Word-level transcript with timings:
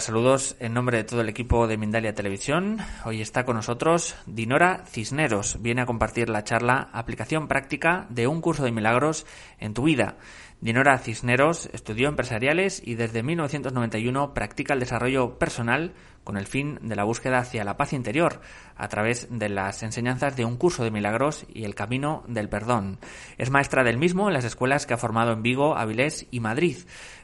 Saludos 0.00 0.56
en 0.60 0.72
nombre 0.72 0.96
de 0.96 1.04
todo 1.04 1.20
el 1.20 1.28
equipo 1.28 1.66
de 1.66 1.76
Mindalia 1.76 2.14
Televisión. 2.14 2.78
Hoy 3.04 3.20
está 3.20 3.44
con 3.44 3.56
nosotros 3.56 4.16
Dinora 4.24 4.84
Cisneros. 4.86 5.60
Viene 5.60 5.82
a 5.82 5.86
compartir 5.86 6.30
la 6.30 6.42
charla 6.42 6.88
Aplicación 6.94 7.48
práctica 7.48 8.06
de 8.08 8.26
un 8.26 8.40
curso 8.40 8.64
de 8.64 8.72
milagros 8.72 9.26
en 9.58 9.74
tu 9.74 9.82
vida. 9.82 10.16
Dinora 10.62 10.96
Cisneros 10.98 11.68
estudió 11.74 12.08
empresariales 12.08 12.80
y 12.82 12.94
desde 12.94 13.22
1991 13.22 14.32
practica 14.32 14.72
el 14.72 14.80
desarrollo 14.80 15.38
personal 15.38 15.92
con 16.24 16.36
el 16.36 16.46
fin 16.46 16.78
de 16.82 16.96
la 16.96 17.04
búsqueda 17.04 17.38
hacia 17.38 17.64
la 17.64 17.76
paz 17.76 17.92
interior 17.92 18.40
a 18.76 18.88
través 18.88 19.28
de 19.30 19.48
las 19.48 19.82
enseñanzas 19.82 20.36
de 20.36 20.44
un 20.44 20.56
curso 20.56 20.84
de 20.84 20.90
milagros 20.90 21.44
y 21.52 21.64
el 21.64 21.74
camino 21.74 22.22
del 22.28 22.48
perdón. 22.48 22.98
Es 23.38 23.50
maestra 23.50 23.84
del 23.84 23.98
mismo 23.98 24.28
en 24.28 24.34
las 24.34 24.44
escuelas 24.44 24.86
que 24.86 24.94
ha 24.94 24.98
formado 24.98 25.32
en 25.32 25.42
Vigo, 25.42 25.76
Avilés 25.76 26.26
y 26.30 26.40
Madrid. 26.40 26.76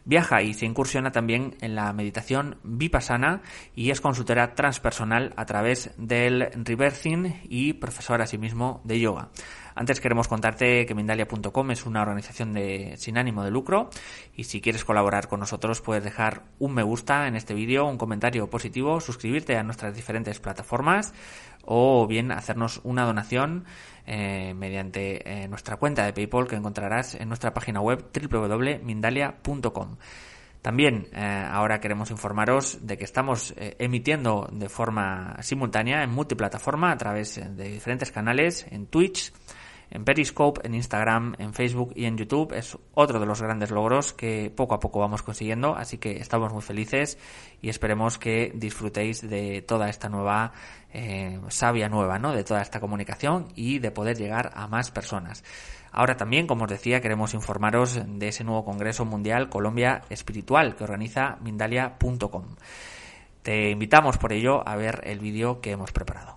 Viaja 0.04 0.42
y 0.42 0.54
se 0.54 0.66
incursiona 0.66 1.10
también 1.10 1.56
en 1.60 1.74
la 1.74 1.92
meditación 1.92 2.58
vipassana 2.62 3.42
y 3.74 3.90
es 3.90 4.00
consultora 4.00 4.54
transpersonal 4.54 5.32
a 5.36 5.46
través 5.46 5.90
del 5.96 6.50
reversing 6.54 7.40
y 7.44 7.72
profesora 7.74 8.24
asimismo 8.24 8.80
de 8.84 9.00
yoga. 9.00 9.30
Antes 9.78 10.00
queremos 10.00 10.26
contarte 10.26 10.86
que 10.86 10.94
Mindalia.com 10.94 11.70
es 11.70 11.84
una 11.84 12.00
organización 12.00 12.54
de, 12.54 12.94
sin 12.96 13.18
ánimo 13.18 13.44
de 13.44 13.50
lucro 13.50 13.90
y 14.34 14.44
si 14.44 14.62
quieres 14.62 14.86
colaborar 14.86 15.28
con 15.28 15.38
nosotros 15.38 15.82
puedes 15.82 16.02
dejar 16.02 16.44
un 16.58 16.72
me 16.72 16.82
gusta 16.82 17.28
en 17.28 17.36
este 17.36 17.52
vídeo, 17.52 17.84
un 17.84 17.98
comentario 17.98 18.48
positivo, 18.48 19.00
suscribirte 19.00 19.54
a 19.58 19.62
nuestras 19.62 19.94
diferentes 19.94 20.40
plataformas 20.40 21.12
o 21.66 22.06
bien 22.06 22.32
hacernos 22.32 22.80
una 22.84 23.04
donación 23.04 23.66
eh, 24.06 24.54
mediante 24.54 25.42
eh, 25.42 25.46
nuestra 25.46 25.76
cuenta 25.76 26.06
de 26.06 26.14
PayPal 26.14 26.48
que 26.48 26.56
encontrarás 26.56 27.14
en 27.14 27.28
nuestra 27.28 27.52
página 27.52 27.82
web 27.82 28.02
www.mindalia.com. 28.14 29.96
También 30.62 31.06
eh, 31.12 31.46
ahora 31.50 31.80
queremos 31.80 32.10
informaros 32.10 32.78
de 32.86 32.96
que 32.96 33.04
estamos 33.04 33.54
emitiendo 33.58 34.48
de 34.50 34.70
forma 34.70 35.36
simultánea 35.42 36.02
en 36.02 36.10
multiplataforma 36.10 36.92
a 36.92 36.96
través 36.96 37.34
de 37.34 37.68
diferentes 37.68 38.10
canales 38.10 38.66
en 38.70 38.86
Twitch, 38.86 39.32
en 39.90 40.04
Periscope, 40.04 40.66
en 40.66 40.74
Instagram, 40.74 41.34
en 41.38 41.54
Facebook 41.54 41.92
y 41.94 42.06
en 42.06 42.16
YouTube. 42.16 42.52
Es 42.52 42.76
otro 42.94 43.20
de 43.20 43.26
los 43.26 43.40
grandes 43.40 43.70
logros 43.70 44.12
que 44.12 44.52
poco 44.54 44.74
a 44.74 44.80
poco 44.80 45.00
vamos 45.00 45.22
consiguiendo, 45.22 45.76
así 45.76 45.98
que 45.98 46.18
estamos 46.18 46.52
muy 46.52 46.62
felices 46.62 47.18
y 47.62 47.68
esperemos 47.68 48.18
que 48.18 48.52
disfrutéis 48.54 49.28
de 49.28 49.62
toda 49.62 49.88
esta 49.88 50.08
nueva 50.08 50.52
eh, 50.92 51.38
savia 51.48 51.88
nueva, 51.88 52.18
¿no? 52.18 52.32
De 52.32 52.44
toda 52.44 52.62
esta 52.62 52.80
comunicación 52.80 53.48
y 53.54 53.78
de 53.78 53.90
poder 53.90 54.16
llegar 54.16 54.52
a 54.54 54.66
más 54.66 54.90
personas. 54.90 55.44
Ahora 55.92 56.16
también, 56.16 56.46
como 56.46 56.64
os 56.64 56.70
decía, 56.70 57.00
queremos 57.00 57.32
informaros 57.34 58.00
de 58.06 58.28
ese 58.28 58.44
nuevo 58.44 58.64
Congreso 58.64 59.04
Mundial 59.04 59.48
Colombia 59.48 60.02
Espiritual 60.10 60.76
que 60.76 60.84
organiza 60.84 61.38
Mindalia.com. 61.40 62.44
Te 63.42 63.70
invitamos 63.70 64.18
por 64.18 64.32
ello 64.32 64.66
a 64.68 64.76
ver 64.76 65.00
el 65.04 65.20
vídeo 65.20 65.60
que 65.60 65.70
hemos 65.70 65.92
preparado. 65.92 66.36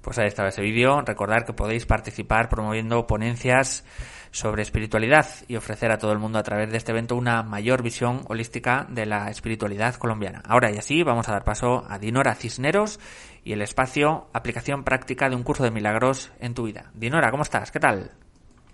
Pues 0.00 0.18
ahí 0.18 0.28
estaba 0.28 0.50
ese 0.50 0.62
vídeo. 0.62 1.00
Recordar 1.00 1.44
que 1.44 1.52
podéis 1.52 1.84
participar 1.84 2.48
promoviendo 2.48 3.08
ponencias 3.08 3.84
sobre 4.34 4.62
espiritualidad 4.62 5.26
y 5.46 5.54
ofrecer 5.54 5.92
a 5.92 5.98
todo 5.98 6.10
el 6.10 6.18
mundo 6.18 6.40
a 6.40 6.42
través 6.42 6.68
de 6.68 6.76
este 6.76 6.90
evento 6.90 7.14
una 7.14 7.44
mayor 7.44 7.84
visión 7.84 8.22
holística 8.26 8.84
de 8.90 9.06
la 9.06 9.30
espiritualidad 9.30 9.94
colombiana. 9.94 10.42
Ahora 10.48 10.72
y 10.72 10.76
así 10.76 11.04
vamos 11.04 11.28
a 11.28 11.32
dar 11.32 11.44
paso 11.44 11.84
a 11.88 12.00
Dinora 12.00 12.34
Cisneros 12.34 12.98
y 13.44 13.52
el 13.52 13.62
espacio 13.62 14.26
aplicación 14.32 14.82
práctica 14.82 15.30
de 15.30 15.36
un 15.36 15.44
curso 15.44 15.62
de 15.62 15.70
milagros 15.70 16.32
en 16.40 16.52
tu 16.52 16.64
vida. 16.64 16.90
Dinora, 16.94 17.30
¿cómo 17.30 17.44
estás? 17.44 17.70
¿Qué 17.70 17.78
tal? 17.78 18.10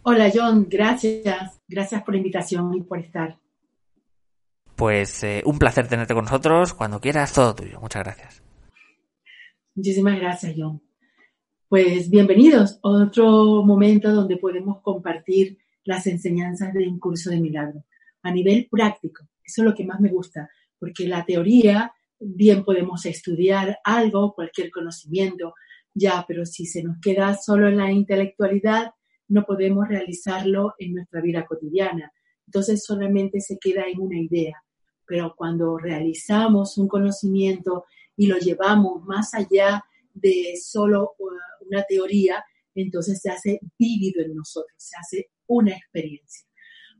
Hola 0.02 0.30
John, 0.34 0.66
gracias. 0.66 1.60
Gracias 1.68 2.02
por 2.04 2.14
la 2.14 2.18
invitación 2.18 2.74
y 2.74 2.80
por 2.80 2.98
estar. 2.98 3.36
Pues 4.76 5.22
eh, 5.24 5.42
un 5.44 5.58
placer 5.58 5.86
tenerte 5.88 6.14
con 6.14 6.24
nosotros. 6.24 6.72
Cuando 6.72 7.02
quieras, 7.02 7.34
todo 7.34 7.54
tuyo. 7.54 7.78
Muchas 7.82 8.02
gracias. 8.02 8.42
Muchísimas 9.74 10.18
gracias, 10.18 10.54
John. 10.56 10.80
Pues 11.70 12.10
bienvenidos 12.10 12.80
a 12.82 12.88
otro 12.88 13.62
momento 13.62 14.12
donde 14.12 14.38
podemos 14.38 14.82
compartir 14.82 15.56
las 15.84 16.08
enseñanzas 16.08 16.74
de 16.74 16.88
un 16.88 16.98
curso 16.98 17.30
de 17.30 17.38
milagro 17.38 17.84
a 18.22 18.32
nivel 18.32 18.66
práctico. 18.68 19.22
Eso 19.44 19.62
es 19.62 19.68
lo 19.68 19.74
que 19.76 19.84
más 19.84 20.00
me 20.00 20.08
gusta, 20.08 20.50
porque 20.80 21.06
la 21.06 21.24
teoría, 21.24 21.92
bien 22.18 22.64
podemos 22.64 23.06
estudiar 23.06 23.78
algo, 23.84 24.34
cualquier 24.34 24.72
conocimiento, 24.72 25.54
ya, 25.94 26.24
pero 26.26 26.44
si 26.44 26.66
se 26.66 26.82
nos 26.82 26.98
queda 27.00 27.36
solo 27.36 27.68
en 27.68 27.76
la 27.76 27.92
intelectualidad, 27.92 28.90
no 29.28 29.44
podemos 29.44 29.86
realizarlo 29.86 30.74
en 30.76 30.94
nuestra 30.94 31.20
vida 31.20 31.46
cotidiana. 31.46 32.12
Entonces 32.46 32.84
solamente 32.84 33.40
se 33.40 33.60
queda 33.60 33.84
en 33.84 34.00
una 34.00 34.18
idea. 34.18 34.60
Pero 35.06 35.34
cuando 35.36 35.78
realizamos 35.78 36.76
un 36.78 36.88
conocimiento 36.88 37.84
y 38.16 38.26
lo 38.26 38.38
llevamos 38.38 39.04
más 39.04 39.34
allá 39.34 39.84
de 40.14 40.56
solo 40.60 41.14
uh, 41.18 41.28
una 41.70 41.84
teoría, 41.84 42.44
entonces 42.74 43.20
se 43.20 43.30
hace 43.30 43.60
vívido 43.78 44.22
en 44.22 44.34
nosotros, 44.34 44.74
se 44.76 44.96
hace 44.98 45.30
una 45.46 45.72
experiencia. 45.72 46.46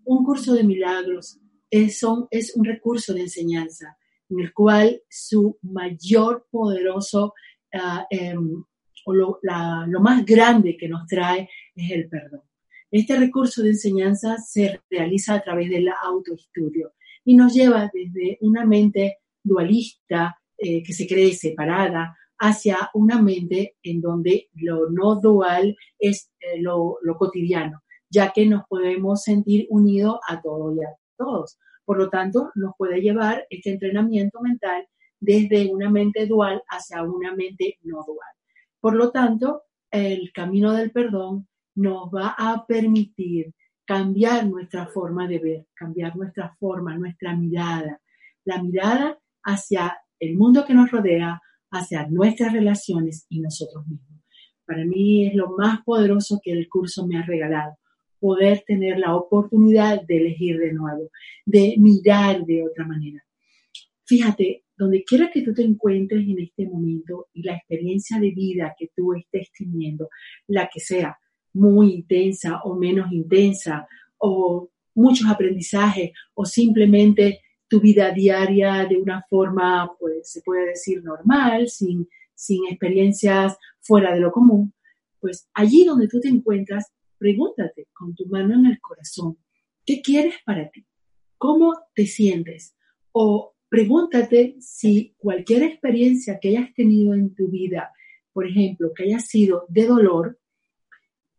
Un 0.05 0.25
curso 0.25 0.55
de 0.55 0.65
milagros 0.65 1.39
es, 1.71 2.01
es 2.31 2.57
un 2.57 2.65
recurso 2.65 3.15
de 3.15 3.21
enseñanza 3.21 3.97
en 4.29 4.41
el 4.41 4.53
cual 4.53 5.03
su 5.09 5.59
mayor 5.63 6.47
poderoso 6.51 7.35
ah, 7.75 8.07
em, 8.11 8.65
o 9.07 9.15
lo, 9.15 9.41
lo 9.43 10.01
más 10.01 10.25
grande 10.25 10.77
que 10.77 10.89
nos 10.89 11.07
trae 11.07 11.49
es 11.75 11.91
el 11.91 12.09
perdón. 12.09 12.43
Este 12.91 13.17
recurso 13.17 13.63
de 13.63 13.71
enseñanza 13.71 14.37
se 14.39 14.81
realiza 14.91 15.35
a 15.35 15.43
través 15.43 15.71
del 15.71 15.89
autoestudio 15.89 16.93
y 17.25 17.37
nos 17.37 17.55
lleva 17.55 17.91
desde 17.93 18.39
una 18.41 18.65
mente 18.67 19.19
dualista 19.43 20.37
eh, 20.59 20.83
que 20.83 20.93
se 20.93 21.07
cree 21.07 21.33
separada 21.33 22.17
hacia 22.41 22.91
una 22.95 23.21
mente 23.23 23.77
en 23.83 24.01
donde 24.01 24.49
lo 24.55 24.91
no 24.91 25.17
dual 25.17 25.77
es 25.99 26.33
eh, 26.41 26.61
lo, 26.61 26.97
lo, 27.03 27.17
cotidiano, 27.17 27.83
ya 28.09 28.33
que 28.33 28.47
nos 28.47 28.65
podemos 28.67 29.23
sentir 29.23 29.67
unidos 29.69 30.19
a 30.27 30.41
todos 30.41 30.77
y 30.77 30.83
a 30.83 30.89
todos. 31.17 31.59
Por 31.85 31.99
lo 31.99 32.09
tanto, 32.09 32.51
nos 32.55 32.73
puede 32.77 33.01
llevar 33.01 33.47
este 33.51 33.71
entrenamiento 33.71 34.41
mental 34.41 34.87
desde 35.21 35.71
una 35.71 35.91
mente 35.91 36.27
dual 36.27 36.63
hacia 36.69 37.03
una 37.03 37.35
mente 37.35 37.79
no 37.83 38.03
dual. 38.07 38.33
Por 38.81 38.97
lo 38.97 39.11
tanto, 39.11 39.63
el 39.91 40.33
camino 40.33 40.73
del 40.73 40.91
perdón 40.91 41.47
nos 41.75 42.09
va 42.09 42.35
a 42.39 42.65
permitir 42.67 43.53
cambiar 43.85 44.47
nuestra 44.47 44.87
forma 44.87 45.29
de 45.29 45.39
ver, 45.41 45.67
cambiar 45.75 46.17
nuestra 46.17 46.57
forma, 46.59 46.97
nuestra 46.97 47.37
mirada, 47.37 48.01
la 48.45 48.63
mirada 48.63 49.19
hacia 49.43 49.99
el 50.19 50.37
mundo 50.37 50.65
que 50.65 50.75
nos 50.75 50.91
rodea, 50.91 51.41
hacia 51.71 52.07
nuestras 52.07 52.53
relaciones 52.53 53.27
y 53.29 53.41
nosotros 53.41 53.87
mismos. 53.87 54.21
Para 54.67 54.85
mí 54.85 55.27
es 55.27 55.35
lo 55.35 55.57
más 55.57 55.83
poderoso 55.85 56.41
que 56.43 56.53
el 56.53 56.69
curso 56.69 57.07
me 57.07 57.19
ha 57.19 57.23
regalado, 57.23 57.77
poder 58.21 58.63
tener 58.67 58.99
la 58.99 59.17
oportunidad 59.17 60.03
de 60.03 60.19
elegir 60.19 60.59
de 60.59 60.73
nuevo, 60.73 61.11
de 61.45 61.75
mirar 61.79 62.45
de 62.45 62.65
otra 62.65 62.87
manera. 62.87 63.25
Fíjate, 64.05 64.65
donde 64.77 65.05
quiera 65.05 65.31
que 65.31 65.43
tú 65.43 65.53
te 65.53 65.63
encuentres 65.63 66.27
en 66.27 66.39
este 66.39 66.67
momento 66.67 67.29
y 67.33 67.43
la 67.43 67.57
experiencia 67.57 68.19
de 68.19 68.31
vida 68.31 68.75
que 68.79 68.89
tú 68.97 69.13
estés 69.15 69.51
teniendo, 69.57 70.09
la 70.47 70.71
que 70.73 70.81
sea, 70.81 71.19
muy 71.53 71.93
intensa 71.95 72.61
o 72.65 72.77
menos 72.77 73.13
intensa, 73.13 73.87
o 74.19 74.71
muchos 74.95 75.29
aprendizajes, 75.29 76.13
o 76.35 76.45
simplemente 76.45 77.41
tu 77.71 77.81
vida 77.81 78.11
diaria 78.11 78.85
de 78.85 78.97
una 78.97 79.25
forma, 79.31 79.93
pues 79.99 80.33
se 80.33 80.43
puede 80.43 80.67
decir 80.67 81.03
normal, 81.05 81.69
sin, 81.69 82.09
sin 82.35 82.67
experiencias 82.67 83.57
fuera 83.81 84.13
de 84.13 84.21
lo 84.21 84.33
común, 84.33 84.75
pues 85.21 85.49
allí 85.55 85.85
donde 85.85 86.09
tú 86.09 86.21
te 86.21 86.29
encuentras, 86.29 86.93
pregúntate 87.17 87.87
con 87.93 88.15
tu 88.17 88.27
mano 88.27 88.55
en 88.55 88.67
el 88.67 88.81
corazón, 88.81 89.39
¿qué 89.87 90.03
quieres 90.03 90.35
para 90.45 90.69
ti? 90.69 90.85
¿Cómo 91.39 91.79
te 91.95 92.07
sientes? 92.07 92.75
O 93.13 93.55
pregúntate 93.69 94.57
si 94.59 95.15
cualquier 95.17 95.63
experiencia 95.63 96.41
que 96.41 96.49
hayas 96.49 96.75
tenido 96.75 97.15
en 97.15 97.35
tu 97.37 97.49
vida, 97.49 97.93
por 98.33 98.49
ejemplo, 98.49 98.93
que 98.95 99.05
haya 99.05 99.21
sido 99.21 99.65
de 99.69 99.87
dolor, 99.87 100.41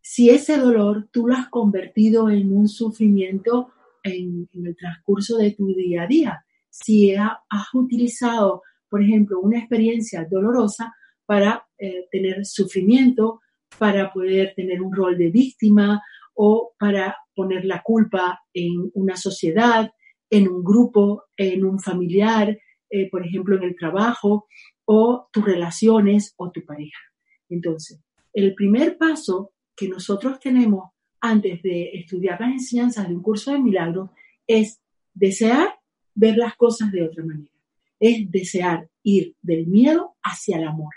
si 0.01 0.29
ese 0.29 0.57
dolor 0.57 1.09
tú 1.11 1.27
lo 1.27 1.35
has 1.35 1.49
convertido 1.49 2.29
en 2.29 2.55
un 2.55 2.69
sufrimiento 2.69 3.69
en, 4.03 4.49
el 4.53 4.75
transcurso 4.75 5.37
de 5.37 5.51
tu 5.51 5.73
día 5.73 6.03
a 6.03 6.07
día, 6.07 6.45
si 6.69 7.13
has 7.13 7.39
utilizado, 7.73 8.61
por 8.89 9.03
ejemplo, 9.03 9.39
una 9.39 9.59
experiencia 9.59 10.27
dolorosa 10.29 10.93
para 11.25 11.67
eh, 11.77 12.07
tener 12.11 12.45
sufrimiento, 12.45 13.41
para 13.77 14.11
poder 14.11 14.53
tener 14.55 14.81
un 14.81 14.93
rol 14.93 15.17
de 15.17 15.29
víctima 15.29 16.01
o 16.33 16.73
para 16.77 17.17
poner 17.35 17.65
la 17.65 17.81
culpa 17.81 18.41
en 18.53 18.91
una 18.93 19.15
sociedad, 19.15 19.91
en 20.29 20.47
un 20.47 20.63
grupo, 20.63 21.25
en 21.35 21.65
un 21.65 21.79
familiar, 21.79 22.57
eh, 22.89 23.09
por 23.09 23.25
ejemplo, 23.25 23.57
en 23.57 23.63
el 23.63 23.75
trabajo, 23.75 24.47
o 24.85 25.29
tus 25.31 25.45
relaciones 25.45 26.33
o 26.37 26.51
tu 26.51 26.65
pareja. 26.65 26.99
Entonces, 27.49 28.01
el 28.33 28.55
primer 28.55 28.97
paso 28.97 29.53
que 29.75 29.87
nosotros 29.87 30.39
tenemos 30.39 30.90
antes 31.21 31.61
de 31.61 31.91
estudiar 31.93 32.41
las 32.41 32.51
enseñanzas 32.51 33.07
de 33.07 33.15
un 33.15 33.21
curso 33.21 33.51
de 33.51 33.59
milagros 33.59 34.09
es 34.47 34.81
desear 35.13 35.69
ver 36.15 36.35
las 36.35 36.55
cosas 36.55 36.91
de 36.91 37.03
otra 37.03 37.23
manera. 37.23 37.51
Es 37.99 38.29
desear 38.29 38.89
ir 39.03 39.35
del 39.41 39.67
miedo 39.67 40.15
hacia 40.23 40.57
el 40.57 40.67
amor. 40.67 40.93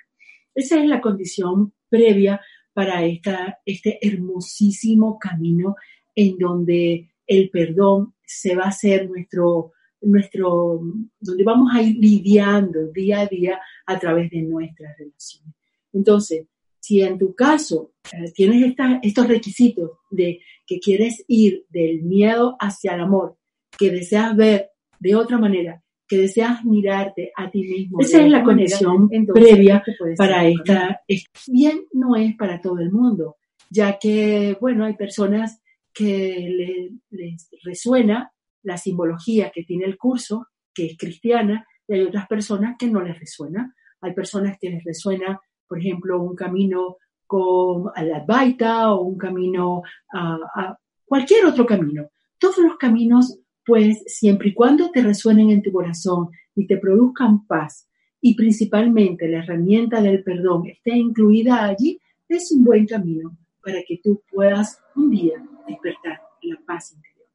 Esa 0.55 0.81
es 0.81 0.89
la 0.89 1.01
condición 1.01 1.73
previa 1.89 2.41
para 2.73 3.05
esta, 3.05 3.59
este 3.67 3.99
hermosísimo 4.01 5.19
camino 5.19 5.77
en 6.15 6.39
donde 6.39 7.11
el 7.27 7.51
perdón 7.51 8.15
se 8.25 8.57
va 8.57 8.65
a 8.65 8.69
hacer 8.69 9.09
nuestro, 9.09 9.73
nuestro, 10.01 10.81
donde 11.21 11.45
vamos 11.45 11.71
a 11.75 11.83
ir 11.83 11.97
lidiando 11.97 12.91
día 12.93 13.21
a 13.21 13.27
día 13.27 13.61
a 13.87 13.99
través 13.99 14.31
de 14.31 14.43
nuestras 14.43 14.97
relaciones. 14.99 15.55
Entonces, 15.93 16.47
si 16.85 17.01
en 17.01 17.17
tu 17.17 17.35
caso 17.35 17.95
eh, 18.13 18.31
tienes 18.35 18.75
estos 19.03 19.27
requisitos 19.27 19.93
de 20.11 20.41
que 20.67 20.79
quieres 20.81 21.25
ir 21.29 21.65
del 21.71 22.03
miedo 22.03 22.57
hacia 22.61 22.93
el 22.93 23.01
amor, 23.01 23.39
que 23.79 23.91
deseas 23.91 24.37
ver 24.37 24.69
de 25.01 25.15
otra 25.15 25.39
manera, 25.39 25.83
que 26.07 26.19
deseas 26.19 26.63
mirarte 26.67 27.33
a 27.35 27.51
ti 27.51 27.63
mismo. 27.63 28.01
Esa 28.01 28.23
es 28.23 28.31
la 28.31 28.45
condición 28.45 29.09
previa 29.33 29.83
para 30.19 30.47
esta. 30.47 31.01
Bien, 31.47 31.87
no 31.95 32.17
es 32.17 32.37
para 32.37 32.61
todo 32.61 32.79
el 32.81 32.93
mundo, 32.93 33.37
ya 33.71 33.99
que, 33.99 34.55
bueno, 34.61 34.85
hay 34.85 34.95
personas 34.95 35.63
que 35.91 36.77
les 37.09 37.49
resuena 37.63 38.31
la 38.63 38.77
simbología 38.77 39.51
que 39.55 39.65
tiene 39.65 39.87
el 39.87 39.97
curso, 39.97 40.49
que 40.75 40.85
es 40.85 40.99
cristiana, 40.99 41.67
y 41.89 41.95
hay 41.95 42.03
otras 42.03 42.27
personas 42.27 42.77
que 42.79 42.89
no 42.89 43.01
les 43.01 43.19
resuena. 43.19 43.75
Hay 44.03 44.13
personas 44.13 44.59
que 44.61 44.69
les 44.69 44.85
resuena 44.85 45.41
por 45.69 45.79
ejemplo, 45.79 46.23
un 46.23 46.35
camino 46.35 46.99
con 47.27 47.91
la 47.97 48.19
Advaita 48.19 48.93
o 48.93 49.03
un 49.03 49.19
camino 49.19 49.83
a, 50.13 50.79
cualquier 51.05 51.47
otro 51.47 51.67
camino. 51.67 52.09
Todos 52.39 52.59
los 52.59 52.77
caminos, 52.77 53.39
pues, 53.65 54.03
siempre 54.07 54.49
y 54.49 54.55
cuando 54.55 54.91
te 54.91 55.03
resuenen 55.03 55.51
en 55.51 55.63
tu 55.63 55.73
corazón 55.73 56.29
y 56.55 56.67
te 56.67 56.77
produzcan 56.77 57.47
paz, 57.47 57.89
y 58.21 58.35
principalmente 58.35 59.29
la 59.29 59.39
herramienta 59.39 60.01
del 60.01 60.23
perdón 60.23 60.67
esté 60.67 60.97
incluida 60.97 61.65
allí, 61.65 62.01
es 62.29 62.51
un 62.53 62.65
buen 62.65 62.87
camino 62.87 63.37
para 63.63 63.83
que 63.87 64.01
tú 64.03 64.23
puedas 64.31 64.81
un 64.97 65.11
día 65.11 65.45
despertar 65.69 66.23
la 66.43 66.59
paz 66.67 66.95
interior. 66.95 67.27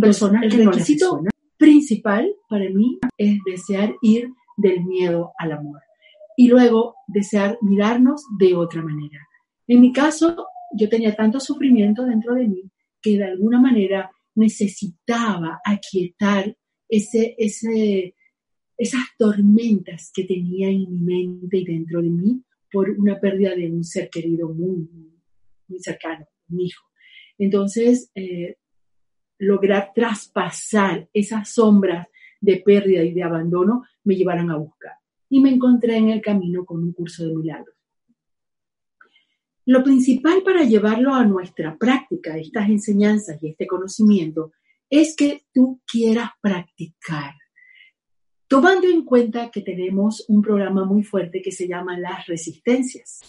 Personas 0.00 0.44
el 0.44 0.66
requisito 0.66 1.20
principal 1.56 2.32
para 2.48 2.68
mí 2.70 2.98
es 3.16 3.38
desear 3.44 3.94
ir 4.02 4.30
del 4.56 4.84
miedo 4.84 5.32
al 5.38 5.52
amor 5.52 5.83
y 6.36 6.48
luego 6.48 6.96
desear 7.06 7.58
mirarnos 7.62 8.24
de 8.38 8.54
otra 8.54 8.82
manera. 8.82 9.26
En 9.66 9.80
mi 9.80 9.92
caso, 9.92 10.48
yo 10.76 10.88
tenía 10.88 11.14
tanto 11.14 11.40
sufrimiento 11.40 12.04
dentro 12.04 12.34
de 12.34 12.48
mí 12.48 12.70
que 13.00 13.18
de 13.18 13.24
alguna 13.24 13.60
manera 13.60 14.10
necesitaba 14.34 15.60
aquietar 15.64 16.56
ese, 16.88 17.34
ese, 17.38 18.14
esas 18.76 19.04
tormentas 19.16 20.10
que 20.12 20.24
tenía 20.24 20.68
en 20.68 20.90
mi 20.90 21.00
mente 21.00 21.58
y 21.58 21.64
dentro 21.64 22.02
de 22.02 22.10
mí 22.10 22.42
por 22.72 22.90
una 22.90 23.20
pérdida 23.20 23.54
de 23.54 23.70
un 23.70 23.84
ser 23.84 24.10
querido 24.10 24.48
muy, 24.48 24.88
muy 25.68 25.78
cercano, 25.78 26.26
mi 26.48 26.66
hijo. 26.66 26.84
Entonces, 27.38 28.10
eh, 28.14 28.56
lograr 29.38 29.92
traspasar 29.94 31.08
esas 31.12 31.52
sombras 31.52 32.08
de 32.40 32.56
pérdida 32.56 33.02
y 33.02 33.12
de 33.12 33.22
abandono 33.22 33.84
me 34.02 34.16
llevaron 34.16 34.50
a 34.50 34.56
buscar 34.56 34.92
y 35.34 35.40
me 35.40 35.50
encontré 35.50 35.96
en 35.96 36.10
el 36.10 36.22
camino 36.22 36.64
con 36.64 36.80
un 36.80 36.92
curso 36.92 37.26
de 37.26 37.34
milagros. 37.34 37.74
Lo 39.64 39.82
principal 39.82 40.44
para 40.44 40.62
llevarlo 40.62 41.12
a 41.12 41.24
nuestra 41.24 41.76
práctica, 41.76 42.38
estas 42.38 42.68
enseñanzas 42.68 43.42
y 43.42 43.48
este 43.48 43.66
conocimiento, 43.66 44.52
es 44.88 45.16
que 45.16 45.44
tú 45.52 45.80
quieras 45.90 46.30
practicar. 46.40 47.34
Tomando 48.46 48.86
en 48.86 49.04
cuenta 49.04 49.50
que 49.50 49.62
tenemos 49.62 50.24
un 50.28 50.40
programa 50.40 50.84
muy 50.84 51.02
fuerte 51.02 51.42
que 51.42 51.50
se 51.50 51.66
llama 51.66 51.98
las 51.98 52.28
resistencias. 52.28 53.20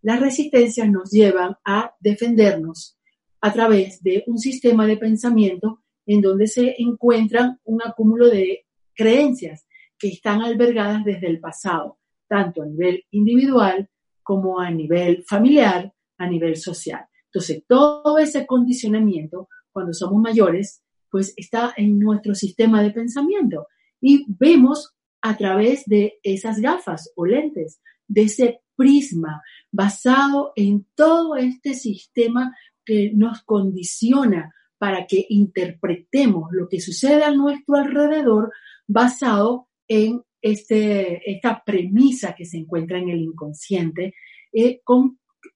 Las 0.00 0.18
resistencias 0.18 0.88
nos 0.88 1.10
llevan 1.10 1.56
a 1.66 1.94
defendernos 2.00 2.98
a 3.42 3.52
través 3.52 4.02
de 4.02 4.24
un 4.28 4.38
sistema 4.38 4.86
de 4.86 4.96
pensamiento 4.96 5.82
en 6.06 6.22
donde 6.22 6.46
se 6.46 6.76
encuentran 6.78 7.60
un 7.64 7.82
acúmulo 7.84 8.30
de 8.30 8.64
creencias 8.94 9.66
que 10.00 10.08
están 10.08 10.40
albergadas 10.40 11.04
desde 11.04 11.28
el 11.28 11.38
pasado, 11.38 11.98
tanto 12.26 12.62
a 12.62 12.66
nivel 12.66 13.04
individual 13.10 13.88
como 14.22 14.58
a 14.58 14.70
nivel 14.70 15.22
familiar, 15.24 15.92
a 16.18 16.26
nivel 16.26 16.56
social. 16.56 17.04
Entonces, 17.26 17.62
todo 17.68 18.18
ese 18.18 18.46
condicionamiento, 18.46 19.48
cuando 19.70 19.92
somos 19.92 20.20
mayores, 20.20 20.82
pues 21.10 21.34
está 21.36 21.74
en 21.76 21.98
nuestro 21.98 22.34
sistema 22.34 22.82
de 22.82 22.90
pensamiento 22.90 23.66
y 24.00 24.24
vemos 24.26 24.94
a 25.20 25.36
través 25.36 25.84
de 25.84 26.18
esas 26.22 26.60
gafas 26.60 27.12
o 27.14 27.26
lentes, 27.26 27.80
de 28.08 28.22
ese 28.22 28.60
prisma 28.74 29.42
basado 29.70 30.52
en 30.56 30.86
todo 30.94 31.36
este 31.36 31.74
sistema 31.74 32.56
que 32.84 33.12
nos 33.14 33.42
condiciona 33.42 34.54
para 34.78 35.06
que 35.06 35.26
interpretemos 35.28 36.50
lo 36.52 36.68
que 36.68 36.80
sucede 36.80 37.22
a 37.22 37.32
nuestro 37.32 37.76
alrededor 37.76 38.52
basado 38.86 39.68
en 39.90 40.22
este, 40.40 41.28
esta 41.28 41.62
premisa 41.66 42.34
que 42.36 42.44
se 42.44 42.58
encuentra 42.58 42.98
en 42.98 43.10
el 43.10 43.20
inconsciente, 43.20 44.14
eh, 44.52 44.80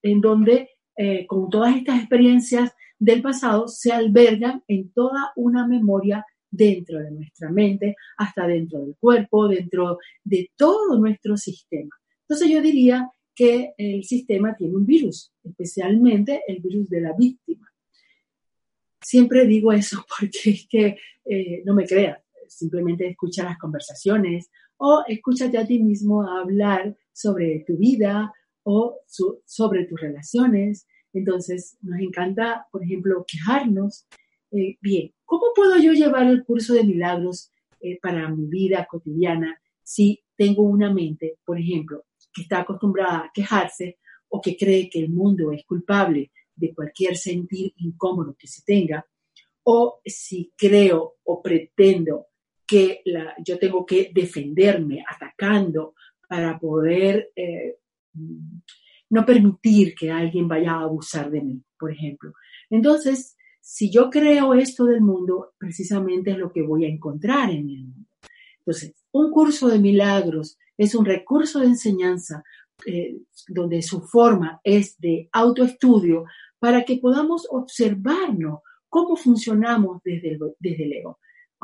en 0.03 0.21
donde 0.21 0.71
eh, 0.97 1.25
con 1.25 1.49
todas 1.49 1.75
estas 1.77 1.99
experiencias 2.01 2.73
del 2.99 3.21
pasado 3.21 3.69
se 3.69 3.93
albergan 3.93 4.61
en 4.67 4.91
toda 4.91 5.31
una 5.37 5.65
memoria 5.65 6.25
dentro 6.51 6.99
de 6.99 7.11
nuestra 7.11 7.49
mente, 7.49 7.95
hasta 8.17 8.45
dentro 8.45 8.81
del 8.81 8.95
cuerpo, 8.99 9.47
dentro 9.47 9.99
de 10.23 10.51
todo 10.57 10.99
nuestro 10.99 11.37
sistema. 11.37 11.95
Entonces 12.21 12.49
yo 12.49 12.61
diría 12.61 13.09
que 13.33 13.73
el 13.77 14.03
sistema 14.03 14.53
tiene 14.55 14.75
un 14.75 14.85
virus, 14.85 15.31
especialmente 15.43 16.41
el 16.45 16.59
virus 16.59 16.89
de 16.89 17.01
la 17.01 17.13
víctima. 17.17 17.71
Siempre 19.01 19.45
digo 19.45 19.71
eso 19.71 20.05
porque 20.19 20.49
es 20.49 20.67
que 20.67 20.97
eh, 21.23 21.61
no 21.63 21.73
me 21.73 21.85
creas, 21.85 22.19
simplemente 22.57 23.07
escucha 23.07 23.43
las 23.43 23.57
conversaciones 23.57 24.49
o 24.77 25.03
escúchate 25.07 25.57
a 25.57 25.65
ti 25.65 25.81
mismo 25.81 26.27
hablar 26.27 26.95
sobre 27.13 27.63
tu 27.65 27.77
vida 27.77 28.33
o 28.63 28.97
sobre 29.45 29.85
tus 29.85 29.99
relaciones. 29.99 30.87
Entonces, 31.13 31.77
nos 31.81 31.99
encanta, 31.99 32.67
por 32.71 32.83
ejemplo, 32.83 33.25
quejarnos. 33.27 34.07
Eh, 34.51 34.77
bien, 34.81 35.13
¿cómo 35.23 35.45
puedo 35.55 35.77
yo 35.77 35.93
llevar 35.93 36.27
el 36.27 36.43
curso 36.43 36.73
de 36.73 36.83
milagros 36.83 37.51
eh, 37.79 37.99
para 38.01 38.29
mi 38.29 38.47
vida 38.47 38.87
cotidiana 38.89 39.59
si 39.83 40.23
tengo 40.35 40.63
una 40.63 40.91
mente, 40.91 41.37
por 41.45 41.59
ejemplo, 41.59 42.05
que 42.33 42.41
está 42.41 42.61
acostumbrada 42.61 43.19
a 43.19 43.31
quejarse 43.33 43.99
o 44.27 44.41
que 44.41 44.57
cree 44.57 44.89
que 44.89 44.99
el 44.99 45.09
mundo 45.09 45.51
es 45.51 45.63
culpable 45.65 46.31
de 46.55 46.73
cualquier 46.73 47.15
sentir 47.15 47.73
incómodo 47.77 48.35
que 48.37 48.47
se 48.47 48.63
tenga, 48.63 49.05
o 49.63 49.99
si 50.05 50.51
creo 50.57 51.15
o 51.23 51.41
pretendo 51.41 52.27
que 52.67 53.03
yo 53.45 53.59
tengo 53.59 53.85
que 53.85 54.11
defenderme 54.13 55.03
atacando 55.07 55.95
para 56.27 56.57
poder 56.59 57.31
eh, 57.35 57.77
no 59.09 59.25
permitir 59.25 59.93
que 59.95 60.11
alguien 60.11 60.47
vaya 60.47 60.73
a 60.73 60.81
abusar 60.81 61.29
de 61.29 61.41
mí, 61.41 61.61
por 61.77 61.91
ejemplo. 61.91 62.33
Entonces, 62.69 63.35
si 63.61 63.91
yo 63.91 64.09
creo 64.09 64.53
esto 64.53 64.85
del 64.85 65.01
mundo, 65.01 65.53
precisamente 65.57 66.31
es 66.31 66.37
lo 66.37 66.51
que 66.51 66.61
voy 66.61 66.85
a 66.85 66.89
encontrar 66.89 67.49
en 67.49 67.69
el 67.69 67.83
mundo. 67.85 68.09
Entonces, 68.59 68.93
un 69.11 69.31
curso 69.31 69.67
de 69.67 69.79
milagros 69.79 70.57
es 70.77 70.95
un 70.95 71.05
recurso 71.05 71.59
de 71.59 71.67
enseñanza 71.67 72.43
eh, 72.85 73.17
donde 73.47 73.81
su 73.81 74.01
forma 74.01 74.59
es 74.63 74.99
de 74.99 75.29
autoestudio 75.31 76.25
para 76.59 76.83
que 76.83 76.97
podamos 76.97 77.47
observarnos 77.49 78.59
cómo 78.89 79.15
funcionamos 79.15 80.01
desde 80.03 80.31
el, 80.31 80.39
desde 80.59 80.83
el. 80.83 81.03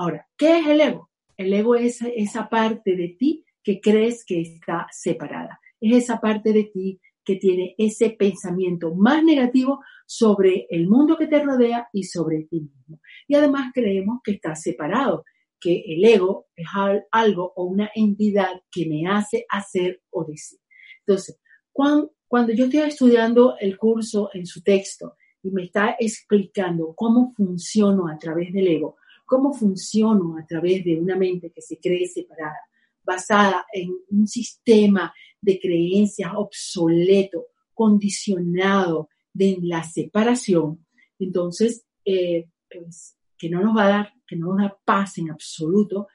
Ahora, 0.01 0.27
¿qué 0.35 0.57
es 0.57 0.65
el 0.65 0.81
ego? 0.81 1.11
El 1.37 1.53
ego 1.53 1.75
es 1.75 2.01
esa 2.01 2.49
parte 2.49 2.95
de 2.95 3.09
ti 3.19 3.45
que 3.63 3.79
crees 3.79 4.25
que 4.25 4.41
está 4.41 4.87
separada. 4.89 5.59
Es 5.79 5.95
esa 5.95 6.19
parte 6.19 6.53
de 6.53 6.63
ti 6.63 6.99
que 7.23 7.35
tiene 7.35 7.75
ese 7.77 8.09
pensamiento 8.09 8.95
más 8.95 9.23
negativo 9.23 9.83
sobre 10.07 10.65
el 10.71 10.87
mundo 10.87 11.17
que 11.17 11.27
te 11.27 11.43
rodea 11.43 11.87
y 11.93 12.05
sobre 12.05 12.45
ti 12.45 12.61
mismo. 12.61 12.99
Y 13.27 13.35
además 13.35 13.69
creemos 13.75 14.21
que 14.23 14.31
está 14.31 14.55
separado, 14.55 15.23
que 15.59 15.83
el 15.85 16.03
ego 16.03 16.47
es 16.55 16.65
algo 17.11 17.53
o 17.55 17.65
una 17.65 17.91
entidad 17.93 18.63
que 18.71 18.87
me 18.89 19.07
hace 19.07 19.45
hacer 19.49 20.01
o 20.09 20.25
decir. 20.25 20.57
Entonces, 21.05 21.39
cuando, 21.71 22.11
yo 22.55 22.65
estoy 22.65 22.79
estudiando 22.79 23.55
el 23.59 23.77
curso 23.77 24.31
en 24.33 24.47
su 24.47 24.63
texto 24.63 25.15
y 25.43 25.51
me 25.51 25.65
está 25.65 25.95
explicando 25.99 26.95
cómo 26.95 27.35
funciono 27.37 28.07
a 28.07 28.17
través 28.17 28.51
del 28.51 28.67
ego, 28.67 28.97
cómo 29.31 29.53
funciono 29.53 30.35
a 30.37 30.45
través 30.45 30.83
de 30.83 30.99
una 30.99 31.15
mente 31.15 31.51
que 31.51 31.61
se 31.61 31.79
cree 31.79 32.05
separada, 32.05 32.59
basada 33.01 33.65
en 33.71 33.89
un 34.09 34.27
sistema 34.27 35.13
de 35.39 35.57
creencias 35.57 36.33
obsoleto, 36.35 37.45
condicionado 37.73 39.07
de 39.31 39.57
la 39.61 39.85
separación, 39.85 40.85
entonces, 41.17 41.85
eh, 42.03 42.49
pues, 42.69 43.15
que 43.37 43.49
no 43.49 43.61
nos 43.61 43.73
va 43.73 43.85
a 43.85 43.89
dar, 43.89 44.13
que 44.27 44.35
no 44.35 44.47
nos 44.47 44.57
da 44.57 44.77
paz 44.83 45.17
en 45.17 45.31
absoluto, 45.31 46.09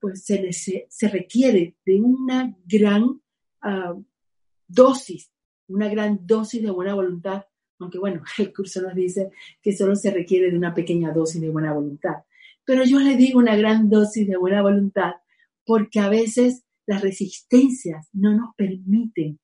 pues 0.00 0.24
se, 0.24 1.08
requiere 1.08 1.76
de 1.84 2.00
una 2.00 2.56
gran 2.64 3.20
ah, 3.60 3.94
dosis, 4.66 5.30
una 5.68 5.90
gran 5.90 6.18
dosis 6.26 6.62
de 6.62 6.70
buena 6.70 6.94
voluntad, 6.94 7.44
aunque 7.78 7.98
bueno, 7.98 8.22
el 8.38 8.54
curso 8.54 8.80
nos 8.80 8.94
dice 8.94 9.32
que 9.60 9.76
solo 9.76 9.94
se 9.94 10.10
requiere 10.10 10.50
de 10.50 10.56
una 10.56 10.72
pequeña 10.72 11.12
dosis 11.12 11.42
de 11.42 11.50
buena 11.50 11.74
voluntad. 11.74 12.24
Pero 12.64 12.84
yo 12.84 12.98
le 12.98 13.16
digo 13.16 13.38
una 13.38 13.56
gran 13.56 13.88
dosis 13.88 14.26
de 14.26 14.36
buena 14.36 14.62
voluntad 14.62 15.12
porque 15.64 16.00
a 16.00 16.08
veces 16.08 16.64
las 16.86 17.02
resistencias 17.02 18.08
no 18.12 18.34
nos 18.34 18.54
permiten 18.56 19.38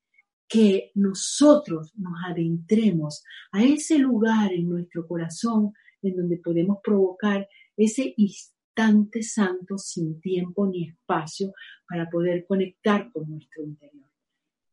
que 0.47 0.91
nosotros 0.95 1.93
nos 1.95 2.13
adentremos 2.27 3.23
a 3.51 3.63
ese 3.63 3.97
lugar 3.97 4.51
en 4.51 4.69
nuestro 4.69 5.07
corazón 5.07 5.73
en 6.01 6.15
donde 6.15 6.37
podemos 6.37 6.79
provocar 6.83 7.47
ese 7.77 8.13
instante 8.17 9.23
santo 9.23 9.77
sin 9.77 10.19
tiempo 10.19 10.67
ni 10.67 10.89
espacio 10.89 11.53
para 11.87 12.09
poder 12.09 12.45
conectar 12.45 13.11
con 13.11 13.29
nuestro 13.29 13.63
interior. 13.63 14.09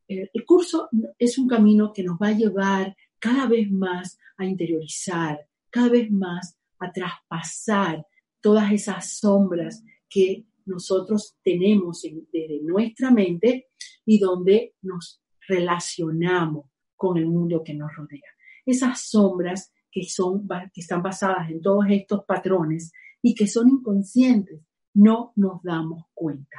El, 0.09 0.31
curso 0.47 0.89
es 1.19 1.39
un 1.39 1.47
camino 1.47 1.93
que 1.93 2.03
nos 2.03 2.17
va 2.19 2.29
a 2.29 2.37
llevar 2.37 2.97
cada 3.19 3.47
vez 3.47 3.71
más 3.71 4.19
a 4.39 4.47
interiorizar, 4.47 5.47
cada 5.71 5.91
vez 5.91 6.11
más 6.11 6.59
a 6.79 6.91
traspasar 6.91 8.07
todas 8.41 8.73
esas 8.73 9.19
sombras 9.19 9.85
que 10.09 10.47
nosotros 10.67 11.37
tenemos 11.43 12.03
desde 12.03 12.61
nuestra 12.63 13.11
mente 13.11 13.69
y 14.05 14.19
donde 14.19 14.75
nos 14.83 15.23
relacionamos 15.47 16.67
con 16.95 17.17
el 17.17 17.27
mundo 17.27 17.63
que 17.65 17.75
nos 17.75 17.95
rodea. 17.97 18.21
Esas 18.67 19.01
sombras 19.01 19.73
que, 19.91 20.05
son, 20.05 20.47
que 20.73 20.81
están 20.81 21.03
basadas 21.03 21.51
en 21.51 21.63
todos 21.63 21.87
estos 21.89 22.25
patrones 22.25 22.93
y 23.23 23.35
que 23.35 23.47
son 23.47 23.69
inconscientes, 23.69 24.61
no 24.95 25.33
nos 25.37 25.63
damos 25.63 26.05
cuenta. 26.13 26.59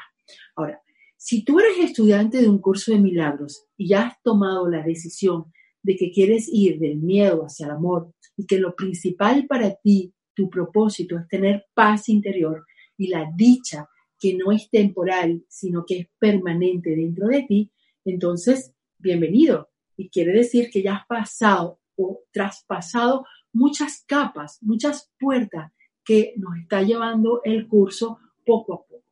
Ahora, 0.56 0.82
si 1.18 1.44
tú 1.44 1.60
eres 1.60 1.78
estudiante 1.80 2.42
de 2.42 2.50
un 2.50 2.60
curso 2.60 2.92
de 2.92 3.00
milagros 3.00 3.66
y 3.78 3.90
ya 3.90 4.08
has 4.08 4.22
tomado 4.24 4.70
la 4.70 4.84
decisión 4.84 5.52
de 5.84 5.96
que 5.96 6.12
quieres 6.12 6.50
ir 6.52 6.80
del 6.80 6.98
miedo 6.98 7.44
hacia 7.44 7.66
el 7.66 7.74
amor 7.74 8.14
y 8.38 8.46
que 8.46 8.58
lo 8.58 8.76
principal 8.76 9.46
para 9.48 9.76
ti, 9.76 10.14
tu 10.40 10.50
propósito 10.50 11.18
es 11.18 11.28
tener 11.28 11.66
paz 11.74 12.08
interior 12.08 12.66
y 12.96 13.10
la 13.10 13.30
dicha 13.36 13.90
que 14.18 14.36
no 14.36 14.54
es 14.54 14.70
temporal, 14.70 15.44
sino 15.50 15.84
que 15.86 16.00
es 16.00 16.08
permanente 16.18 16.96
dentro 16.96 17.28
de 17.28 17.44
ti, 17.44 17.72
entonces, 18.06 18.74
bienvenido. 18.98 19.70
Y 19.98 20.08
quiere 20.08 20.32
decir 20.32 20.70
que 20.70 20.82
ya 20.82 20.96
has 20.96 21.06
pasado 21.08 21.82
o 21.98 22.22
traspasado 22.32 23.26
muchas 23.52 24.06
capas, 24.08 24.60
muchas 24.62 25.12
puertas 25.20 25.74
que 26.06 26.36
nos 26.38 26.58
está 26.58 26.84
llevando 26.84 27.42
el 27.44 27.68
curso 27.68 28.20
poco 28.46 28.76
a 28.76 28.88
poco. 28.88 29.04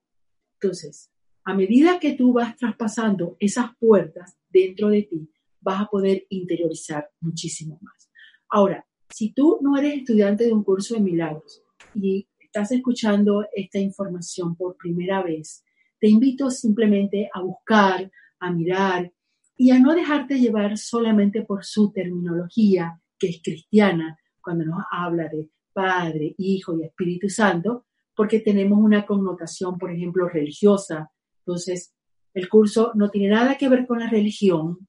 Entonces, 0.62 1.12
a 1.44 1.54
medida 1.54 2.00
que 2.00 2.14
tú 2.14 2.32
vas 2.32 2.56
traspasando 2.56 3.36
esas 3.42 3.76
puertas 3.78 4.38
dentro 4.48 4.88
de 4.88 5.02
ti, 5.04 5.30
vas 5.60 5.82
a 5.82 5.88
poder 5.88 6.26
interiorizar 6.30 7.10
muchísimo 7.20 7.80
más. 7.82 8.10
Ahora, 8.48 8.88
si 9.10 9.34
tú 9.34 9.60
no 9.62 9.78
eres 9.78 10.00
estudiante 10.00 10.46
de 10.46 10.54
un 10.54 10.64
curso 10.64 10.96
de 10.96 11.02
milagros 11.02 11.64
y 11.94 12.28
estás 12.40 12.72
escuchando 12.72 13.46
esta 13.56 13.80
información 13.80 14.56
por 14.56 14.78
primera 14.78 15.22
vez, 15.24 15.64
te 16.00 16.08
invito 16.08 16.50
simplemente 16.52 17.30
a 17.34 17.42
buscar, 17.42 18.12
a 18.40 18.52
mirar 18.52 19.12
y 19.56 19.72
a 19.72 19.80
no 19.80 19.96
dejarte 19.96 20.40
llevar 20.40 20.78
solamente 20.78 21.42
por 21.44 21.66
su 21.66 21.92
terminología, 21.92 23.02
que 23.18 23.30
es 23.30 23.42
cristiana, 23.42 24.18
cuando 24.42 24.66
nos 24.66 24.84
habla 24.92 25.28
de 25.28 25.50
Padre, 25.74 26.36
Hijo 26.38 26.78
y 26.78 26.84
Espíritu 26.84 27.30
Santo, 27.30 27.86
porque 28.16 28.40
tenemos 28.40 28.80
una 28.80 29.06
connotación, 29.06 29.78
por 29.78 29.92
ejemplo, 29.92 30.28
religiosa. 30.30 31.12
Entonces, 31.40 31.94
el 32.34 32.48
curso 32.50 32.92
no 32.96 33.10
tiene 33.10 33.30
nada 33.30 33.58
que 33.58 33.70
ver 33.70 33.86
con 33.86 34.00
la 34.00 34.10
religión, 34.10 34.88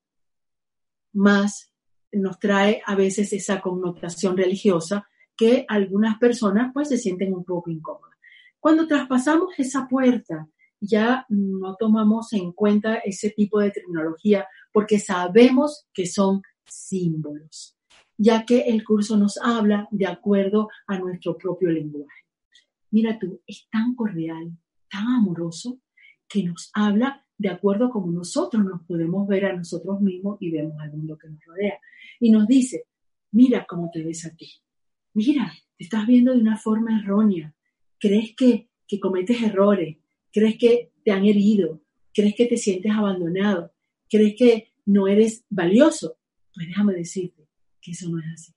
más 1.12 1.67
nos 2.12 2.38
trae 2.38 2.82
a 2.86 2.94
veces 2.94 3.32
esa 3.32 3.60
connotación 3.60 4.36
religiosa 4.36 5.08
que 5.36 5.64
algunas 5.68 6.18
personas 6.18 6.70
pues 6.74 6.88
se 6.88 6.98
sienten 6.98 7.32
un 7.32 7.44
poco 7.44 7.70
incómodas. 7.70 8.16
Cuando 8.60 8.86
traspasamos 8.86 9.58
esa 9.58 9.86
puerta, 9.86 10.48
ya 10.80 11.26
no 11.28 11.76
tomamos 11.76 12.32
en 12.32 12.52
cuenta 12.52 12.96
ese 12.96 13.30
tipo 13.30 13.60
de 13.60 13.70
terminología 13.70 14.46
porque 14.72 14.98
sabemos 14.98 15.86
que 15.92 16.06
son 16.06 16.42
símbolos, 16.64 17.76
ya 18.16 18.44
que 18.44 18.62
el 18.62 18.84
curso 18.84 19.16
nos 19.16 19.38
habla 19.38 19.88
de 19.90 20.06
acuerdo 20.06 20.68
a 20.86 20.98
nuestro 20.98 21.36
propio 21.36 21.70
lenguaje. 21.70 22.24
Mira 22.90 23.18
tú, 23.18 23.40
es 23.46 23.68
tan 23.70 23.94
cordial, 23.94 24.50
tan 24.90 25.06
amoroso, 25.06 25.80
que 26.28 26.44
nos 26.44 26.70
habla 26.74 27.24
de 27.38 27.48
acuerdo 27.48 27.86
a 27.86 27.90
cómo 27.90 28.10
nosotros 28.10 28.64
nos 28.64 28.82
podemos 28.82 29.26
ver 29.28 29.46
a 29.46 29.56
nosotros 29.56 30.00
mismos 30.00 30.38
y 30.40 30.50
vemos 30.50 30.74
al 30.80 30.92
mundo 30.92 31.16
que 31.16 31.28
nos 31.28 31.44
rodea. 31.44 31.78
Y 32.20 32.30
nos 32.30 32.46
dice, 32.46 32.84
mira 33.30 33.64
cómo 33.66 33.90
te 33.92 34.02
ves 34.02 34.26
a 34.26 34.34
ti. 34.34 34.50
Mira, 35.14 35.52
te 35.76 35.84
estás 35.84 36.06
viendo 36.06 36.32
de 36.32 36.40
una 36.40 36.58
forma 36.58 37.00
errónea. 37.00 37.54
Crees 37.98 38.34
que, 38.36 38.68
que 38.86 38.98
cometes 38.98 39.40
errores. 39.42 39.98
Crees 40.32 40.58
que 40.58 40.92
te 41.04 41.12
han 41.12 41.24
herido, 41.24 41.80
crees 42.12 42.34
que 42.34 42.46
te 42.46 42.56
sientes 42.56 42.92
abandonado, 42.92 43.72
crees 44.10 44.34
que 44.36 44.72
no 44.84 45.08
eres 45.08 45.44
valioso, 45.48 46.18
pues 46.54 46.66
déjame 46.66 46.94
decirte 46.94 47.48
que 47.80 47.92
eso 47.92 48.08
no 48.10 48.18
es 48.18 48.26
así. 48.34 48.52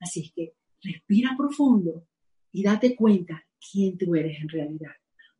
Así 0.00 0.20
es 0.20 0.32
que 0.32 0.54
respira 0.82 1.34
profundo 1.36 2.06
y 2.52 2.62
date 2.62 2.94
cuenta 2.94 3.44
quién 3.72 3.98
tú 3.98 4.14
eres 4.14 4.40
en 4.40 4.48
realidad. 4.48 4.92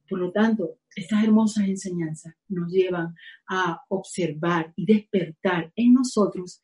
Por 0.08 0.20
lo 0.20 0.32
tanto, 0.32 0.78
estas 0.96 1.22
hermosas 1.22 1.68
enseñanzas 1.68 2.34
nos 2.48 2.72
llevan 2.72 3.14
a 3.46 3.82
observar 3.88 4.72
y 4.74 4.86
despertar 4.86 5.70
en 5.76 5.92
nosotros 5.94 6.62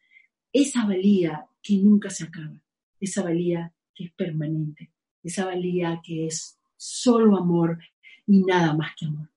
esa 0.52 0.86
valía 0.86 1.46
que 1.62 1.76
nunca 1.78 2.10
se 2.10 2.24
acaba, 2.24 2.60
esa 3.00 3.22
valía 3.22 3.72
que 3.94 4.04
es 4.04 4.12
permanente, 4.12 4.90
esa 5.22 5.44
valía 5.44 6.00
que 6.02 6.26
es 6.26 6.58
solo 6.76 7.36
amor 7.36 7.78
y 8.26 8.40
nada 8.40 8.74
más 8.74 8.92
que 8.98 9.06
amor. 9.06 9.28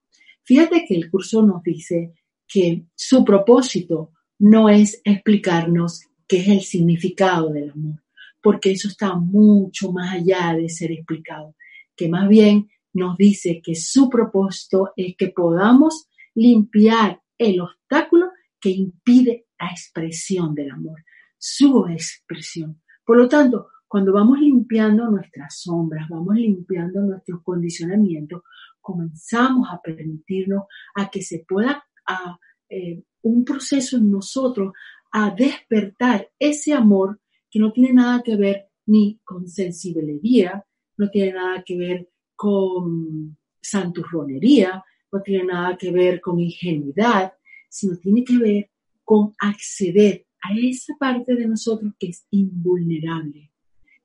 Fíjate 0.43 0.85
que 0.87 0.95
el 0.95 1.11
curso 1.11 1.43
nos 1.43 1.61
dice 1.63 2.13
que 2.47 2.85
su 2.95 3.25
propósito 3.25 4.13
no 4.39 4.69
es 4.69 5.01
explicarnos 5.03 6.03
qué 6.27 6.37
es 6.37 6.47
el 6.47 6.61
significado 6.61 7.49
del 7.49 7.71
amor, 7.71 8.03
porque 8.41 8.71
eso 8.71 8.87
está 8.87 9.15
mucho 9.15 9.91
más 9.91 10.13
allá 10.13 10.53
de 10.53 10.69
ser 10.69 10.91
explicado, 10.91 11.55
que 11.95 12.07
más 12.07 12.29
bien 12.29 12.69
nos 12.97 13.15
dice 13.17 13.61
que 13.63 13.75
su 13.75 14.09
propósito 14.09 14.91
es 14.95 15.15
que 15.15 15.29
podamos 15.29 16.07
limpiar 16.33 17.21
el 17.37 17.61
obstáculo 17.61 18.31
que 18.59 18.71
impide 18.71 19.45
la 19.59 19.67
expresión 19.67 20.55
del 20.55 20.71
amor, 20.71 21.03
su 21.37 21.87
expresión. 21.87 22.81
Por 23.05 23.17
lo 23.17 23.27
tanto, 23.27 23.69
cuando 23.87 24.11
vamos 24.11 24.39
limpiando 24.39 25.09
nuestras 25.09 25.59
sombras, 25.59 26.09
vamos 26.09 26.35
limpiando 26.35 27.01
nuestros 27.01 27.41
condicionamientos, 27.43 28.41
comenzamos 28.81 29.69
a 29.71 29.79
permitirnos 29.81 30.63
a 30.95 31.09
que 31.09 31.21
se 31.21 31.45
pueda 31.47 31.85
a, 32.05 32.37
eh, 32.69 33.03
un 33.21 33.45
proceso 33.45 33.97
en 33.97 34.11
nosotros 34.11 34.73
a 35.11 35.29
despertar 35.31 36.29
ese 36.39 36.73
amor 36.73 37.21
que 37.49 37.59
no 37.59 37.71
tiene 37.71 37.93
nada 37.93 38.23
que 38.23 38.35
ver 38.35 38.69
ni 38.87 39.19
con 39.23 39.47
sensibilidad, 39.47 40.63
no 40.97 41.09
tiene 41.09 41.33
nada 41.33 41.63
que 41.63 41.77
ver 41.77 42.09
con 42.37 43.37
santurronería, 43.61 44.81
no 45.11 45.21
tiene 45.21 45.45
nada 45.45 45.77
que 45.77 45.91
ver 45.91 46.21
con 46.21 46.39
ingenuidad, 46.39 47.33
sino 47.67 47.97
tiene 47.97 48.23
que 48.23 48.37
ver 48.37 48.69
con 49.03 49.33
acceder 49.39 50.25
a 50.41 50.55
esa 50.57 50.95
parte 50.97 51.35
de 51.35 51.47
nosotros 51.47 51.93
que 51.99 52.07
es 52.07 52.25
invulnerable. 52.31 53.51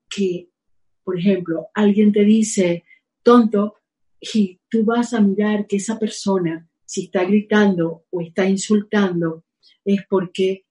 Que, 0.08 0.48
por 1.04 1.18
ejemplo, 1.18 1.68
alguien 1.74 2.12
te 2.12 2.24
dice, 2.24 2.84
tonto, 3.22 3.76
y 4.20 4.60
tú 4.68 4.84
vas 4.84 5.12
a 5.12 5.20
mirar 5.20 5.66
que 5.66 5.76
esa 5.76 5.98
persona, 5.98 6.68
si 6.84 7.04
está 7.04 7.24
gritando 7.24 8.06
o 8.10 8.20
está 8.20 8.48
insultando, 8.48 9.44
es 9.84 10.00
porque 10.08 10.64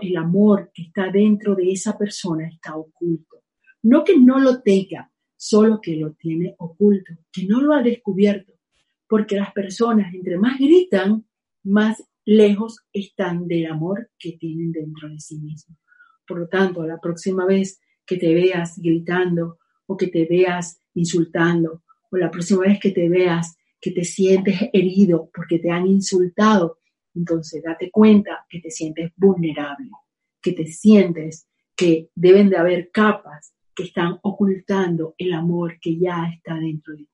el 0.00 0.16
amor 0.16 0.70
que 0.74 0.82
está 0.82 1.10
dentro 1.10 1.54
de 1.54 1.72
esa 1.72 1.96
persona 1.96 2.48
está 2.48 2.76
oculto. 2.76 3.42
No 3.82 4.04
que 4.04 4.16
no 4.16 4.38
lo 4.38 4.62
tenga, 4.62 5.11
solo 5.42 5.80
que 5.80 5.96
lo 5.96 6.12
tiene 6.12 6.54
oculto, 6.58 7.14
que 7.32 7.46
no 7.46 7.60
lo 7.60 7.74
ha 7.74 7.82
descubierto, 7.82 8.52
porque 9.08 9.34
las 9.34 9.52
personas 9.52 10.14
entre 10.14 10.38
más 10.38 10.56
gritan, 10.56 11.26
más 11.64 12.00
lejos 12.24 12.78
están 12.92 13.48
del 13.48 13.66
amor 13.66 14.08
que 14.20 14.36
tienen 14.38 14.70
dentro 14.70 15.08
de 15.08 15.18
sí 15.18 15.40
mismos. 15.40 15.76
Por 16.28 16.38
lo 16.38 16.46
tanto, 16.46 16.86
la 16.86 17.00
próxima 17.00 17.44
vez 17.44 17.80
que 18.06 18.18
te 18.18 18.32
veas 18.32 18.78
gritando 18.78 19.58
o 19.86 19.96
que 19.96 20.06
te 20.06 20.26
veas 20.26 20.78
insultando 20.94 21.82
o 22.12 22.16
la 22.16 22.30
próxima 22.30 22.60
vez 22.60 22.78
que 22.78 22.92
te 22.92 23.08
veas 23.08 23.56
que 23.80 23.90
te 23.90 24.04
sientes 24.04 24.60
herido 24.72 25.28
porque 25.34 25.58
te 25.58 25.72
han 25.72 25.88
insultado, 25.88 26.78
entonces 27.16 27.64
date 27.64 27.90
cuenta 27.90 28.46
que 28.48 28.60
te 28.60 28.70
sientes 28.70 29.10
vulnerable, 29.16 29.90
que 30.40 30.52
te 30.52 30.68
sientes 30.68 31.48
que 31.74 32.10
deben 32.14 32.48
de 32.48 32.58
haber 32.58 32.92
capas 32.92 33.52
están 33.82 34.18
ocultando 34.22 35.14
el 35.18 35.32
amor 35.32 35.78
que 35.80 35.96
ya 35.98 36.26
está 36.34 36.54
dentro 36.54 36.94
de 36.94 37.04
ti. 37.04 37.08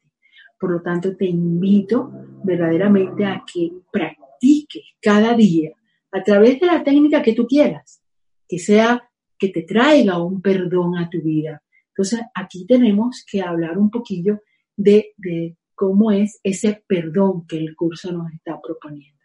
Por 0.59 0.73
lo 0.73 0.83
tanto, 0.83 1.17
te 1.17 1.27
invito 1.27 2.11
verdaderamente 2.45 3.25
a 3.25 3.45
que 3.51 3.73
practiques 3.93 4.85
cada 5.01 5.35
día 5.35 5.73
a 6.11 6.23
través 6.23 6.59
de 6.59 6.67
la 6.67 6.83
técnica 6.83 7.23
que 7.23 7.35
tú 7.35 7.47
quieras, 7.47 8.03
que 8.49 8.59
sea 8.59 9.09
que 9.39 9.49
te 9.51 9.63
traiga 9.63 10.23
un 10.23 10.43
perdón 10.43 10.97
a 10.97 11.09
tu 11.09 11.23
vida. 11.23 11.63
Entonces, 11.91 12.21
aquí 12.35 12.67
tenemos 12.67 13.25
que 13.31 13.41
hablar 13.41 13.79
un 13.79 13.91
poquillo 13.91 14.41
de, 14.77 15.13
de 15.17 15.57
cómo 15.75 16.11
es 16.11 16.41
ese 16.43 16.83
perdón 16.87 17.47
que 17.47 17.59
el 17.59 17.77
curso 17.77 18.13
nos 18.13 18.33
está 18.33 18.61
proponiendo. 18.61 19.19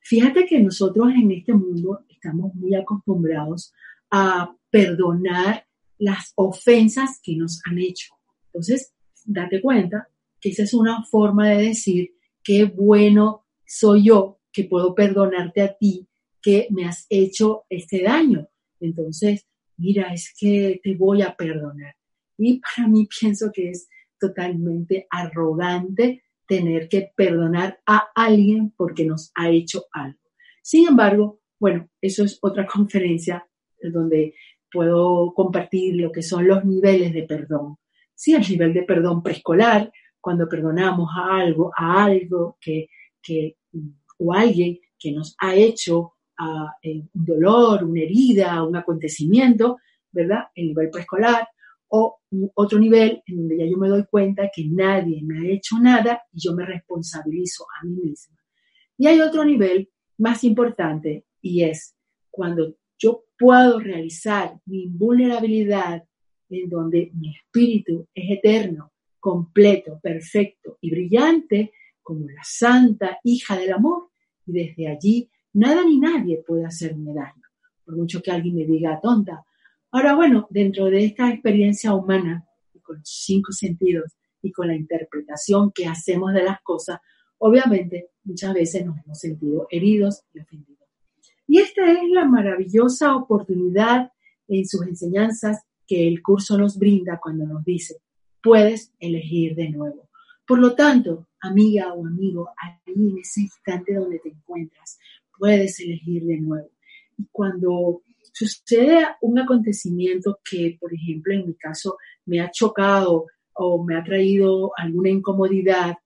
Fíjate 0.00 0.46
que 0.46 0.60
nosotros 0.60 1.08
en 1.14 1.32
este 1.32 1.52
mundo 1.52 2.04
estamos 2.08 2.54
muy 2.54 2.74
acostumbrados 2.74 3.72
a 4.10 4.54
perdonar 4.70 5.65
las 5.98 6.32
ofensas 6.36 7.20
que 7.22 7.36
nos 7.36 7.60
han 7.64 7.78
hecho. 7.78 8.14
Entonces, 8.46 8.94
date 9.24 9.60
cuenta 9.60 10.08
que 10.40 10.50
esa 10.50 10.62
es 10.62 10.74
una 10.74 11.04
forma 11.04 11.50
de 11.50 11.68
decir 11.68 12.14
qué 12.42 12.64
bueno 12.64 13.46
soy 13.66 14.04
yo 14.04 14.40
que 14.52 14.64
puedo 14.64 14.94
perdonarte 14.94 15.60
a 15.62 15.76
ti 15.76 16.08
que 16.40 16.68
me 16.70 16.84
has 16.84 17.06
hecho 17.10 17.64
este 17.68 18.02
daño. 18.02 18.48
Entonces, 18.80 19.46
mira, 19.76 20.12
es 20.12 20.32
que 20.38 20.80
te 20.82 20.94
voy 20.94 21.22
a 21.22 21.34
perdonar. 21.34 21.96
Y 22.38 22.60
para 22.60 22.88
mí 22.88 23.08
pienso 23.20 23.50
que 23.52 23.70
es 23.70 23.88
totalmente 24.18 25.06
arrogante 25.10 26.22
tener 26.46 26.88
que 26.88 27.10
perdonar 27.16 27.80
a 27.86 28.08
alguien 28.14 28.72
porque 28.76 29.04
nos 29.04 29.32
ha 29.34 29.50
hecho 29.50 29.84
algo. 29.92 30.18
Sin 30.62 30.88
embargo, 30.88 31.40
bueno, 31.58 31.88
eso 32.00 32.24
es 32.24 32.38
otra 32.40 32.66
conferencia 32.72 33.46
donde 33.82 34.34
puedo 34.70 35.32
compartir 35.34 35.96
lo 35.96 36.12
que 36.12 36.22
son 36.22 36.46
los 36.46 36.64
niveles 36.64 37.12
de 37.12 37.22
perdón. 37.24 37.76
Sí, 38.14 38.34
el 38.34 38.48
nivel 38.48 38.72
de 38.72 38.82
perdón 38.82 39.22
preescolar, 39.22 39.92
cuando 40.20 40.48
perdonamos 40.48 41.10
a 41.16 41.36
algo, 41.38 41.70
a 41.76 42.04
algo 42.04 42.56
que, 42.60 42.88
o 44.18 44.32
alguien 44.32 44.78
que 44.98 45.12
nos 45.12 45.36
ha 45.38 45.54
hecho 45.54 46.14
uh, 46.38 46.88
un 46.88 47.10
dolor, 47.12 47.84
una 47.84 48.00
herida, 48.00 48.62
un 48.64 48.76
acontecimiento, 48.76 49.78
¿verdad? 50.10 50.44
El 50.54 50.68
nivel 50.68 50.90
preescolar, 50.90 51.46
o 51.88 52.18
otro 52.54 52.78
nivel 52.78 53.22
en 53.26 53.36
donde 53.36 53.58
ya 53.58 53.66
yo 53.66 53.76
me 53.76 53.88
doy 53.88 54.04
cuenta 54.10 54.50
que 54.52 54.64
nadie 54.66 55.22
me 55.22 55.40
ha 55.40 55.52
hecho 55.52 55.78
nada 55.78 56.22
y 56.32 56.40
yo 56.40 56.54
me 56.54 56.64
responsabilizo 56.64 57.64
a 57.80 57.84
mí 57.84 57.96
misma. 58.02 58.36
Y 58.98 59.06
hay 59.06 59.20
otro 59.20 59.44
nivel 59.44 59.90
más 60.18 60.42
importante 60.44 61.26
y 61.40 61.62
es 61.62 61.96
cuando 62.30 62.74
yo 62.98 63.24
puedo 63.38 63.78
realizar 63.78 64.58
mi 64.66 64.86
vulnerabilidad 64.86 66.04
en 66.48 66.68
donde 66.68 67.10
mi 67.14 67.34
espíritu 67.34 68.06
es 68.14 68.38
eterno, 68.38 68.92
completo, 69.18 69.98
perfecto 70.00 70.78
y 70.80 70.90
brillante 70.90 71.72
como 72.02 72.28
la 72.28 72.42
santa 72.44 73.18
hija 73.24 73.56
del 73.56 73.72
amor 73.72 74.10
y 74.46 74.52
desde 74.52 74.88
allí 74.88 75.28
nada 75.54 75.84
ni 75.84 75.98
nadie 75.98 76.42
puede 76.46 76.64
hacerme 76.64 77.12
daño. 77.12 77.42
Por 77.84 77.96
mucho 77.96 78.22
que 78.22 78.30
alguien 78.30 78.56
me 78.56 78.64
diga 78.64 79.00
tonta, 79.00 79.44
Ahora, 79.96 80.14
bueno, 80.14 80.46
dentro 80.50 80.86
de 80.86 81.06
esta 81.06 81.30
experiencia 81.30 81.94
humana, 81.94 82.46
con 82.82 83.00
cinco 83.02 83.52
sentidos 83.52 84.12
y 84.42 84.52
con 84.52 84.68
la 84.68 84.74
interpretación 84.74 85.72
que 85.72 85.86
hacemos 85.86 86.34
de 86.34 86.42
las 86.42 86.60
cosas, 86.60 86.98
obviamente 87.38 88.10
muchas 88.24 88.52
veces 88.52 88.84
nos 88.84 88.98
hemos 89.02 89.18
sentido 89.18 89.66
heridos 89.70 90.22
y 90.34 90.40
ofendidos. 90.40 90.85
Y 91.46 91.58
esta 91.58 91.90
es 91.90 92.08
la 92.10 92.24
maravillosa 92.24 93.14
oportunidad 93.14 94.12
en 94.48 94.66
sus 94.66 94.82
enseñanzas 94.86 95.62
que 95.86 96.08
el 96.08 96.22
curso 96.22 96.58
nos 96.58 96.78
brinda 96.78 97.20
cuando 97.22 97.46
nos 97.46 97.64
dice, 97.64 97.96
puedes 98.42 98.92
elegir 98.98 99.54
de 99.54 99.70
nuevo. 99.70 100.08
Por 100.46 100.58
lo 100.58 100.74
tanto, 100.74 101.28
amiga 101.40 101.92
o 101.92 102.06
amigo, 102.06 102.50
ahí 102.56 102.94
en 102.94 103.18
ese 103.18 103.42
instante 103.42 103.94
donde 103.94 104.18
te 104.18 104.30
encuentras, 104.30 104.98
puedes 105.38 105.80
elegir 105.80 106.24
de 106.24 106.40
nuevo. 106.40 106.70
Y 107.16 107.26
cuando 107.30 108.02
sucede 108.32 109.06
un 109.20 109.38
acontecimiento 109.38 110.40
que, 110.48 110.76
por 110.80 110.92
ejemplo, 110.92 111.32
en 111.32 111.46
mi 111.46 111.54
caso 111.54 111.96
me 112.26 112.40
ha 112.40 112.50
chocado 112.50 113.26
o 113.54 113.84
me 113.84 113.96
ha 113.96 114.04
traído 114.04 114.72
alguna 114.76 115.10
incomodidad, 115.10 115.96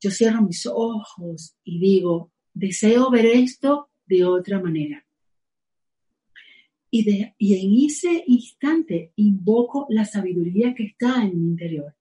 yo 0.00 0.10
cierro 0.10 0.42
mis 0.42 0.66
ojos 0.66 1.54
y 1.64 1.78
digo, 1.78 2.32
deseo 2.54 3.10
ver 3.10 3.26
esto 3.26 3.87
de 4.08 4.24
otra 4.24 4.60
manera. 4.60 5.04
Y, 6.90 7.04
de, 7.04 7.34
y 7.36 7.54
en 7.54 7.86
ese 7.86 8.24
instante 8.26 9.12
invoco 9.16 9.86
la 9.90 10.06
sabiduría 10.06 10.74
que 10.74 10.84
está 10.84 11.22
en 11.22 11.38
mi 11.38 11.48
interior 11.48 11.94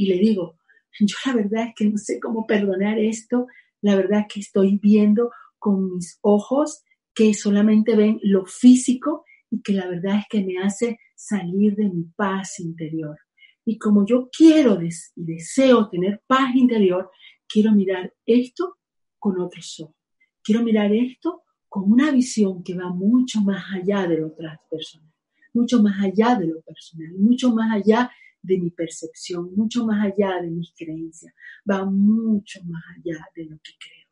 y 0.00 0.06
le 0.06 0.16
digo, 0.16 0.58
yo 0.98 1.14
la 1.26 1.34
verdad 1.34 1.68
es 1.68 1.74
que 1.76 1.84
no 1.84 1.98
sé 1.98 2.18
cómo 2.20 2.46
perdonar 2.46 2.98
esto, 2.98 3.46
la 3.82 3.96
verdad 3.96 4.20
es 4.20 4.32
que 4.32 4.40
estoy 4.40 4.78
viendo 4.78 5.30
con 5.58 5.94
mis 5.94 6.18
ojos 6.22 6.82
que 7.14 7.34
solamente 7.34 7.96
ven 7.96 8.18
lo 8.22 8.46
físico 8.46 9.24
y 9.50 9.60
que 9.60 9.74
la 9.74 9.86
verdad 9.86 10.20
es 10.20 10.24
que 10.30 10.42
me 10.42 10.56
hace 10.58 10.98
salir 11.14 11.76
de 11.76 11.90
mi 11.90 12.04
paz 12.16 12.60
interior. 12.60 13.18
Y 13.64 13.76
como 13.76 14.06
yo 14.06 14.30
quiero 14.34 14.80
y 14.82 14.88
deseo 15.16 15.90
tener 15.90 16.22
paz 16.26 16.54
interior, 16.54 17.10
quiero 17.46 17.72
mirar 17.72 18.14
esto 18.24 18.78
con 19.18 19.38
otros 19.38 19.80
ojos. 19.80 19.96
Quiero 20.42 20.62
mirar 20.62 20.94
esto 20.94 21.42
con 21.70 21.90
una 21.90 22.10
visión 22.10 22.64
que 22.64 22.74
va 22.74 22.90
mucho 22.90 23.40
más 23.42 23.64
allá 23.72 24.06
de 24.08 24.18
lo 24.18 24.26
otras 24.26 24.58
personas, 24.68 25.14
mucho 25.54 25.80
más 25.80 26.02
allá 26.02 26.34
de 26.34 26.48
lo 26.48 26.60
personal, 26.62 27.12
mucho 27.16 27.54
más 27.54 27.72
allá 27.72 28.10
de 28.42 28.58
mi 28.58 28.70
percepción, 28.70 29.54
mucho 29.54 29.86
más 29.86 30.04
allá 30.04 30.42
de 30.42 30.50
mis 30.50 30.72
creencias, 30.76 31.32
va 31.70 31.84
mucho 31.84 32.60
más 32.64 32.82
allá 32.96 33.24
de 33.36 33.44
lo 33.44 33.56
que 33.58 33.72
creo. 33.78 34.08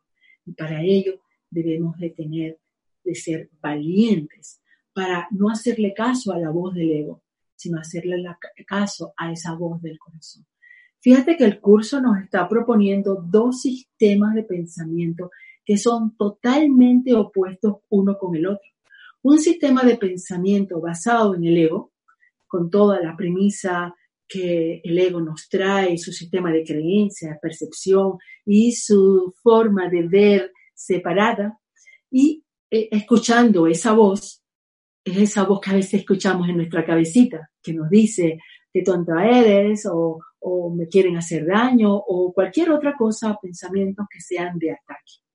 Y 0.47 0.53
para 0.53 0.83
ello 0.83 1.21
debemos 1.51 1.99
de 1.99 2.11
tener, 2.11 2.61
de 3.03 3.15
ser 3.17 3.51
valientes, 3.61 4.63
para 4.93 5.27
no 5.33 5.51
hacerle 5.51 5.93
caso 5.95 6.33
a 6.33 6.39
la 6.39 6.51
voz 6.51 6.75
del 6.75 6.93
ego, 6.93 7.25
sino 7.57 7.81
hacerle 7.81 8.25
caso 8.69 9.13
a 9.17 9.33
esa 9.33 9.55
voz 9.55 9.83
del 9.83 9.99
corazón. 9.99 10.47
Fíjate 11.01 11.37
que 11.37 11.45
el 11.45 11.61
curso 11.61 12.01
nos 12.01 12.23
está 12.23 12.49
proponiendo 12.49 13.17
dos 13.21 13.63
sistemas 13.63 14.35
de 14.37 14.45
pensamiento 14.45 15.33
que 15.69 15.77
son 15.77 16.17
totalmente 16.17 17.15
opuestos 17.15 17.81
uno 17.91 18.17
con 18.17 18.35
el 18.35 18.47
otro. 18.47 18.67
Un 19.21 19.39
sistema 19.39 19.83
de 19.83 19.99
pensamiento 19.99 20.81
basado 20.81 21.35
en 21.35 21.45
el 21.45 21.59
ego, 21.59 21.93
con 22.47 22.71
toda 22.71 22.99
la 23.03 23.15
premisa 23.15 23.95
que 24.27 24.81
el 24.83 24.99
ego 24.99 25.21
nos 25.21 25.47
trae, 25.51 25.99
su 25.99 26.11
sistema 26.11 26.51
de 26.51 26.65
creencias, 26.65 27.39
percepción 27.43 28.17
y 28.47 28.73
su 28.73 29.35
forma 29.43 29.91
de 29.91 30.09
ver 30.09 30.53
separada, 30.73 31.59
y 32.11 32.43
eh, 32.71 32.89
escuchando 32.91 33.67
esa 33.67 33.93
voz, 33.93 34.43
es 35.05 35.19
esa 35.19 35.45
voz 35.45 35.61
que 35.61 35.71
a 35.71 35.75
veces 35.75 36.01
escuchamos 36.01 36.49
en 36.49 36.57
nuestra 36.57 36.83
cabecita, 36.83 37.51
que 37.63 37.75
nos 37.75 37.91
dice 37.91 38.39
qué 38.73 38.81
tonta 38.81 39.23
eres, 39.23 39.85
o, 39.85 40.19
o 40.39 40.75
me 40.75 40.89
quieren 40.89 41.19
hacer 41.19 41.45
daño, 41.45 41.95
o 41.95 42.33
cualquier 42.33 42.71
otra 42.71 42.97
cosa, 42.97 43.39
pensamientos 43.43 44.07
que 44.11 44.23
sean 44.23 44.59
de 44.59 44.71
ataque. 44.71 45.28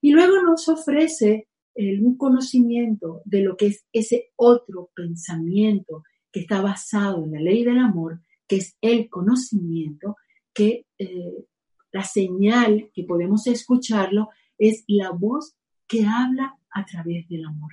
Y 0.00 0.12
luego 0.12 0.42
nos 0.42 0.68
ofrece 0.68 1.48
el, 1.74 2.04
un 2.04 2.16
conocimiento 2.16 3.22
de 3.24 3.42
lo 3.42 3.56
que 3.56 3.66
es 3.68 3.86
ese 3.92 4.30
otro 4.36 4.90
pensamiento 4.94 6.04
que 6.32 6.40
está 6.40 6.60
basado 6.60 7.24
en 7.24 7.32
la 7.32 7.40
ley 7.40 7.64
del 7.64 7.78
amor, 7.78 8.20
que 8.46 8.56
es 8.56 8.76
el 8.80 9.08
conocimiento, 9.08 10.16
que 10.52 10.86
eh, 10.98 11.46
la 11.92 12.04
señal 12.04 12.90
que 12.92 13.04
podemos 13.04 13.46
escucharlo 13.46 14.28
es 14.58 14.84
la 14.86 15.10
voz 15.10 15.56
que 15.86 16.04
habla 16.04 16.56
a 16.70 16.84
través 16.84 17.28
del 17.28 17.44
amor. 17.44 17.72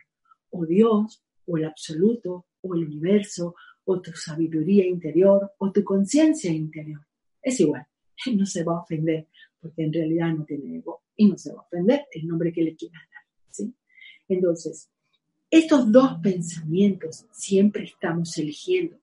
O 0.50 0.66
Dios, 0.66 1.24
o 1.46 1.58
el 1.58 1.66
absoluto, 1.66 2.46
o 2.62 2.76
el 2.76 2.86
universo, 2.86 3.56
o 3.86 4.02
tu 4.02 4.12
sabiduría 4.14 4.86
interior, 4.86 5.52
o 5.58 5.72
tu 5.72 5.84
conciencia 5.84 6.52
interior. 6.52 7.06
Es 7.42 7.60
igual, 7.60 7.86
no 8.34 8.46
se 8.46 8.64
va 8.64 8.74
a 8.74 8.82
ofender, 8.82 9.28
porque 9.60 9.84
en 9.84 9.94
realidad 9.94 10.34
no 10.34 10.46
tiene 10.46 10.78
ego 10.78 11.04
y 11.16 11.28
no 11.28 11.38
se 11.38 11.54
va 11.54 11.62
a 11.62 11.64
ofender 11.64 12.06
el 12.12 12.28
nombre 12.28 12.54
que 12.54 12.64
le 12.64 12.76
quieras 12.76 13.02
dar. 13.12 13.24
¿sí? 13.52 13.74
Entonces, 14.28 14.90
estos 15.50 15.92
dos 15.92 16.20
pensamientos 16.22 17.26
siempre 17.32 17.86
estamos 17.86 18.38
eligiendo. 18.38 19.00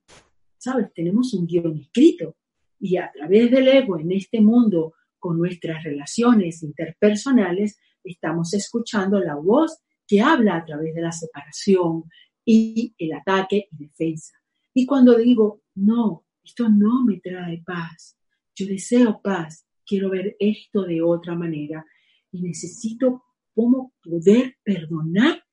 ¿Sabes? 0.59 0.93
Tenemos 0.95 1.35
un 1.35 1.47
guion 1.47 1.77
escrito 1.79 2.37
y 2.79 2.97
a 2.97 3.11
través 3.13 3.51
del 3.51 3.69
ego 3.69 3.99
en 3.99 4.13
este 4.13 4.41
mundo, 4.41 4.95
con 5.19 5.39
nuestras 5.39 5.83
relaciones 5.83 6.63
interpersonales, 6.63 7.79
estamos 8.03 8.53
escuchando 8.53 9.19
la 9.21 9.37
voz 9.37 9.79
que 10.07 10.21
habla 10.21 10.57
a 10.57 10.65
través 10.65 10.95
de 10.95 11.01
la 11.01 11.13
separación 11.13 12.05
y 12.45 12.95
el 12.99 13.15
ataque 13.15 13.69
y 13.73 13.77
defensa. 13.77 14.35
Y 14.75 14.85
cuando 14.85 15.17
digo, 15.17 15.63
no, 15.77 16.27
esto 16.45 16.69
no 16.69 17.05
me 17.05 17.21
trae 17.21 17.63
paz, 17.65 18.19
yo 18.55 18.67
deseo 18.67 19.21
paz, 19.23 19.67
quiero 19.87 20.11
ver 20.11 20.37
esto 20.39 20.83
de 20.83 21.03
otra 21.03 21.35
manera 21.35 21.87
y 22.33 22.43
necesito 22.43 23.25
cómo 23.55 23.93
poder 24.03 24.57
perdonar 24.63 25.45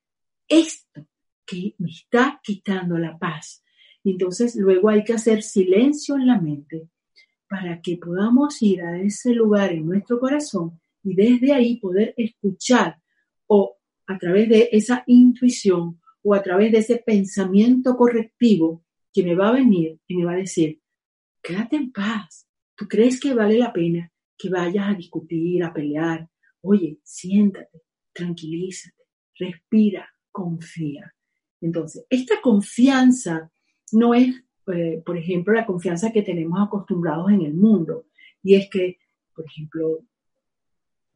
esto 0.48 1.08
que 1.46 1.76
me 1.78 1.90
está 1.90 2.40
quitando 2.44 2.98
la 2.98 3.18
paz. 3.18 3.64
Entonces 4.04 4.56
luego 4.56 4.90
hay 4.90 5.04
que 5.04 5.14
hacer 5.14 5.44
silencio 5.44 6.16
en 6.16 6.28
la 6.28 6.40
mente 6.40 6.90
para 7.48 7.82
que 7.82 7.98
podamos 7.98 8.62
ir 8.62 8.82
a 8.82 9.00
ese 9.02 9.34
lugar 9.34 9.72
en 9.72 9.86
nuestro 9.86 10.20
corazón 10.20 10.80
y 11.04 11.16
desde 11.16 11.54
ahí 11.54 11.78
poder 11.78 12.14
escuchar 12.18 12.98
o 13.48 13.78
a 14.08 14.18
través 14.18 14.50
de 14.50 14.70
esa 14.72 15.04
intuición 15.08 16.00
o 16.24 16.34
a 16.34 16.42
través 16.42 16.72
de 16.72 16.80
ese 16.80 16.98
pensamiento 16.98 17.96
correctivo 17.96 18.84
que 19.14 19.24
me 19.24 19.36
va 19.36 19.50
a 19.50 19.54
venir 19.54 20.00
y 20.08 20.16
me 20.16 20.26
va 20.26 20.34
a 20.34 20.38
decir, 20.38 20.80
quédate 21.42 21.76
en 21.76 21.92
paz, 21.92 22.48
tú 22.76 22.88
crees 22.88 23.20
que 23.20 23.34
vale 23.34 23.58
la 23.58 23.74
pena 23.74 24.11
que 24.42 24.50
vayas 24.50 24.90
a 24.90 24.94
discutir, 24.94 25.64
a 25.64 25.74
pelear. 25.74 26.28
Oye, 26.62 27.00
siéntate, 27.04 27.82
tranquilízate, 28.14 29.04
respira, 29.38 30.08
confía. 30.32 31.14
Entonces, 31.62 32.06
esta 32.10 32.42
confianza 32.42 33.52
no 33.92 34.14
es, 34.14 34.44
eh, 34.74 35.02
por 35.06 35.18
ejemplo, 35.18 35.54
la 35.54 35.66
confianza 35.66 36.12
que 36.12 36.24
tenemos 36.24 36.60
acostumbrados 36.60 37.30
en 37.32 37.42
el 37.42 37.54
mundo. 37.54 38.06
Y 38.42 38.56
es 38.56 38.70
que, 38.70 38.98
por 39.36 39.46
ejemplo, 39.46 40.00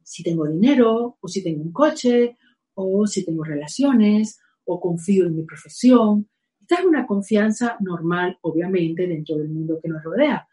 si 0.02 0.22
tengo 0.22 0.46
dinero, 0.46 1.18
o 1.20 1.28
si 1.28 1.42
tengo 1.42 1.62
un 1.62 1.72
coche, 1.72 2.36
o 2.74 3.06
si 3.06 3.24
tengo 3.24 3.42
relaciones, 3.42 4.38
o 4.64 4.80
confío 4.80 5.26
en 5.26 5.36
mi 5.36 5.42
profesión. 5.42 6.28
Esta 6.60 6.76
es 6.76 6.84
una 6.84 7.06
confianza 7.06 7.76
normal, 7.80 8.38
obviamente, 8.42 9.06
dentro 9.06 9.36
del 9.36 9.48
mundo 9.48 9.80
que 9.82 9.88
nos 9.88 10.02
rodea. 10.02 10.46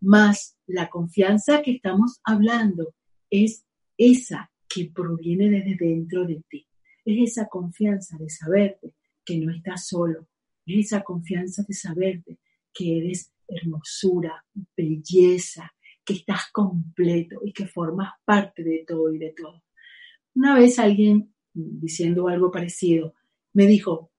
Más 0.00 0.56
la 0.66 0.88
confianza 0.90 1.62
que 1.62 1.72
estamos 1.72 2.20
hablando 2.24 2.94
es 3.30 3.64
esa 3.96 4.50
que 4.68 4.90
proviene 4.94 5.50
desde 5.50 5.76
dentro 5.76 6.26
de 6.26 6.42
ti 6.48 6.66
es 7.04 7.32
esa 7.32 7.48
confianza 7.48 8.16
de 8.18 8.30
saberte 8.30 8.94
que 9.24 9.38
no 9.38 9.52
estás 9.52 9.86
solo, 9.86 10.28
es 10.66 10.86
esa 10.86 11.02
confianza 11.02 11.62
de 11.66 11.74
saberte 11.74 12.38
que 12.72 12.98
eres 12.98 13.32
hermosura, 13.46 14.44
belleza, 14.76 15.72
que 16.04 16.14
estás 16.14 16.50
completo 16.52 17.40
y 17.44 17.52
que 17.52 17.66
formas 17.66 18.12
parte 18.24 18.62
de 18.62 18.84
todo 18.86 19.12
y 19.12 19.18
de 19.18 19.34
todo. 19.36 19.62
Una 20.34 20.54
vez 20.54 20.78
alguien 20.78 21.34
diciendo 21.52 22.28
algo 22.28 22.50
parecido 22.50 23.14
me 23.52 23.66
dijo, 23.66 24.10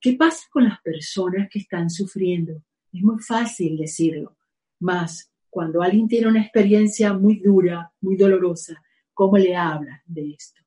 ¿qué 0.00 0.14
pasa 0.14 0.46
con 0.50 0.64
las 0.64 0.80
personas 0.82 1.48
que 1.50 1.60
están 1.60 1.90
sufriendo? 1.90 2.62
Es 2.92 3.02
muy 3.02 3.20
fácil 3.20 3.78
decirlo, 3.78 4.36
más 4.82 5.32
cuando 5.48 5.82
alguien 5.82 6.08
tiene 6.08 6.28
una 6.28 6.40
experiencia 6.40 7.12
muy 7.12 7.38
dura, 7.38 7.92
muy 8.00 8.16
dolorosa, 8.16 8.82
¿cómo 9.12 9.36
le 9.36 9.54
habla 9.54 10.02
de 10.06 10.30
esto? 10.30 10.62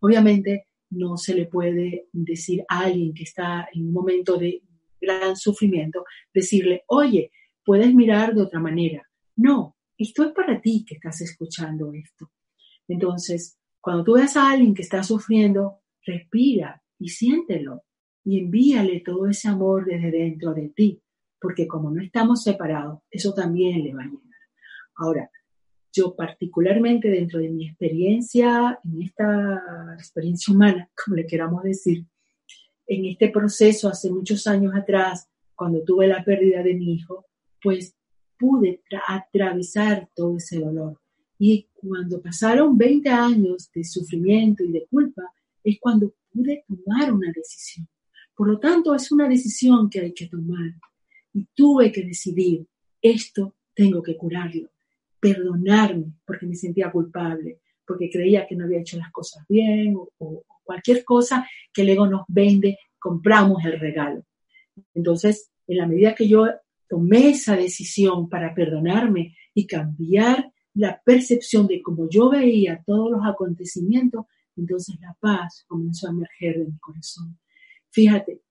Obviamente 0.00 0.68
no 0.90 1.16
se 1.16 1.34
le 1.34 1.46
puede 1.46 2.06
decir 2.12 2.64
a 2.68 2.84
alguien 2.84 3.12
que 3.12 3.24
está 3.24 3.68
en 3.72 3.86
un 3.88 3.92
momento 3.92 4.36
de 4.36 4.62
gran 5.00 5.36
sufrimiento, 5.36 6.04
decirle, 6.32 6.84
oye, 6.86 7.32
puedes 7.64 7.92
mirar 7.92 8.34
de 8.34 8.42
otra 8.42 8.60
manera. 8.60 9.02
No, 9.36 9.76
esto 9.96 10.24
es 10.24 10.32
para 10.32 10.60
ti 10.60 10.84
que 10.86 10.94
estás 10.94 11.20
escuchando 11.20 11.92
esto. 11.92 12.30
Entonces, 12.86 13.58
cuando 13.80 14.04
tú 14.04 14.14
ves 14.14 14.36
a 14.36 14.50
alguien 14.50 14.72
que 14.72 14.82
está 14.82 15.02
sufriendo, 15.02 15.80
respira 16.06 16.80
y 16.98 17.08
siéntelo 17.08 17.82
y 18.24 18.38
envíale 18.38 19.00
todo 19.00 19.26
ese 19.26 19.48
amor 19.48 19.84
desde 19.84 20.10
dentro 20.10 20.54
de 20.54 20.68
ti, 20.68 21.02
porque 21.40 21.66
como 21.66 21.90
no 21.90 22.02
estamos 22.02 22.42
separados, 22.42 23.00
eso 23.10 23.32
también 23.32 23.82
le 23.82 23.94
va 23.94 24.02
a 24.02 24.06
llegar. 24.06 24.22
Ahora, 24.96 25.30
yo 25.92 26.14
particularmente 26.14 27.08
dentro 27.08 27.40
de 27.40 27.48
mi 27.48 27.68
experiencia, 27.68 28.78
en 28.84 29.02
esta 29.02 29.94
experiencia 29.94 30.54
humana, 30.54 30.90
como 31.04 31.16
le 31.16 31.26
queramos 31.26 31.62
decir, 31.62 32.04
en 32.86 33.04
este 33.04 33.28
proceso 33.28 33.88
hace 33.88 34.10
muchos 34.10 34.46
años 34.46 34.74
atrás, 34.74 35.28
cuando 35.54 35.82
tuve 35.82 36.06
la 36.06 36.24
pérdida 36.24 36.62
de 36.62 36.74
mi 36.74 36.94
hijo, 36.94 37.26
pues 37.62 37.94
pude 38.38 38.82
atravesar 39.08 40.08
todo 40.14 40.36
ese 40.36 40.60
dolor. 40.60 41.00
Y 41.38 41.68
cuando 41.74 42.20
pasaron 42.20 42.78
20 42.78 43.08
años 43.10 43.70
de 43.72 43.84
sufrimiento 43.84 44.64
y 44.64 44.72
de 44.72 44.86
culpa, 44.88 45.22
es 45.62 45.78
cuando 45.80 46.14
pude 46.32 46.64
tomar 46.66 47.12
una 47.12 47.30
decisión. 47.34 47.88
Por 48.34 48.48
lo 48.48 48.58
tanto, 48.58 48.94
es 48.94 49.10
una 49.10 49.28
decisión 49.28 49.90
que 49.90 50.00
hay 50.00 50.12
que 50.12 50.28
tomar. 50.28 50.74
Y 51.32 51.46
tuve 51.54 51.92
que 51.92 52.02
decidir, 52.02 52.66
esto 53.00 53.54
tengo 53.74 54.02
que 54.02 54.16
curarlo 54.16 54.68
perdonarme 55.20 56.12
porque 56.24 56.46
me 56.46 56.54
sentía 56.54 56.90
culpable, 56.90 57.60
porque 57.86 58.10
creía 58.10 58.46
que 58.46 58.56
no 58.56 58.64
había 58.64 58.80
hecho 58.80 58.98
las 58.98 59.10
cosas 59.10 59.44
bien 59.48 59.96
o, 59.96 60.44
cualquier 60.64 61.02
cosa 61.02 61.48
que 61.72 61.80
el 61.80 61.88
ego 61.88 62.06
nos 62.06 62.24
vende, 62.28 62.78
compramos 62.98 63.64
el 63.64 63.80
regalo. 63.80 64.22
Entonces, 64.92 65.50
en 65.66 65.78
la 65.78 65.86
medida 65.86 66.14
que 66.14 66.28
yo 66.28 66.46
tomé 66.86 67.30
esa 67.30 67.56
decisión 67.56 68.28
para 68.28 68.54
perdonarme 68.54 69.34
y 69.54 69.66
cambiar 69.66 70.52
la 70.74 71.00
percepción 71.02 71.66
de 71.66 71.80
cómo 71.80 72.06
yo 72.10 72.28
veía 72.28 72.82
todos 72.84 73.10
los 73.10 73.20
acontecimientos, 73.24 74.26
entonces 74.56 74.96
la 75.00 75.16
paz 75.18 75.64
comenzó 75.66 76.08
a 76.08 76.10
emerger 76.10 76.58
de 76.58 76.66
mi 76.66 76.78
corazón. 76.78 77.38
Fíjate, 77.88 78.42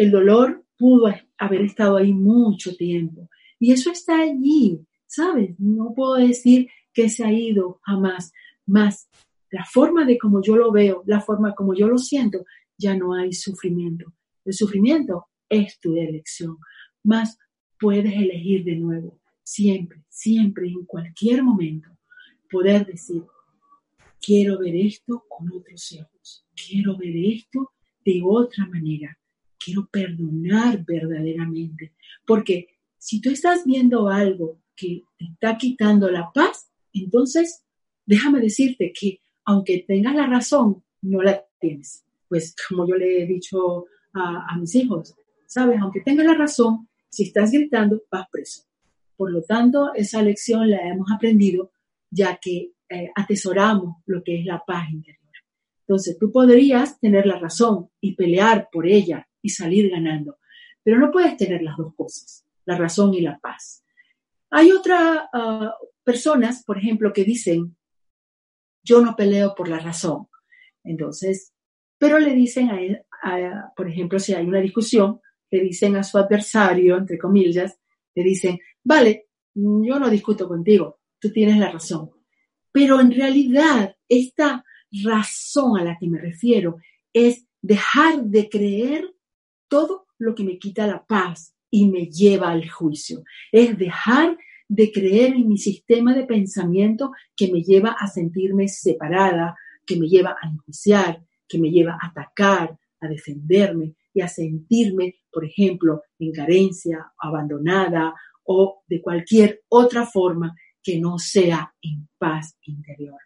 el 0.00 0.10
dolor 0.10 0.64
pudo 0.78 1.12
haber 1.36 1.60
estado 1.60 1.98
ahí 1.98 2.14
mucho 2.14 2.74
tiempo. 2.74 3.28
Y 3.58 3.72
eso 3.72 3.90
está 3.90 4.18
allí, 4.22 4.80
¿sabes? 5.06 5.60
No 5.60 5.92
puedo 5.94 6.14
decir 6.14 6.70
que 6.94 7.10
se 7.10 7.22
ha 7.22 7.30
ido 7.30 7.80
jamás, 7.82 8.32
más 8.64 9.10
la 9.50 9.66
forma 9.66 10.06
de 10.06 10.16
como 10.16 10.40
yo 10.40 10.56
lo 10.56 10.72
veo, 10.72 11.02
la 11.04 11.20
forma 11.20 11.54
como 11.54 11.74
yo 11.74 11.86
lo 11.86 11.98
siento, 11.98 12.46
ya 12.78 12.96
no 12.96 13.12
hay 13.12 13.34
sufrimiento. 13.34 14.14
El 14.46 14.54
sufrimiento 14.54 15.26
es 15.50 15.78
tu 15.78 15.94
elección, 15.94 16.56
más 17.02 17.38
puedes 17.78 18.14
elegir 18.14 18.64
de 18.64 18.76
nuevo, 18.76 19.20
siempre, 19.42 20.02
siempre, 20.08 20.66
en 20.68 20.86
cualquier 20.86 21.42
momento, 21.42 21.90
poder 22.50 22.86
decir, 22.86 23.22
quiero 24.18 24.58
ver 24.58 24.76
esto 24.76 25.26
con 25.28 25.52
otros 25.52 25.92
ojos, 26.00 26.46
quiero 26.56 26.96
ver 26.96 27.14
esto 27.16 27.72
de 28.02 28.22
otra 28.24 28.64
manera, 28.64 29.19
quiero 29.62 29.88
perdonar 29.90 30.84
verdaderamente, 30.84 31.92
porque 32.26 32.78
si 32.98 33.20
tú 33.20 33.30
estás 33.30 33.64
viendo 33.64 34.08
algo 34.08 34.60
que 34.74 35.04
te 35.18 35.24
está 35.26 35.56
quitando 35.56 36.10
la 36.10 36.30
paz, 36.32 36.70
entonces 36.92 37.64
déjame 38.06 38.40
decirte 38.40 38.92
que 38.98 39.20
aunque 39.44 39.84
tengas 39.86 40.14
la 40.14 40.26
razón, 40.26 40.82
no 41.02 41.22
la 41.22 41.44
tienes. 41.58 42.04
Pues 42.28 42.54
como 42.68 42.86
yo 42.86 42.96
le 42.96 43.22
he 43.22 43.26
dicho 43.26 43.86
a, 44.12 44.56
mis 44.58 44.74
hijos, 44.74 45.14
sabes, 45.46 45.80
aunque 45.80 46.00
tengas 46.00 46.26
la 46.26 46.34
razón, 46.34 46.88
si 47.08 47.24
estás 47.24 47.50
gritando, 47.50 48.02
vas 48.10 48.26
preso. 48.30 48.62
Por 49.16 49.32
lo 49.32 49.42
tanto, 49.42 49.92
esa 49.94 50.22
lección 50.22 50.70
la 50.70 50.88
hemos 50.88 51.10
aprendido 51.10 51.72
ya 52.10 52.38
que 52.40 52.72
eh, 52.88 53.10
atesoramos 53.14 53.96
lo 54.06 54.22
que 54.22 54.40
es 54.40 54.46
la 54.46 54.62
paz 54.64 54.90
interior. 54.90 55.20
Entonces, 55.80 56.16
tú 56.18 56.30
podrías 56.30 57.00
tener 57.00 57.26
la 57.26 57.38
razón 57.38 57.90
y 58.00 58.14
pelear 58.14 58.68
por 58.70 58.86
ella 58.86 59.28
y 59.42 59.50
salir 59.50 59.90
ganando, 59.90 60.38
pero 60.82 60.98
no 60.98 61.10
puedes 61.10 61.36
tener 61.36 61.62
las 61.62 61.76
dos 61.76 61.94
cosas, 61.94 62.44
la 62.64 62.76
razón 62.76 63.14
y 63.14 63.20
la 63.20 63.38
paz. 63.38 63.84
Hay 64.50 64.72
otras 64.72 65.28
ah, 65.32 65.74
personas, 66.02 66.64
por 66.64 66.78
ejemplo, 66.78 67.12
que 67.12 67.24
dicen, 67.24 67.76
yo 68.82 69.00
no 69.00 69.14
peleo 69.14 69.54
por 69.54 69.68
la 69.68 69.78
razón. 69.78 70.26
Entonces, 70.82 71.52
pero 71.98 72.18
le 72.18 72.34
dicen 72.34 72.70
a, 73.22 73.72
por 73.76 73.88
ejemplo, 73.88 74.18
si 74.18 74.34
hay 74.34 74.46
una 74.46 74.60
discusión, 74.60 75.20
le 75.50 75.60
dicen 75.60 75.96
a 75.96 76.02
su 76.02 76.18
adversario, 76.18 76.96
entre 76.96 77.18
comillas, 77.18 77.78
le 78.14 78.22
dicen, 78.22 78.58
vale, 78.82 79.28
yo 79.54 79.98
no 79.98 80.08
discuto 80.08 80.48
contigo, 80.48 81.00
tú 81.18 81.30
tienes 81.30 81.58
la 81.58 81.70
razón. 81.70 82.10
Pero 82.72 83.00
en 83.00 83.10
realidad, 83.12 83.96
esta 84.08 84.64
razón 85.04 85.78
a 85.78 85.84
la 85.84 85.98
que 85.98 86.08
me 86.08 86.18
refiero 86.18 86.78
es 87.12 87.46
dejar 87.60 88.22
de 88.22 88.48
creer 88.48 89.14
todo 89.70 90.06
lo 90.18 90.34
que 90.34 90.44
me 90.44 90.58
quita 90.58 90.86
la 90.86 91.06
paz 91.06 91.54
y 91.70 91.88
me 91.88 92.06
lleva 92.06 92.50
al 92.50 92.68
juicio. 92.68 93.22
Es 93.50 93.78
dejar 93.78 94.36
de 94.68 94.92
creer 94.92 95.32
en 95.32 95.48
mi 95.48 95.56
sistema 95.56 96.14
de 96.14 96.24
pensamiento 96.24 97.12
que 97.34 97.50
me 97.50 97.62
lleva 97.62 97.96
a 97.98 98.06
sentirme 98.06 98.68
separada, 98.68 99.56
que 99.86 99.96
me 99.96 100.08
lleva 100.08 100.36
a 100.40 100.48
enjuiciar, 100.48 101.22
que 101.48 101.58
me 101.58 101.70
lleva 101.70 101.92
a 102.00 102.08
atacar, 102.08 102.78
a 103.00 103.08
defenderme 103.08 103.94
y 104.12 104.20
a 104.20 104.28
sentirme, 104.28 105.16
por 105.32 105.44
ejemplo, 105.44 106.02
en 106.18 106.32
carencia, 106.32 107.12
abandonada 107.18 108.14
o 108.44 108.82
de 108.86 109.00
cualquier 109.00 109.62
otra 109.68 110.04
forma 110.04 110.54
que 110.82 110.98
no 110.98 111.18
sea 111.18 111.72
en 111.80 112.08
paz 112.18 112.56
interior. 112.62 113.18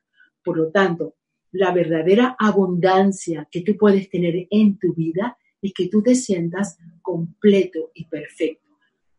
Por 0.43 0.59
lo 0.59 0.71
tanto, 0.71 1.17
la 1.53 1.73
verdadera 1.73 2.37
abundancia 2.39 3.49
que 3.51 3.63
tú 3.63 3.77
puedes 3.77 4.11
tener 4.11 4.47
en 4.51 4.79
tu 4.79 4.93
vida 4.93 5.37
es 5.65 5.73
que 5.73 5.89
tú 5.89 6.03
te 6.03 6.15
sientas 6.15 6.79
completo 7.01 7.91
y 7.95 8.05
perfecto. 8.05 8.69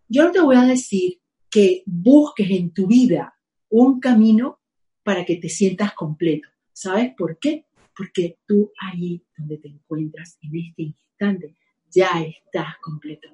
Yo 0.08 0.32
te 0.32 0.40
voy 0.42 0.56
a 0.56 0.66
decir 0.66 1.20
que 1.50 1.82
busques 1.88 2.48
en 2.52 2.72
tu 2.72 2.86
vida 2.86 3.34
un 3.70 4.00
camino 4.00 4.60
para 5.04 5.26
que 5.26 5.38
te 5.38 5.50
sientas 5.50 5.94
completo. 5.94 6.48
¿Sabes 6.72 7.16
por 7.18 7.40
qué? 7.40 7.66
Porque 7.98 8.38
tú 8.46 8.72
ahí 8.80 9.24
donde 9.36 9.58
te 9.58 9.70
encuentras 9.70 10.38
en 10.44 10.56
este 10.56 10.84
instante 10.84 11.56
ya 11.90 12.22
estás 12.22 12.76
completo. 12.80 13.30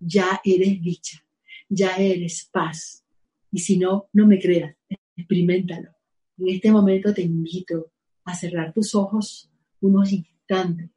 Ya 0.00 0.40
eres 0.44 0.82
dicha, 0.82 1.24
ya 1.68 1.94
eres 1.96 2.48
paz. 2.52 3.04
Y 3.52 3.60
si 3.60 3.78
no, 3.78 4.08
no 4.14 4.26
me 4.26 4.40
creas, 4.40 4.74
experimentalo. 5.14 5.90
En 6.38 6.48
este 6.48 6.72
momento 6.72 7.14
te 7.14 7.22
invito 7.22 7.92
a 8.24 8.34
cerrar 8.34 8.72
tus 8.72 8.96
ojos 8.96 9.48
unos 9.80 10.10
instantes 10.12 10.90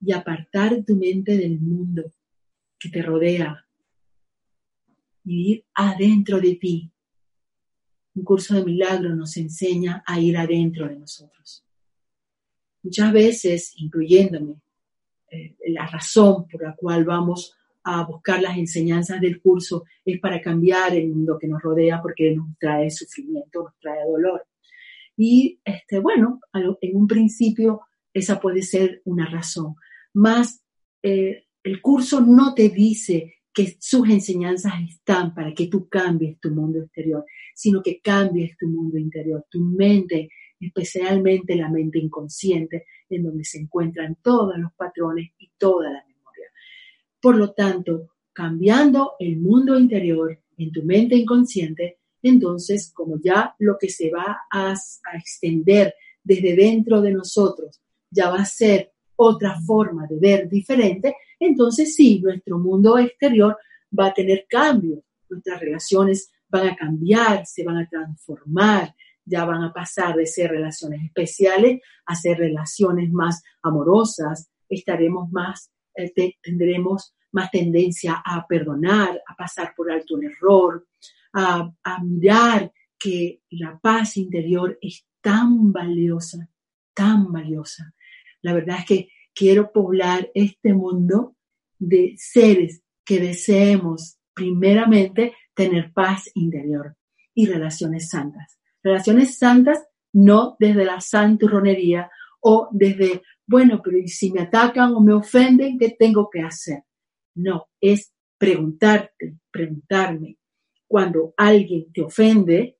y 0.00 0.12
apartar 0.12 0.82
tu 0.84 0.96
mente 0.96 1.36
del 1.36 1.60
mundo 1.60 2.04
que 2.78 2.88
te 2.88 3.02
rodea, 3.02 3.66
ir 5.24 5.64
adentro 5.74 6.40
de 6.40 6.54
ti. 6.54 6.90
Un 8.14 8.24
curso 8.24 8.54
de 8.54 8.64
milagro 8.64 9.14
nos 9.14 9.36
enseña 9.36 10.02
a 10.06 10.18
ir 10.18 10.36
adentro 10.36 10.88
de 10.88 10.96
nosotros. 10.96 11.64
Muchas 12.82 13.12
veces, 13.12 13.74
incluyéndome, 13.76 14.54
eh, 15.30 15.56
la 15.68 15.86
razón 15.86 16.48
por 16.48 16.62
la 16.62 16.74
cual 16.74 17.04
vamos 17.04 17.54
a 17.84 18.04
buscar 18.04 18.42
las 18.42 18.56
enseñanzas 18.56 19.20
del 19.20 19.40
curso 19.40 19.84
es 20.04 20.18
para 20.20 20.40
cambiar 20.40 20.94
el 20.94 21.08
mundo 21.08 21.38
que 21.38 21.46
nos 21.46 21.62
rodea 21.62 22.00
porque 22.02 22.34
nos 22.34 22.48
trae 22.58 22.90
sufrimiento, 22.90 23.64
nos 23.64 23.78
trae 23.78 24.04
dolor. 24.06 24.46
Y 25.16 25.60
este, 25.64 25.98
bueno, 25.98 26.40
en 26.52 26.96
un 26.96 27.06
principio 27.06 27.82
esa 28.12 28.40
puede 28.40 28.62
ser 28.62 29.02
una 29.04 29.26
razón. 29.26 29.76
Más 30.14 30.62
eh, 31.02 31.44
el 31.62 31.80
curso 31.80 32.20
no 32.20 32.54
te 32.54 32.68
dice 32.68 33.34
que 33.52 33.76
sus 33.80 34.08
enseñanzas 34.08 34.74
están 34.88 35.34
para 35.34 35.52
que 35.52 35.66
tú 35.66 35.88
cambies 35.88 36.38
tu 36.40 36.50
mundo 36.50 36.78
exterior, 36.78 37.24
sino 37.54 37.82
que 37.82 38.00
cambies 38.00 38.56
tu 38.56 38.68
mundo 38.68 38.96
interior, 38.96 39.44
tu 39.50 39.60
mente, 39.60 40.30
especialmente 40.58 41.56
la 41.56 41.68
mente 41.68 41.98
inconsciente, 41.98 42.86
en 43.08 43.24
donde 43.24 43.44
se 43.44 43.58
encuentran 43.58 44.16
todos 44.22 44.56
los 44.58 44.72
patrones 44.74 45.30
y 45.38 45.50
toda 45.58 45.90
la 45.90 46.04
memoria. 46.06 46.46
Por 47.20 47.36
lo 47.36 47.52
tanto, 47.52 48.10
cambiando 48.32 49.12
el 49.18 49.38
mundo 49.38 49.78
interior 49.78 50.38
en 50.56 50.70
tu 50.70 50.84
mente 50.84 51.16
inconsciente, 51.16 51.98
entonces, 52.22 52.92
como 52.94 53.18
ya 53.20 53.54
lo 53.58 53.78
que 53.78 53.88
se 53.88 54.10
va 54.10 54.42
a, 54.50 54.72
a 54.72 55.16
extender 55.18 55.94
desde 56.22 56.54
dentro 56.54 57.00
de 57.00 57.12
nosotros 57.12 57.80
ya 58.10 58.30
va 58.30 58.40
a 58.40 58.44
ser 58.44 58.92
otra 59.22 59.60
forma 59.60 60.06
de 60.06 60.18
ver 60.18 60.48
diferente, 60.48 61.14
entonces 61.38 61.94
sí, 61.94 62.20
nuestro 62.20 62.58
mundo 62.58 62.96
exterior 62.96 63.58
va 63.96 64.06
a 64.06 64.14
tener 64.14 64.46
cambios, 64.48 65.00
nuestras 65.28 65.60
relaciones 65.60 66.30
van 66.48 66.68
a 66.68 66.76
cambiar, 66.76 67.44
se 67.44 67.62
van 67.62 67.76
a 67.76 67.88
transformar, 67.88 68.94
ya 69.24 69.44
van 69.44 69.62
a 69.62 69.72
pasar 69.74 70.16
de 70.16 70.26
ser 70.26 70.50
relaciones 70.50 71.04
especiales 71.04 71.80
a 72.06 72.14
ser 72.14 72.38
relaciones 72.38 73.12
más 73.12 73.42
amorosas, 73.62 74.50
estaremos 74.68 75.30
más, 75.30 75.70
eh, 75.94 76.12
tendremos 76.42 77.14
más 77.32 77.50
tendencia 77.50 78.22
a 78.24 78.46
perdonar, 78.46 79.20
a 79.26 79.34
pasar 79.36 79.74
por 79.76 79.92
alto 79.92 80.16
el 80.16 80.30
error, 80.32 80.86
a 81.32 82.02
mirar 82.02 82.72
que 82.98 83.42
la 83.50 83.78
paz 83.78 84.16
interior 84.16 84.78
es 84.80 85.06
tan 85.20 85.72
valiosa, 85.72 86.48
tan 86.94 87.30
valiosa. 87.30 87.94
La 88.42 88.52
verdad 88.52 88.78
es 88.80 88.84
que 88.86 89.08
quiero 89.34 89.72
poblar 89.72 90.30
este 90.34 90.72
mundo 90.74 91.36
de 91.78 92.14
seres 92.16 92.82
que 93.04 93.20
deseemos 93.20 94.18
primeramente 94.34 95.34
tener 95.54 95.92
paz 95.92 96.30
interior 96.34 96.96
y 97.34 97.46
relaciones 97.46 98.08
santas. 98.08 98.58
Relaciones 98.82 99.38
santas 99.38 99.84
no 100.12 100.56
desde 100.58 100.84
la 100.84 101.00
santurronería 101.00 102.10
o 102.40 102.68
desde, 102.72 103.22
bueno, 103.46 103.80
pero 103.82 103.98
si 104.06 104.32
me 104.32 104.42
atacan 104.42 104.94
o 104.94 105.00
me 105.00 105.12
ofenden, 105.12 105.78
¿qué 105.78 105.90
tengo 105.90 106.28
que 106.30 106.40
hacer? 106.40 106.84
No, 107.34 107.68
es 107.80 108.12
preguntarte, 108.38 109.36
preguntarme. 109.50 110.38
Cuando 110.86 111.34
alguien 111.36 111.92
te 111.92 112.02
ofende, 112.02 112.78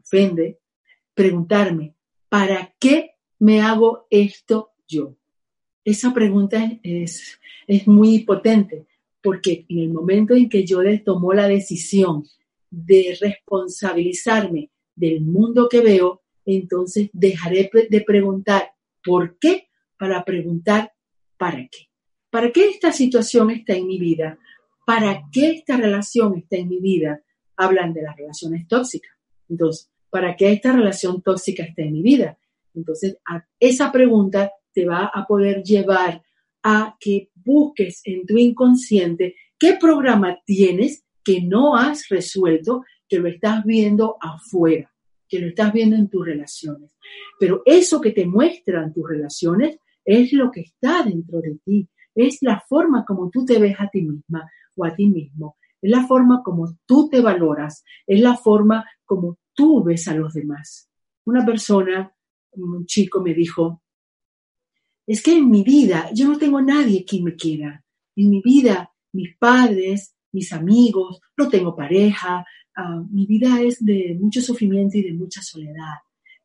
ofende, 0.00 0.60
preguntarme, 1.14 1.94
¿para 2.28 2.74
qué 2.78 3.16
me 3.38 3.60
hago 3.60 4.06
esto 4.08 4.71
yo? 4.92 5.16
esa 5.84 6.12
pregunta 6.12 6.78
es, 6.82 7.40
es 7.66 7.86
muy 7.86 8.20
potente, 8.20 8.86
porque 9.22 9.64
en 9.68 9.78
el 9.78 9.88
momento 9.90 10.34
en 10.34 10.48
que 10.48 10.64
yo 10.64 10.80
tomo 11.04 11.32
la 11.32 11.48
decisión 11.48 12.24
de 12.70 13.16
responsabilizarme 13.20 14.70
del 14.94 15.20
mundo 15.22 15.68
que 15.68 15.80
veo, 15.80 16.22
entonces 16.44 17.10
dejaré 17.12 17.70
de 17.88 18.00
preguntar 18.00 18.72
por 19.04 19.38
qué 19.38 19.68
para 19.98 20.24
preguntar 20.24 20.92
para 21.36 21.58
qué. 21.58 21.88
¿Para 22.30 22.50
qué 22.50 22.68
esta 22.68 22.92
situación 22.92 23.50
está 23.50 23.74
en 23.74 23.86
mi 23.86 23.98
vida? 23.98 24.38
¿Para 24.86 25.24
qué 25.30 25.50
esta 25.50 25.76
relación 25.76 26.36
está 26.38 26.56
en 26.56 26.68
mi 26.68 26.80
vida? 26.80 27.22
Hablan 27.56 27.92
de 27.92 28.02
las 28.02 28.16
relaciones 28.16 28.66
tóxicas. 28.66 29.12
Entonces, 29.48 29.90
¿para 30.10 30.34
qué 30.36 30.52
esta 30.52 30.72
relación 30.72 31.22
tóxica 31.22 31.62
está 31.62 31.82
en 31.82 31.92
mi 31.92 32.02
vida? 32.02 32.38
Entonces, 32.74 33.18
a 33.28 33.46
esa 33.60 33.92
pregunta 33.92 34.50
te 34.72 34.86
va 34.86 35.10
a 35.12 35.26
poder 35.26 35.62
llevar 35.62 36.22
a 36.62 36.96
que 37.00 37.30
busques 37.34 38.02
en 38.04 38.24
tu 38.26 38.36
inconsciente 38.36 39.34
qué 39.58 39.74
programa 39.80 40.38
tienes 40.44 41.04
que 41.24 41.42
no 41.42 41.76
has 41.76 42.08
resuelto, 42.08 42.84
que 43.08 43.18
lo 43.18 43.28
estás 43.28 43.64
viendo 43.64 44.16
afuera, 44.20 44.92
que 45.28 45.38
lo 45.38 45.48
estás 45.48 45.72
viendo 45.72 45.96
en 45.96 46.08
tus 46.08 46.24
relaciones. 46.24 46.96
Pero 47.38 47.62
eso 47.64 48.00
que 48.00 48.12
te 48.12 48.26
muestran 48.26 48.92
tus 48.92 49.08
relaciones 49.08 49.78
es 50.04 50.32
lo 50.32 50.50
que 50.50 50.62
está 50.62 51.02
dentro 51.02 51.40
de 51.40 51.58
ti, 51.64 51.88
es 52.14 52.38
la 52.42 52.62
forma 52.68 53.04
como 53.04 53.30
tú 53.30 53.44
te 53.44 53.58
ves 53.58 53.76
a 53.78 53.88
ti 53.88 54.02
misma 54.02 54.50
o 54.74 54.84
a 54.84 54.94
ti 54.94 55.06
mismo, 55.06 55.56
es 55.80 55.90
la 55.90 56.06
forma 56.06 56.42
como 56.42 56.76
tú 56.86 57.08
te 57.08 57.20
valoras, 57.20 57.84
es 58.06 58.20
la 58.20 58.36
forma 58.36 58.84
como 59.04 59.38
tú 59.54 59.82
ves 59.82 60.08
a 60.08 60.14
los 60.14 60.32
demás. 60.32 60.88
Una 61.24 61.44
persona, 61.44 62.12
un 62.52 62.86
chico 62.86 63.20
me 63.20 63.34
dijo, 63.34 63.81
es 65.06 65.22
que 65.22 65.36
en 65.36 65.50
mi 65.50 65.62
vida 65.62 66.10
yo 66.14 66.28
no 66.28 66.38
tengo 66.38 66.60
nadie 66.60 67.04
que 67.04 67.20
me 67.22 67.34
quiera. 67.34 67.84
En 68.16 68.30
mi 68.30 68.40
vida, 68.40 68.92
mis 69.12 69.36
padres, 69.36 70.14
mis 70.32 70.52
amigos, 70.52 71.20
no 71.36 71.48
tengo 71.48 71.74
pareja, 71.76 72.44
ah, 72.76 73.02
mi 73.10 73.26
vida 73.26 73.60
es 73.60 73.84
de 73.84 74.16
mucho 74.20 74.40
sufrimiento 74.40 74.98
y 74.98 75.02
de 75.02 75.12
mucha 75.12 75.42
soledad. 75.42 75.96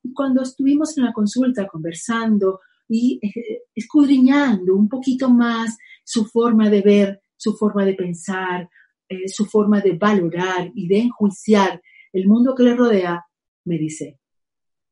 Y 0.03 0.13
cuando 0.13 0.41
estuvimos 0.41 0.97
en 0.97 1.05
la 1.05 1.13
consulta 1.13 1.67
conversando 1.67 2.61
y 2.87 3.19
eh, 3.21 3.63
escudriñando 3.75 4.75
un 4.75 4.87
poquito 4.87 5.29
más 5.29 5.77
su 6.03 6.25
forma 6.25 6.69
de 6.69 6.81
ver, 6.81 7.21
su 7.35 7.53
forma 7.53 7.85
de 7.85 7.93
pensar, 7.93 8.69
eh, 9.09 9.27
su 9.27 9.45
forma 9.45 9.81
de 9.81 9.93
valorar 9.93 10.71
y 10.73 10.87
de 10.87 10.99
enjuiciar 10.99 11.81
el 12.13 12.27
mundo 12.27 12.55
que 12.55 12.63
le 12.63 12.75
rodea, 12.75 13.25
me 13.65 13.77
dice, 13.77 14.19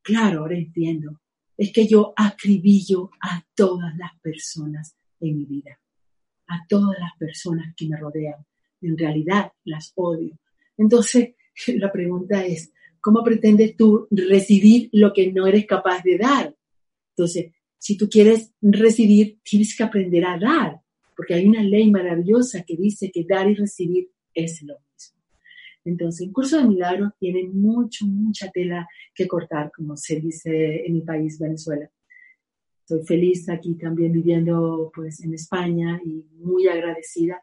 claro, 0.02 0.42
ahora 0.42 0.58
entiendo, 0.58 1.22
es 1.58 1.72
que 1.72 1.88
yo 1.88 2.14
acribillo 2.16 3.12
a 3.22 3.46
todas 3.56 3.96
las 3.98 4.12
personas 4.22 4.96
en 5.20 5.38
mi 5.38 5.46
vida, 5.46 5.80
a 6.48 6.66
todas 6.68 6.98
las 7.00 7.12
personas 7.18 7.74
que 7.76 7.88
me 7.88 7.98
rodean. 7.98 8.46
En 8.82 8.98
realidad 8.98 9.52
las 9.64 9.94
odio. 9.96 10.38
Entonces, 10.78 11.36
la 11.68 11.92
pregunta 11.92 12.46
es, 12.46 12.72
¿cómo 13.00 13.24
pretendes 13.24 13.76
tú 13.76 14.08
recibir 14.12 14.90
lo 14.92 15.14
que 15.14 15.32
no 15.32 15.48
eres 15.48 15.66
capaz 15.66 16.04
de 16.04 16.18
dar? 16.18 16.56
Entonces, 17.12 17.54
si 17.78 17.98
tú 17.98 18.10
quieres 18.10 18.52
recibir, 18.62 19.40
tienes 19.44 19.76
que 19.78 19.84
aprender 19.84 20.26
a 20.26 20.38
dar, 20.38 20.82
porque 21.16 21.36
hay 21.36 21.46
una 21.46 21.64
ley 21.64 21.90
maravillosa 21.90 22.64
que 22.64 22.76
dice 22.76 23.12
que 23.12 23.26
dar 23.28 23.50
y 23.50 23.56
recibir 23.56 24.10
es 24.34 24.62
lo 24.64 24.74
mismo. 24.74 25.15
Entonces, 25.86 26.28
el 26.28 26.34
curso 26.34 26.58
de 26.58 26.68
milagros 26.68 27.14
tiene 27.20 27.48
mucho, 27.48 28.06
mucha 28.06 28.50
tela 28.52 28.88
que 29.14 29.28
cortar, 29.28 29.72
como 29.74 29.96
se 29.96 30.20
dice 30.20 30.86
en 30.86 30.94
mi 30.94 31.02
país, 31.02 31.40
Venezuela. 31.40 31.90
Estoy 32.82 33.06
feliz 33.06 33.48
aquí 33.50 33.76
también 33.76 34.12
viviendo 34.12 34.92
pues 34.94 35.24
en 35.24 35.34
España 35.34 36.00
y 36.04 36.26
muy 36.38 36.68
agradecida. 36.68 37.42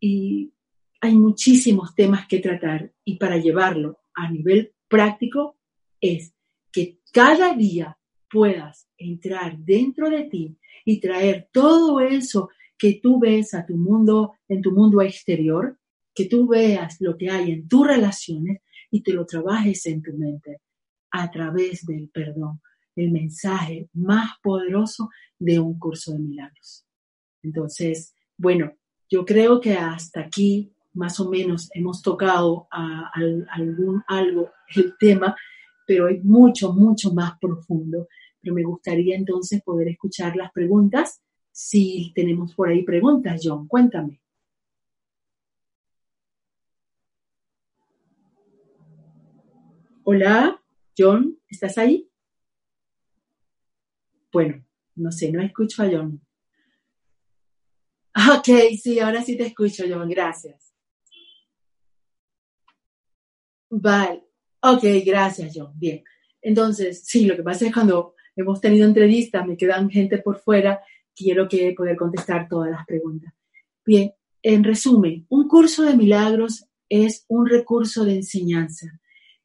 Y 0.00 0.52
hay 1.00 1.14
muchísimos 1.14 1.94
temas 1.94 2.26
que 2.26 2.40
tratar 2.40 2.92
y 3.04 3.16
para 3.16 3.36
llevarlo 3.36 3.98
a 4.14 4.30
nivel 4.30 4.72
práctico 4.88 5.56
es 6.00 6.34
que 6.72 6.98
cada 7.12 7.54
día 7.54 7.96
puedas 8.30 8.88
entrar 8.96 9.58
dentro 9.58 10.10
de 10.10 10.24
ti 10.24 10.56
y 10.84 11.00
traer 11.00 11.48
todo 11.52 12.00
eso 12.00 12.50
que 12.76 13.00
tú 13.02 13.18
ves 13.18 13.54
a 13.54 13.64
tu 13.66 13.76
mundo, 13.76 14.34
en 14.48 14.62
tu 14.62 14.72
mundo 14.72 15.02
exterior, 15.02 15.77
que 16.18 16.24
tú 16.24 16.48
veas 16.48 16.96
lo 16.98 17.16
que 17.16 17.30
hay 17.30 17.52
en 17.52 17.68
tus 17.68 17.86
relaciones 17.86 18.60
y 18.90 19.04
te 19.04 19.12
lo 19.12 19.24
trabajes 19.24 19.86
en 19.86 20.02
tu 20.02 20.12
mente 20.14 20.60
a 21.12 21.30
través 21.30 21.86
del 21.86 22.08
perdón, 22.08 22.60
el 22.96 23.12
mensaje 23.12 23.88
más 23.92 24.32
poderoso 24.42 25.10
de 25.38 25.60
un 25.60 25.78
curso 25.78 26.14
de 26.14 26.18
milagros. 26.18 26.84
Entonces, 27.40 28.16
bueno, 28.36 28.72
yo 29.08 29.24
creo 29.24 29.60
que 29.60 29.74
hasta 29.74 30.22
aquí 30.22 30.72
más 30.92 31.20
o 31.20 31.30
menos 31.30 31.70
hemos 31.72 32.02
tocado 32.02 32.66
algún 32.72 34.02
algo 34.08 34.50
el 34.74 34.94
tema, 34.98 35.36
pero 35.86 36.08
es 36.08 36.24
mucho, 36.24 36.72
mucho 36.72 37.14
más 37.14 37.38
profundo. 37.38 38.08
Pero 38.40 38.56
me 38.56 38.64
gustaría 38.64 39.14
entonces 39.14 39.62
poder 39.62 39.86
escuchar 39.86 40.34
las 40.34 40.50
preguntas. 40.50 41.22
Si 41.52 42.10
tenemos 42.12 42.56
por 42.56 42.70
ahí 42.70 42.82
preguntas, 42.82 43.40
John, 43.40 43.68
cuéntame. 43.68 44.20
Hola, 50.10 50.58
John, 50.96 51.38
¿estás 51.50 51.76
ahí? 51.76 52.10
Bueno, 54.32 54.64
no 54.94 55.12
sé, 55.12 55.30
no 55.30 55.42
escucho 55.42 55.82
a 55.82 55.90
John. 55.90 56.22
Ok, 58.38 58.48
sí, 58.82 58.98
ahora 59.00 59.22
sí 59.22 59.36
te 59.36 59.48
escucho, 59.48 59.84
John, 59.86 60.08
gracias. 60.08 60.72
Vale, 63.68 64.24
ok, 64.62 64.82
gracias, 65.04 65.52
John. 65.54 65.72
Bien, 65.74 66.02
entonces, 66.40 67.04
sí, 67.04 67.26
lo 67.26 67.36
que 67.36 67.42
pasa 67.42 67.66
es 67.66 67.74
cuando 67.74 68.14
hemos 68.34 68.62
tenido 68.62 68.88
entrevistas, 68.88 69.46
me 69.46 69.58
quedan 69.58 69.90
gente 69.90 70.16
por 70.16 70.38
fuera, 70.38 70.80
quiero 71.14 71.46
que 71.50 71.74
poder 71.76 71.98
contestar 71.98 72.48
todas 72.48 72.70
las 72.70 72.86
preguntas. 72.86 73.34
Bien, 73.84 74.14
en 74.40 74.64
resumen, 74.64 75.26
un 75.28 75.46
curso 75.46 75.82
de 75.82 75.98
milagros 75.98 76.64
es 76.88 77.26
un 77.28 77.46
recurso 77.46 78.06
de 78.06 78.14
enseñanza 78.14 78.98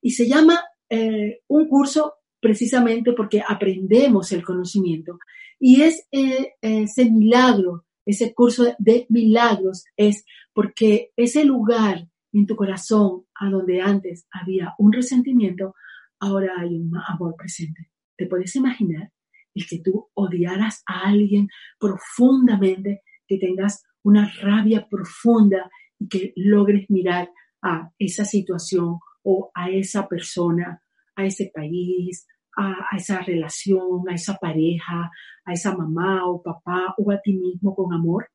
y 0.03 0.11
se 0.11 0.27
llama 0.27 0.59
eh, 0.89 1.39
un 1.47 1.67
curso 1.67 2.15
precisamente 2.39 3.13
porque 3.13 3.41
aprendemos 3.47 4.31
el 4.33 4.43
conocimiento. 4.43 5.17
Y 5.59 5.81
eh, 5.81 6.53
ese 6.61 7.09
milagro, 7.09 7.85
ese 8.05 8.33
curso 8.33 8.75
de 8.77 9.07
milagros, 9.09 9.85
es 9.95 10.25
porque 10.53 11.11
ese 11.15 11.45
lugar 11.45 12.05
en 12.33 12.45
tu 12.45 12.55
corazón 12.55 13.23
a 13.39 13.49
donde 13.49 13.79
antes 13.81 14.27
había 14.29 14.73
un 14.77 14.91
resentimiento, 14.91 15.73
ahora 16.19 16.53
hay 16.59 16.75
un 16.75 16.91
amor 17.07 17.35
presente. 17.37 17.89
¿Te 18.17 18.27
puedes 18.27 18.55
imaginar 18.57 19.09
el 19.55 19.65
que 19.65 19.79
tú 19.79 20.09
odiaras 20.15 20.83
a 20.85 21.07
alguien 21.07 21.47
profundamente, 21.79 23.03
que 23.25 23.37
tengas 23.37 23.83
una 24.03 24.29
rabia 24.41 24.85
profunda 24.89 25.71
y 25.97 26.09
que 26.09 26.33
logres 26.35 26.89
mirar 26.89 27.29
a 27.61 27.89
esa 27.97 28.25
situación 28.25 28.99
o 29.23 29.51
a 29.53 29.69
esa 29.69 30.07
persona, 30.07 30.81
a 31.15 31.25
ese 31.25 31.51
país, 31.53 32.27
a, 32.55 32.95
esa 32.95 33.21
relación, 33.21 34.07
a 34.09 34.13
esa 34.13 34.37
pareja, 34.37 35.09
a 35.45 35.53
esa 35.53 35.75
mamá 35.75 36.27
o 36.27 36.41
papá 36.41 36.93
o 36.97 37.11
a 37.11 37.19
ti 37.21 37.33
mismo 37.33 37.75
con 37.75 37.93
amor, 37.93 38.29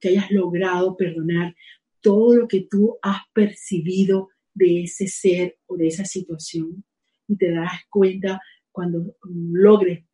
que 0.00 0.10
hayas 0.10 0.30
logrado 0.30 0.96
perdonar 0.96 1.54
todo 2.00 2.34
lo 2.34 2.48
que 2.48 2.66
tú 2.68 2.98
has 3.02 3.20
percibido 3.32 4.30
de 4.54 4.84
ese 4.84 5.06
ser 5.06 5.58
o 5.66 5.76
de 5.76 5.86
esa 5.88 6.04
situación 6.04 6.84
y 7.28 7.36
te 7.36 7.50
darás 7.52 7.82
cuenta 7.88 8.40
cuando 8.70 9.16
logres 9.24 10.04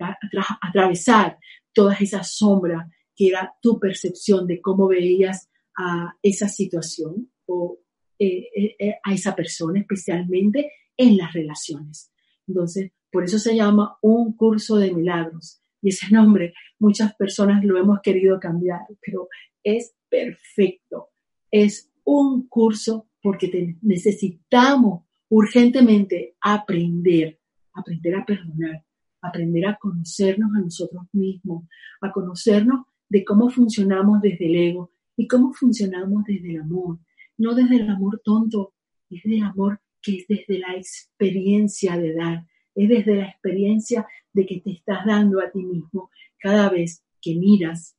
atravesar 0.61 1.39
todas 1.73 2.01
esas 2.01 2.37
sombras 2.37 2.87
que 3.15 3.29
era 3.29 3.53
tu 3.63 3.79
percepción 3.79 4.47
de 4.47 4.61
cómo 4.61 4.89
veías 4.89 5.49
a 5.77 6.15
esa 6.23 6.49
situación 6.49 7.33
o 7.47 7.79
eh, 8.19 8.49
eh, 8.55 8.77
eh, 8.79 8.95
a 9.05 9.15
esa 9.15 9.37
persona, 9.37 9.81
especialmente 9.81 10.73
en 10.97 11.17
las 11.17 11.33
relaciones. 11.33 12.13
Entonces, 12.47 12.93
por 13.11 13.25
eso 13.25 13.39
se 13.39 13.55
llama 13.55 13.97
un 14.03 14.37
curso 14.37 14.77
de 14.77 14.93
milagros. 14.93 15.63
Y 15.81 15.91
ese 15.91 16.11
nombre 16.11 16.55
muchas 16.79 17.15
personas 17.15 17.65
lo 17.65 17.79
hemos 17.79 18.01
querido 18.03 18.41
cambiar, 18.41 18.81
pero 19.01 19.29
es 19.63 19.95
perfecto. 20.09 21.11
Es 21.51 21.91
un 22.05 22.49
curso 22.49 23.09
porque 23.23 23.77
necesitamos 23.83 25.05
urgentemente 25.29 26.37
aprender, 26.41 27.39
aprender 27.75 28.15
a 28.17 28.25
perdonar, 28.25 28.85
aprender 29.21 29.67
a 29.67 29.77
conocernos 29.77 30.51
a 30.57 30.61
nosotros 30.61 31.05
mismos, 31.13 31.65
a 32.01 32.11
conocernos 32.11 32.87
de 33.09 33.25
cómo 33.25 33.51
funcionamos 33.51 34.21
desde 34.21 34.47
el 34.47 34.57
ego 34.57 34.91
y 35.17 35.27
cómo 35.27 35.53
funcionamos 35.53 36.25
desde 36.25 36.51
el 36.51 36.61
amor, 36.61 36.99
no 37.39 37.55
desde 37.55 37.77
el 37.77 37.89
amor 37.89 38.21
tonto, 38.23 38.75
es 39.11 39.23
del 39.23 39.43
amor 39.43 39.81
que 40.03 40.17
es 40.17 40.27
desde 40.29 40.59
la 40.59 40.75
experiencia 40.75 41.97
de 41.97 42.15
dar, 42.15 42.47
es 42.75 42.89
desde 42.89 43.17
la 43.17 43.29
experiencia 43.29 44.07
de 44.33 44.47
que 44.47 44.61
te 44.61 44.73
estás 44.73 45.07
dando 45.07 45.41
a 45.41 45.51
ti 45.51 45.65
mismo 45.65 46.11
cada 46.39 46.69
vez 46.69 47.05
que 47.21 47.35
miras, 47.35 47.97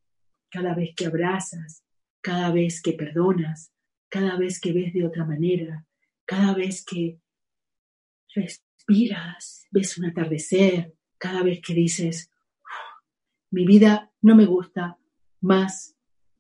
cada 0.50 0.74
vez 0.74 0.94
que 0.96 1.06
abrazas, 1.06 1.84
cada 2.22 2.52
vez 2.52 2.82
que 2.82 2.94
perdonas, 2.94 3.74
cada 4.10 4.38
vez 4.38 4.60
que 4.60 4.74
ves 4.74 4.94
de 4.94 5.06
otra 5.06 5.26
manera, 5.26 5.86
cada 6.26 6.54
vez 6.54 6.84
que 6.86 7.20
respiras, 8.34 9.66
ves 9.72 9.98
un 9.98 10.06
atardecer, 10.06 10.94
cada 11.18 11.44
vez 11.44 11.60
que 11.62 11.74
dices, 11.74 12.32
mi 13.52 13.66
vida 13.66 14.12
no 14.22 14.36
me 14.36 14.46
gusta, 14.46 14.98
más 15.42 15.96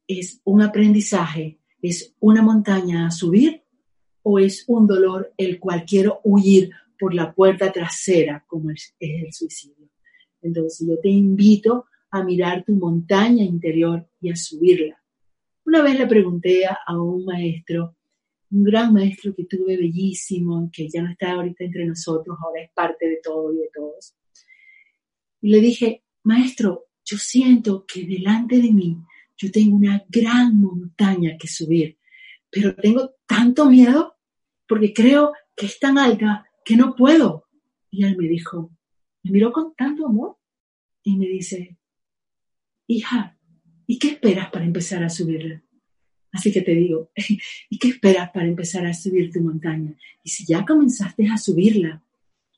es 0.07 0.41
un 0.43 0.61
aprendizaje 0.61 1.59
¿Es 1.81 2.15
una 2.19 2.41
montaña 2.41 3.07
a 3.07 3.11
subir 3.11 3.63
o 4.23 4.39
es 4.39 4.65
un 4.67 4.87
dolor 4.87 5.33
el 5.37 5.59
cual 5.59 5.85
quiero 5.85 6.19
huir 6.23 6.71
por 6.99 7.13
la 7.13 7.33
puerta 7.33 7.71
trasera 7.71 8.43
como 8.47 8.71
es, 8.71 8.95
el 8.99 9.31
suicidio? 9.31 9.89
Entonces 10.41 10.87
yo 10.87 10.99
te 10.99 11.09
invito 11.09 11.85
a 12.11 12.23
mirar 12.23 12.63
tu 12.65 12.73
montaña 12.73 13.43
interior 13.43 14.07
y 14.19 14.31
a 14.31 14.35
subirla. 14.35 15.01
Una 15.65 15.81
vez 15.81 15.99
le 15.99 16.07
pregunté 16.07 16.65
a 16.65 16.99
un 16.99 17.25
maestro 17.25 17.95
un 18.51 18.63
gran 18.63 18.93
maestro 18.93 19.33
que 19.35 19.45
tuve 19.45 19.77
bellísimo, 19.77 20.69
que 20.73 20.89
ya 20.89 21.03
no 21.03 21.11
está 21.11 21.33
ahorita 21.33 21.63
entre 21.63 21.85
nosotros, 21.85 22.37
ahora 22.41 22.63
es 22.63 22.71
parte 22.71 23.07
de 23.07 23.19
todo 23.23 23.53
y 23.53 23.57
de 23.57 23.69
todos. 23.73 24.15
Y 25.41 25.49
le 25.49 25.59
dije, 25.59 26.03
maestro, 26.23 26.87
yo 27.05 27.17
siento 27.17 27.85
que 27.85 28.05
delante 28.05 28.59
de 28.59 28.71
mí 28.71 28.97
yo 29.39 29.49
tengo 29.51 29.77
una 29.77 30.05
gran 30.09 30.59
montaña 30.59 31.37
que 31.39 31.47
subir, 31.47 31.97
pero 32.51 32.75
tengo 32.75 33.15
tanto 33.25 33.69
miedo 33.69 34.17
porque 34.67 34.93
creo 34.93 35.31
que 35.55 35.65
es 35.65 35.79
tan 35.79 35.97
alta 35.97 36.45
que 36.65 36.75
no 36.75 36.93
puedo. 36.93 37.45
Y 37.89 38.03
él 38.03 38.17
me 38.17 38.27
dijo, 38.27 38.71
me 39.23 39.31
miró 39.31 39.51
con 39.53 39.73
tanto 39.75 40.05
amor 40.05 40.37
y 41.03 41.15
me 41.15 41.25
dice, 41.27 41.77
hija, 42.87 43.39
¿y 43.87 43.97
qué 43.97 44.09
esperas 44.09 44.51
para 44.51 44.65
empezar 44.65 45.03
a 45.03 45.09
subirla? 45.09 45.63
Así 46.33 46.51
que 46.51 46.61
te 46.61 46.75
digo, 46.75 47.11
¿y 47.69 47.79
qué 47.79 47.87
esperas 47.87 48.31
para 48.31 48.45
empezar 48.45 48.85
a 48.85 48.93
subir 48.93 49.31
tu 49.31 49.41
montaña? 49.41 49.95
Y 50.21 50.29
si 50.29 50.45
ya 50.45 50.65
comenzaste 50.65 51.27
a 51.27 51.37
subirla, 51.37 52.03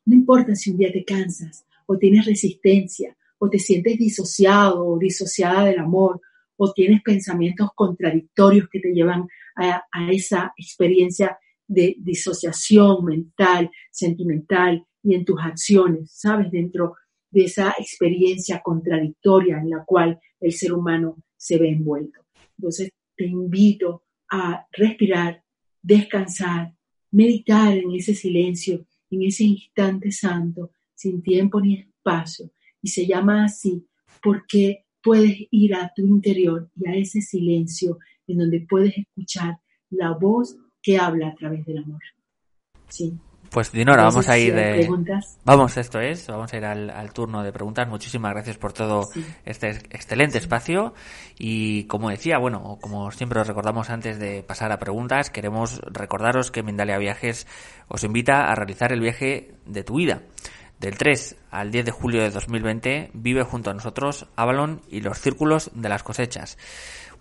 no 0.05 0.15
importa 0.15 0.55
si 0.55 0.71
un 0.71 0.77
día 0.77 0.91
te 0.91 1.05
cansas 1.05 1.65
o 1.85 1.97
tienes 1.97 2.25
resistencia 2.25 3.15
o 3.37 3.49
te 3.49 3.59
sientes 3.59 3.99
disociado 3.99 4.83
o 4.83 4.97
disociada 4.97 5.65
del 5.65 5.79
amor 5.79 6.21
o 6.63 6.71
tienes 6.73 7.01
pensamientos 7.01 7.69
contradictorios 7.73 8.69
que 8.69 8.79
te 8.79 8.93
llevan 8.93 9.27
a, 9.55 9.81
esa 10.11 10.53
experiencia 10.55 11.39
de 11.67 11.95
disociación 11.97 13.03
mental, 13.03 13.71
sentimental 13.89 14.85
y 15.01 15.15
en 15.15 15.25
tus 15.25 15.41
acciones, 15.41 16.11
¿sabes? 16.13 16.51
Dentro 16.51 16.93
de 17.31 17.45
esa 17.45 17.73
experiencia 17.79 18.61
contradictoria 18.63 19.57
en 19.57 19.71
la 19.71 19.83
cual 19.83 20.19
el 20.39 20.51
ser 20.51 20.73
humano 20.73 21.23
se 21.35 21.57
ve 21.57 21.69
envuelto. 21.69 22.19
Entonces, 22.59 22.91
te 23.15 23.25
invito 23.25 24.03
a 24.29 24.63
respirar, 24.71 25.43
descansar, 25.81 26.75
meditar 27.09 27.75
en 27.75 27.91
ese 27.95 28.13
silencio, 28.13 28.85
en 29.09 29.23
ese 29.23 29.45
instante 29.45 30.11
santo, 30.11 30.69
sin 30.93 31.23
tiempo 31.23 31.59
ni 31.59 31.79
espacio. 31.79 32.51
Y 32.83 32.89
se 32.89 33.07
llama 33.07 33.45
así 33.45 33.83
porque 34.21 34.85
puedes 35.03 35.35
ir 35.51 35.75
a 35.75 35.91
tu 35.95 36.05
interior 36.05 36.69
y 36.75 36.89
a 36.89 36.95
ese 36.95 37.21
silencio 37.21 37.97
en 38.27 38.37
donde 38.37 38.65
puedes 38.69 38.97
escuchar 38.97 39.57
la 39.89 40.11
voz 40.11 40.55
que 40.81 40.97
habla 40.97 41.29
a 41.29 41.35
través 41.35 41.65
del 41.65 41.79
amor. 41.79 42.01
Sí. 42.87 43.13
Pues 43.51 43.69
Dinora, 43.69 44.03
vamos 44.03 44.29
a 44.29 44.37
ir 44.37 44.55
de... 44.55 44.87
Vamos, 45.43 45.75
esto 45.75 45.99
es, 45.99 46.25
vamos 46.27 46.53
a 46.53 46.57
ir 46.57 46.63
al, 46.63 47.11
turno 47.11 47.43
de 47.43 47.51
preguntas. 47.51 47.85
Muchísimas 47.85 48.31
gracias 48.31 48.57
por 48.57 48.71
todo 48.71 49.09
este 49.43 49.71
excelente 49.89 50.37
espacio. 50.37 50.93
Y 51.37 51.83
como 51.83 52.09
decía, 52.09 52.37
bueno, 52.37 52.77
como 52.79 53.11
siempre 53.11 53.41
os 53.41 53.47
recordamos 53.47 53.89
antes 53.89 54.19
de 54.19 54.41
pasar 54.41 54.71
a 54.71 54.79
preguntas, 54.79 55.29
queremos 55.29 55.81
recordaros 55.91 56.49
que 56.49 56.63
Mindalia 56.63 56.97
Viajes 56.97 57.45
os 57.89 58.05
invita 58.05 58.49
a 58.49 58.55
realizar 58.55 58.93
el 58.93 59.01
viaje 59.01 59.55
de 59.65 59.83
tu 59.83 59.95
vida. 59.95 60.21
Del 60.81 60.97
3 60.97 61.35
al 61.51 61.71
10 61.71 61.85
de 61.85 61.91
julio 61.91 62.23
de 62.23 62.31
2020 62.31 63.11
vive 63.13 63.43
junto 63.43 63.69
a 63.69 63.73
nosotros 63.75 64.25
Avalon 64.35 64.81
y 64.89 65.01
los 65.01 65.19
círculos 65.19 65.69
de 65.75 65.89
las 65.89 66.01
cosechas 66.01 66.57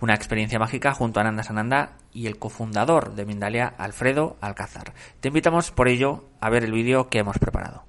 una 0.00 0.14
experiencia 0.14 0.58
mágica 0.58 0.94
junto 0.94 1.20
a 1.20 1.24
Nanda 1.24 1.42
Sananda 1.42 1.98
y 2.14 2.26
el 2.26 2.38
cofundador 2.38 3.14
de 3.14 3.26
Mindalia, 3.26 3.66
Alfredo 3.66 4.38
Alcázar. 4.40 4.94
Te 5.20 5.28
invitamos 5.28 5.72
por 5.72 5.88
ello 5.88 6.24
a 6.40 6.48
ver 6.48 6.64
el 6.64 6.72
vídeo 6.72 7.10
que 7.10 7.18
hemos 7.18 7.38
preparado. 7.38 7.84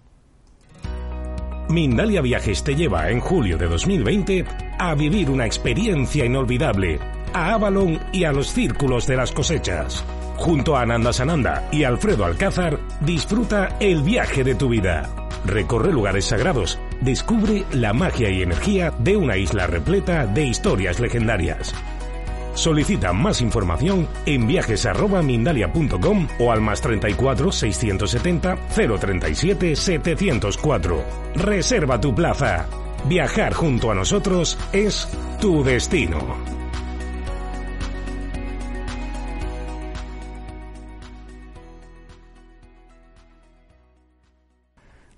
Mindalia 1.70 2.20
Viajes 2.20 2.66
te 2.66 2.76
lleva 2.76 3.10
en 3.10 3.22
julio 3.22 3.58
de 3.58 3.70
2020 3.70 4.44
a 4.78 4.94
vivir 4.94 5.30
una 5.30 5.46
experiencia 5.46 6.26
inolvidable 6.26 7.00
a 7.34 7.54
Avalon 7.54 7.98
y 8.12 8.26
a 8.26 8.34
los 8.34 8.52
círculos 8.52 9.08
de 9.08 9.16
las 9.16 9.32
cosechas. 9.32 10.04
Junto 10.36 10.76
a 10.76 10.86
Nanda 10.86 11.14
Sananda 11.14 11.70
y 11.72 11.86
Alfredo 11.86 12.26
Alcázar, 12.26 12.78
disfruta 13.00 13.78
el 13.80 14.04
viaje 14.04 14.44
de 14.44 14.56
tu 14.56 14.68
vida. 14.68 15.21
Recorre 15.46 15.92
lugares 15.92 16.26
sagrados, 16.26 16.80
descubre 17.02 17.66
la 17.72 17.94
magia 17.94 18.30
y 18.30 18.42
energía 18.42 18.94
de 19.00 19.18
una 19.18 19.38
isla 19.38 19.68
repleta 19.68 20.28
de 20.28 20.46
historias 20.46 21.00
legendarias. 21.00 21.74
Solicita 22.54 23.14
más 23.14 23.42
información 23.42 24.08
en 24.26 24.46
viajes@mindalia.com 24.46 26.28
o 26.40 26.52
al 26.52 26.62
más 26.62 26.82
34 26.82 27.52
670 27.52 28.58
037 29.00 29.76
704. 29.76 31.04
Reserva 31.36 32.00
tu 32.00 32.14
plaza. 32.14 32.68
Viajar 33.06 33.54
junto 33.54 33.90
a 33.90 33.96
nosotros 33.96 34.60
es 34.74 35.08
tu 35.40 35.64
destino. 35.64 36.61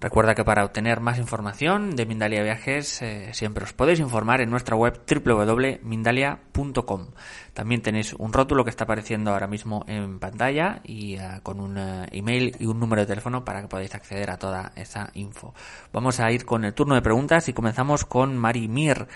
Recuerda 0.04 0.36
que 0.36 0.44
para 0.44 0.66
obtener 0.66 1.00
más 1.00 1.18
información 1.18 1.96
de 1.96 2.06
Mindalia 2.06 2.44
Viajes 2.44 3.02
eh, 3.02 3.30
siempre 3.32 3.64
os 3.64 3.72
podéis 3.72 4.02
informar 4.02 4.42
en 4.42 4.50
nuestra 4.50 4.76
web 4.76 5.00
www.mindalia.com. 5.08 7.08
También 7.54 7.82
tenéis 7.82 8.12
un 8.12 8.34
rótulo 8.34 8.66
que 8.66 8.70
está 8.70 8.84
apareciendo 8.84 9.32
ahora 9.32 9.48
mismo 9.48 9.86
en 9.88 10.20
pantalla 10.20 10.82
y 10.84 11.16
eh, 11.16 11.40
con 11.42 11.62
un 11.62 11.78
eh, 11.78 12.08
email 12.12 12.54
y 12.60 12.66
un 12.66 12.82
número 12.82 13.04
de 13.04 13.08
teléfono 13.08 13.46
para 13.46 13.62
que 13.62 13.70
podáis 13.70 13.96
acceder 13.96 14.30
a 14.30 14.38
toda 14.38 14.74
esa 14.76 15.10
info. 15.14 15.54
Vamos 15.94 16.20
a 16.20 16.30
ir 16.34 16.44
con 16.44 16.66
el 16.66 16.74
turno 16.74 16.96
de 16.96 17.02
preguntas 17.02 17.48
y 17.48 17.54
comenzamos 17.54 18.04
con 18.04 18.38
Mari 18.38 18.68
Mir. 18.68 19.08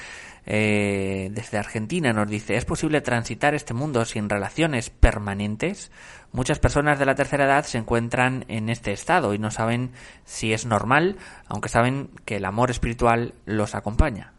Desde 0.48 1.58
Argentina 1.58 2.14
nos 2.14 2.30
dice, 2.30 2.56
¿es 2.56 2.64
posible 2.64 3.02
transitar 3.02 3.54
este 3.54 3.74
mundo 3.74 4.06
sin 4.06 4.30
relaciones 4.30 4.89
permanentes? 4.89 5.91
Muchas 6.32 6.60
personas 6.60 7.00
de 7.00 7.06
la 7.06 7.16
tercera 7.16 7.45
edad 7.45 7.66
se 7.66 7.78
encuentran 7.78 8.45
en 8.48 8.70
este 8.70 8.93
estado 8.93 9.34
y 9.34 9.39
no 9.39 9.52
saben 9.52 9.91
si 10.24 10.54
es 10.54 10.66
normal, 10.66 11.18
aunque 11.48 11.68
saben 11.68 12.10
que 12.24 12.38
el 12.38 12.45
amor 12.45 12.72
espiritual 12.72 13.34
los 13.45 13.76
acompaña. 13.76 14.32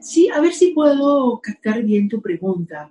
Sí, 0.00 0.28
a 0.28 0.40
ver 0.40 0.52
si 0.52 0.72
puedo 0.72 1.40
captar 1.42 1.82
bien 1.82 2.08
tu 2.08 2.22
pregunta, 2.22 2.90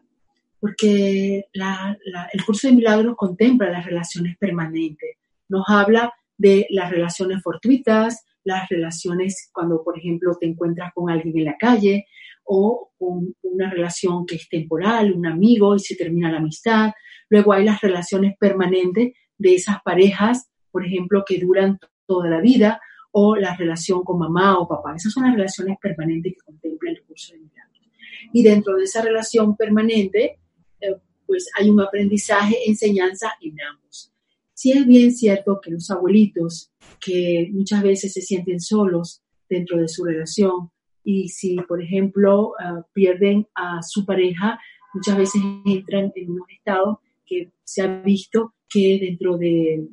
porque 0.60 1.46
el 1.54 2.46
curso 2.46 2.68
de 2.68 2.74
milagros 2.74 3.16
contempla 3.16 3.70
las 3.70 3.86
relaciones 3.86 4.38
permanentes. 4.38 5.18
Nos 5.48 5.64
habla 5.68 6.14
de 6.38 6.68
las 6.70 6.92
relaciones 6.92 7.42
fortuitas, 7.42 8.26
las 8.46 8.70
relaciones 8.70 9.50
cuando, 9.52 9.84
por 9.84 9.98
ejemplo, 10.00 10.38
te 10.40 10.46
encuentras 10.46 10.94
con 10.94 11.10
alguien 11.10 11.38
en 11.38 11.46
la 11.46 11.58
calle, 11.58 12.06
o 12.46 12.92
con 12.98 13.36
una 13.42 13.70
relación 13.70 14.26
que 14.26 14.36
es 14.36 14.48
temporal, 14.48 15.12
un 15.12 15.26
amigo 15.26 15.76
y 15.76 15.80
se 15.80 15.96
termina 15.96 16.32
la 16.32 16.38
amistad. 16.38 16.94
Luego 17.28 17.54
hay 17.54 17.66
las 17.66 17.82
relaciones 17.82 18.38
permanentes 18.40 19.14
de 19.38 19.56
esas 19.56 19.82
parejas, 19.84 20.48
por 20.72 20.86
ejemplo, 20.86 21.24
que 21.28 21.40
duran 21.40 21.80
toda 22.06 22.30
la 22.30 22.40
vida, 22.40 22.80
o 23.12 23.36
la 23.36 23.56
relación 23.56 24.04
con 24.04 24.20
mamá 24.20 24.60
o 24.60 24.68
papá. 24.68 24.94
Esas 24.96 25.14
son 25.14 25.24
las 25.24 25.36
relaciones 25.36 25.78
permanentes 25.82 26.34
que 26.34 26.46
contempla 26.46 26.92
el 26.92 27.02
curso 27.04 27.34
de 27.34 27.40
milagros. 27.40 27.90
Y 28.34 28.44
dentro 28.44 28.76
de 28.76 28.84
esa 28.84 29.02
relación 29.02 29.56
permanente, 29.56 30.38
eh, 30.82 30.96
pues 31.26 31.50
hay 31.58 31.70
un 31.70 31.82
aprendizaje, 31.82 32.58
enseñanza 32.68 33.32
en 33.42 33.56
ambos. 33.62 34.14
Sí 34.56 34.72
es 34.72 34.88
bien 34.88 35.14
cierto 35.14 35.60
que 35.62 35.70
los 35.70 35.92
abuelitos, 35.92 36.72
que 37.00 37.50
muchas 37.52 37.84
veces 37.84 38.14
se 38.14 38.22
sienten 38.22 38.60
solos 38.60 39.22
dentro 39.50 39.78
de 39.80 39.88
su 39.88 40.04
relación, 40.06 40.72
y 41.04 41.30
si, 41.30 41.56
por 41.58 41.82
ejemplo, 41.82 42.54
ah, 42.60 42.84
pierden 42.94 43.48
a 43.54 43.82
su 43.84 44.06
pareja, 44.06 44.60
muchas 44.94 45.18
veces 45.18 45.42
entran 45.66 46.12
en 46.16 46.32
unos 46.32 46.48
estados 46.50 46.98
que 47.26 47.52
se 47.64 47.84
ha 47.84 48.02
visto 48.02 48.56
que 48.68 48.98
dentro 49.00 49.38
de 49.38 49.88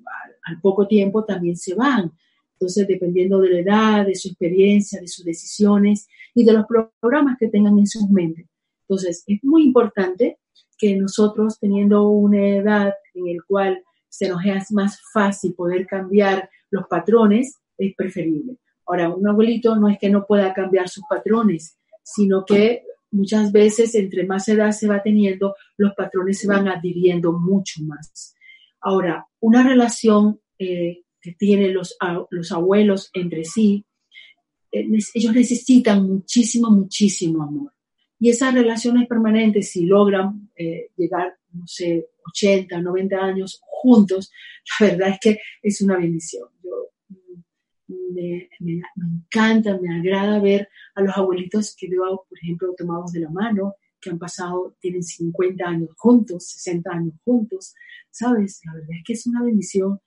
poco 0.62 0.88
tiempo 0.88 1.24
también 1.24 1.56
se 1.56 1.74
van. 1.74 2.12
Entonces, 2.54 2.86
dependiendo 2.86 3.40
de 3.40 3.50
la 3.50 3.58
edad, 3.58 4.06
de 4.06 4.14
su 4.14 4.28
experiencia, 4.28 5.00
de 5.00 5.08
sus 5.08 5.24
decisiones 5.24 6.08
y 6.34 6.44
de 6.44 6.52
los 6.52 6.64
programas 7.00 7.36
que 7.38 7.48
tengan 7.48 7.78
en 7.78 7.86
sus 7.86 8.08
mentes. 8.08 8.46
Entonces, 8.82 9.24
es 9.26 9.42
muy 9.42 9.64
importante 9.64 10.38
que 10.78 10.96
nosotros, 10.96 11.58
teniendo 11.58 12.08
una 12.08 12.56
edad 12.56 12.94
en 13.14 13.36
la 13.36 13.42
cual 13.46 13.82
se 14.12 14.28
nos 14.28 14.44
es 14.44 14.70
más 14.72 15.00
fácil 15.10 15.54
poder 15.54 15.86
cambiar 15.86 16.50
los 16.70 16.86
patrones, 16.86 17.58
es 17.78 17.94
preferible. 17.96 18.58
Ahora, 18.86 19.08
un 19.08 19.26
abuelito 19.26 19.74
no 19.76 19.88
es 19.88 19.98
que 19.98 20.10
no 20.10 20.26
pueda 20.26 20.52
cambiar 20.52 20.90
sus 20.90 21.04
patrones, 21.08 21.78
sino 22.02 22.44
que 22.44 22.82
muchas 23.10 23.50
veces 23.52 23.94
entre 23.94 24.26
más 24.26 24.46
edad 24.48 24.70
se 24.72 24.86
va 24.86 25.02
teniendo, 25.02 25.56
los 25.78 25.94
patrones 25.94 26.40
se 26.40 26.46
van 26.46 26.68
adhiriendo 26.68 27.32
mucho 27.32 27.82
más. 27.84 28.34
Ahora, 28.82 29.26
una 29.40 29.66
relación 29.66 30.40
eh, 30.58 31.04
que 31.18 31.32
tienen 31.32 31.72
los, 31.72 31.96
los 32.28 32.52
abuelos 32.52 33.08
entre 33.14 33.44
sí, 33.44 33.86
eh, 34.70 34.86
ellos 35.14 35.34
necesitan 35.34 36.06
muchísimo, 36.06 36.70
muchísimo 36.70 37.44
amor. 37.44 37.72
Y 38.20 38.28
esas 38.28 38.52
relaciones 38.52 39.08
permanentes, 39.08 39.70
si 39.70 39.86
logran 39.86 40.50
eh, 40.54 40.90
llegar, 40.98 41.34
no 41.54 41.66
sé, 41.66 42.08
80, 42.26 42.80
90 42.80 43.16
años 43.16 43.60
juntos, 43.62 44.30
la 44.80 44.88
verdad 44.88 45.08
es 45.10 45.18
que 45.20 45.38
es 45.62 45.80
una 45.80 45.98
bendición 45.98 46.48
me, 48.12 48.48
encanta, 48.96 49.78
me 49.78 49.94
agrada 49.94 50.40
ver 50.40 50.68
a 50.94 51.02
los 51.02 51.16
abuelitos 51.16 51.74
que 51.76 51.88
veo, 51.88 52.24
por 52.28 52.38
ejemplo, 52.38 52.74
tomados 52.76 53.12
de 53.12 53.20
la 53.20 53.30
mano 53.30 53.76
que 54.00 54.10
han 54.10 54.18
pasado, 54.18 54.76
tienen 54.80 55.02
50 55.02 55.64
años 55.64 55.90
juntos, 55.96 56.48
60 56.48 56.90
años 56.90 57.14
juntos, 57.24 57.74
¿sabes? 58.10 58.60
La 58.64 58.74
verdad 58.74 58.96
es 58.98 59.04
que 59.04 59.12
es 59.12 59.26
una 59.26 59.44
bendición 59.44 60.00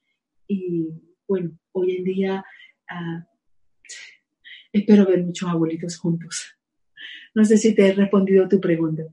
y 0.48 0.90
bueno, 1.28 1.58
hoy 1.72 1.98
en 1.98 2.04
día 2.04 2.46
ah, 2.90 3.28
espero 4.74 5.06
ver 5.06 5.24
muchos 5.24 5.50
abuelitos 5.50 5.98
juntos. 5.98 6.58
No 7.34 7.46
sé 7.46 7.58
si 7.58 7.74
te 7.74 7.88
he 7.88 7.94
respondido 7.94 8.46
a 8.46 8.50
tu 8.50 8.60
pregunta. 8.60 9.04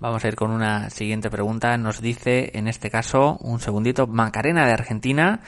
Vamos 0.00 0.24
a 0.24 0.28
ir 0.28 0.34
con 0.34 0.50
una 0.50 0.88
siguiente 0.88 1.28
pregunta. 1.28 1.76
Nos 1.76 2.00
dice, 2.00 2.52
en 2.54 2.68
este 2.68 2.90
caso, 2.90 3.36
un 3.42 3.60
segundito, 3.60 4.06
Macarena 4.06 4.64
de 4.64 4.72
Argentina, 4.72 5.42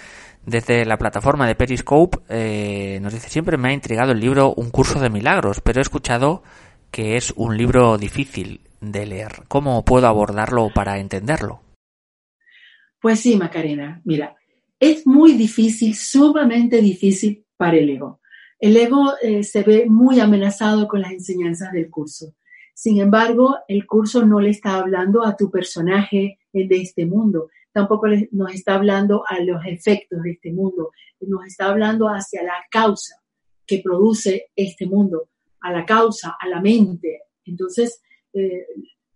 desde 0.44 0.84
la 0.84 0.98
plataforma 0.98 1.46
de 1.46 1.54
Periscope, 1.54 2.18
eh, 2.28 2.98
nos 3.00 3.14
dice, 3.14 3.30
siempre 3.30 3.56
me 3.56 3.70
ha 3.70 3.72
intrigado 3.72 4.12
el 4.12 4.20
libro 4.20 4.52
Un 4.52 4.70
curso 4.70 5.00
de 5.00 5.08
milagros, 5.08 5.62
pero 5.62 5.80
he 5.80 5.82
escuchado 5.82 6.42
que 6.90 7.16
es 7.16 7.32
un 7.34 7.56
libro 7.56 7.96
difícil 7.96 8.60
de 8.82 9.06
leer. 9.06 9.44
¿Cómo 9.48 9.86
puedo 9.86 10.06
abordarlo 10.06 10.68
para 10.74 10.98
entenderlo? 10.98 11.62
Pues 13.00 13.20
sí, 13.20 13.36
Macarena, 13.36 14.02
mira, 14.04 14.36
es 14.78 15.06
muy 15.06 15.32
difícil, 15.32 15.96
sumamente 15.96 16.82
difícil 16.82 17.46
para 17.56 17.78
el 17.78 17.88
ego. 17.88 18.20
El 18.58 18.76
ego 18.76 19.14
eh, 19.22 19.42
se 19.44 19.62
ve 19.62 19.86
muy 19.88 20.20
amenazado 20.20 20.86
con 20.86 21.00
las 21.00 21.12
enseñanzas 21.12 21.72
del 21.72 21.88
curso. 21.88 22.34
Sin 22.74 23.00
embargo, 23.00 23.56
el 23.68 23.86
curso 23.86 24.24
no 24.24 24.40
le 24.40 24.50
está 24.50 24.76
hablando 24.76 25.24
a 25.24 25.36
tu 25.36 25.50
personaje 25.50 26.38
de 26.52 26.76
este 26.76 27.06
mundo, 27.06 27.48
tampoco 27.72 28.06
nos 28.30 28.54
está 28.54 28.74
hablando 28.74 29.24
a 29.26 29.40
los 29.40 29.64
efectos 29.66 30.22
de 30.22 30.32
este 30.32 30.52
mundo, 30.52 30.90
nos 31.20 31.46
está 31.46 31.66
hablando 31.66 32.08
hacia 32.08 32.42
la 32.42 32.54
causa 32.70 33.22
que 33.66 33.78
produce 33.78 34.50
este 34.56 34.86
mundo, 34.86 35.28
a 35.60 35.72
la 35.72 35.86
causa, 35.86 36.36
a 36.38 36.48
la 36.48 36.60
mente. 36.60 37.22
Entonces, 37.44 38.02
eh, 38.32 38.66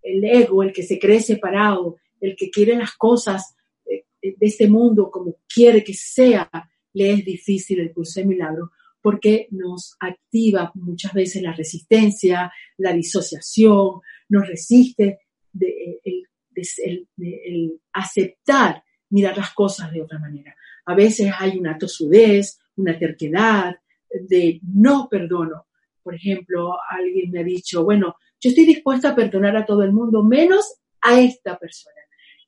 el 0.03 0.25
ego, 0.25 0.63
el 0.63 0.73
que 0.73 0.83
se 0.83 0.99
cree 0.99 1.21
separado, 1.21 1.97
el 2.21 2.37
que 2.37 2.51
quiere 2.51 2.77
las 2.77 2.95
cosas 2.97 3.57
eh, 3.87 4.05
de 4.21 4.47
este 4.47 4.69
mundo 4.69 5.11
como 5.11 5.37
quiere 5.53 5.83
que 5.83 5.95
sea, 5.95 6.49
le 6.93 7.13
es 7.13 7.25
difícil 7.25 7.81
el 7.81 7.93
curso 7.93 8.21
de 8.21 8.27
milagro 8.27 8.71
porque 9.07 9.47
nos 9.53 9.97
activa 10.01 10.73
muchas 10.75 11.13
veces 11.13 11.41
la 11.41 11.53
resistencia, 11.53 12.53
la 12.77 12.93
disociación, 12.93 14.01
nos 14.29 14.49
resiste 14.49 15.21
de, 15.53 16.01
el, 16.05 17.81
aceptar 17.93 18.83
mirar 19.11 19.37
las 19.37 19.55
cosas 19.55 19.93
de 19.93 20.03
otra 20.03 20.19
manera. 20.19 20.57
A 20.87 20.97
veces 20.97 21.33
hay 21.39 21.57
una 21.57 21.79
tosudez, 21.79 22.59
una 22.75 22.99
terquedad 22.99 23.77
de 24.11 24.59
no 24.75 25.07
perdono. 25.09 25.69
Por 26.03 26.17
ejemplo, 26.17 26.77
alguien 26.91 27.31
me 27.31 27.43
ha 27.43 27.45
dicho, 27.45 27.85
bueno, 27.85 28.17
yo 28.41 28.51
estoy 28.51 28.67
dispuesta 28.67 29.11
a 29.11 29.15
perdonar 29.15 29.57
a 29.57 29.65
todo 29.65 29.85
el 29.85 29.93
mundo, 29.93 30.25
menos 30.25 30.81
a 31.01 31.21
esta 31.21 31.57
persona. 31.57 32.01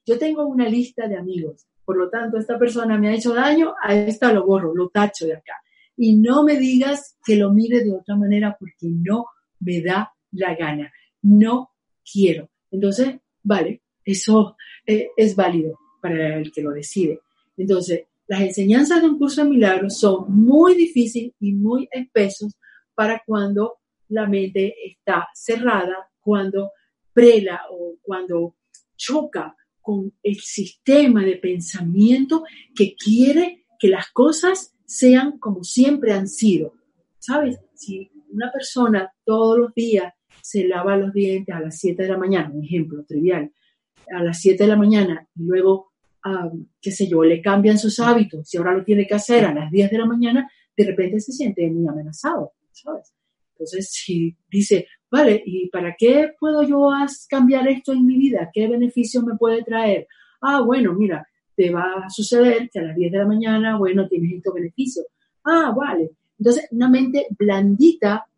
Yo 0.04 0.18
tengo 0.18 0.44
una 0.44 0.68
lista 0.68 1.06
de 1.06 1.18
amigos, 1.18 1.68
por 1.84 1.96
lo 1.96 2.10
tanto, 2.10 2.36
esta 2.36 2.58
persona 2.58 2.98
me 2.98 3.10
ha 3.10 3.14
hecho 3.14 3.32
daño, 3.32 3.76
a 3.80 3.94
esta 3.94 4.32
lo 4.32 4.44
borro, 4.44 4.74
lo 4.74 4.88
tacho 4.88 5.24
de 5.24 5.34
acá 5.34 5.54
y 5.98 6.16
no 6.16 6.44
me 6.44 6.56
digas 6.56 7.18
que 7.24 7.36
lo 7.36 7.52
mire 7.52 7.82
de 7.82 7.92
otra 7.92 8.16
manera 8.16 8.56
porque 8.58 8.86
no 8.86 9.26
me 9.60 9.82
da 9.82 10.12
la 10.30 10.54
gana, 10.54 10.92
no 11.22 11.72
quiero. 12.10 12.48
Entonces, 12.70 13.16
vale, 13.42 13.82
eso 14.04 14.56
eh, 14.86 15.08
es 15.16 15.34
válido 15.34 15.76
para 16.00 16.38
el 16.38 16.52
que 16.52 16.62
lo 16.62 16.70
decide. 16.70 17.20
Entonces, 17.56 18.04
las 18.28 18.42
enseñanzas 18.42 19.02
de 19.02 19.08
un 19.08 19.18
curso 19.18 19.42
de 19.42 19.50
milagros 19.50 19.98
son 19.98 20.26
muy 20.28 20.76
difíciles 20.76 21.32
y 21.40 21.52
muy 21.54 21.88
espesos 21.90 22.54
para 22.94 23.22
cuando 23.26 23.78
la 24.08 24.26
mente 24.26 24.74
está 24.86 25.26
cerrada, 25.34 26.10
cuando 26.20 26.70
prela 27.12 27.62
o 27.72 27.96
cuando 28.02 28.54
choca 28.96 29.56
con 29.80 30.12
el 30.22 30.36
sistema 30.36 31.24
de 31.24 31.36
pensamiento 31.36 32.44
que 32.76 32.94
quiere 32.94 33.66
que 33.80 33.88
las 33.88 34.10
cosas 34.12 34.77
sean 34.88 35.38
como 35.38 35.62
siempre 35.62 36.12
han 36.12 36.26
sido. 36.26 36.72
¿Sabes? 37.18 37.60
Si 37.74 38.10
una 38.30 38.50
persona 38.50 39.12
todos 39.24 39.58
los 39.58 39.74
días 39.74 40.14
se 40.40 40.66
lava 40.66 40.96
los 40.96 41.12
dientes 41.12 41.54
a 41.54 41.60
las 41.60 41.78
7 41.78 42.02
de 42.02 42.08
la 42.08 42.16
mañana, 42.16 42.50
un 42.52 42.64
ejemplo 42.64 43.04
trivial, 43.04 43.52
a 44.10 44.22
las 44.22 44.40
7 44.40 44.64
de 44.64 44.68
la 44.68 44.76
mañana 44.76 45.28
y 45.36 45.42
luego, 45.44 45.92
qué 46.80 46.90
sé 46.90 47.06
yo, 47.06 47.22
le 47.22 47.42
cambian 47.42 47.78
sus 47.78 48.00
hábitos, 48.00 48.48
si 48.48 48.56
ahora 48.56 48.74
lo 48.74 48.84
tiene 48.84 49.06
que 49.06 49.14
hacer 49.14 49.44
a 49.44 49.52
las 49.52 49.70
10 49.70 49.90
de 49.90 49.98
la 49.98 50.06
mañana, 50.06 50.50
de 50.76 50.84
repente 50.84 51.20
se 51.20 51.32
siente 51.32 51.68
muy 51.70 51.86
amenazado, 51.86 52.52
¿sabes? 52.72 53.12
Entonces, 53.52 53.90
si 53.90 54.36
dice, 54.48 54.86
vale, 55.10 55.42
¿y 55.44 55.68
para 55.68 55.96
qué 55.98 56.32
puedo 56.38 56.62
yo 56.62 56.90
cambiar 57.28 57.68
esto 57.68 57.92
en 57.92 58.06
mi 58.06 58.16
vida? 58.16 58.50
¿Qué 58.54 58.68
beneficio 58.68 59.20
me 59.22 59.36
puede 59.36 59.64
traer? 59.64 60.06
Ah, 60.40 60.60
bueno, 60.62 60.94
mira, 60.94 61.26
te 61.58 61.70
va 61.70 62.04
a 62.04 62.08
suceder 62.08 62.70
que 62.70 62.78
a 62.78 62.82
las 62.82 62.96
10 62.96 63.10
de 63.10 63.18
la 63.18 63.26
mañana, 63.26 63.76
bueno, 63.76 64.06
tienes 64.06 64.32
estos 64.32 64.54
beneficios. 64.54 65.06
Ah, 65.42 65.74
vale. 65.76 66.12
Entonces, 66.38 66.68
una 66.70 66.88
mente 66.88 67.26
blandita, 67.36 68.28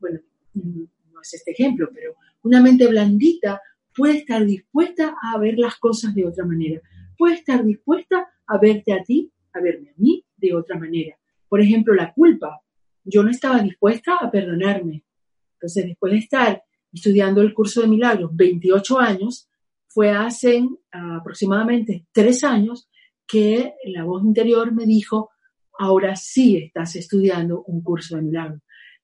bueno, 0.00 0.20
no 0.54 1.20
es 1.20 1.34
este 1.34 1.50
ejemplo, 1.50 1.90
pero 1.92 2.14
una 2.42 2.62
mente 2.62 2.86
blandita 2.86 3.60
puede 3.94 4.16
estar 4.16 4.46
dispuesta 4.46 5.14
a 5.22 5.36
ver 5.36 5.58
las 5.58 5.76
cosas 5.76 6.14
de 6.14 6.26
otra 6.26 6.46
manera. 6.46 6.80
Puede 7.18 7.34
estar 7.34 7.62
dispuesta 7.62 8.26
a 8.46 8.56
verte 8.56 8.94
a 8.94 9.04
ti, 9.04 9.30
a 9.52 9.60
verme 9.60 9.90
a 9.90 9.94
mí 9.98 10.24
de 10.38 10.54
otra 10.54 10.78
manera. 10.78 11.14
Por 11.50 11.60
ejemplo, 11.60 11.92
la 11.92 12.14
culpa. 12.14 12.62
Yo 13.04 13.22
no 13.22 13.28
estaba 13.28 13.58
dispuesta 13.60 14.16
a 14.18 14.30
perdonarme. 14.30 15.04
Entonces, 15.52 15.84
después 15.84 16.12
de 16.12 16.18
estar 16.20 16.62
estudiando 16.90 17.42
el 17.42 17.52
curso 17.52 17.82
de 17.82 17.88
milagros 17.88 18.34
28 18.34 18.98
años, 18.98 19.49
fue 19.92 20.10
hace 20.10 20.66
aproximadamente 20.92 22.06
tres 22.12 22.44
años 22.44 22.88
que 23.26 23.74
la 23.84 24.04
voz 24.04 24.24
interior 24.24 24.72
me 24.72 24.86
dijo, 24.86 25.30
ahora 25.78 26.14
sí 26.16 26.56
estás 26.56 26.96
estudiando 26.96 27.62
un 27.64 27.82
curso 27.82 28.16
de 28.16 28.22
milagro. 28.22 28.60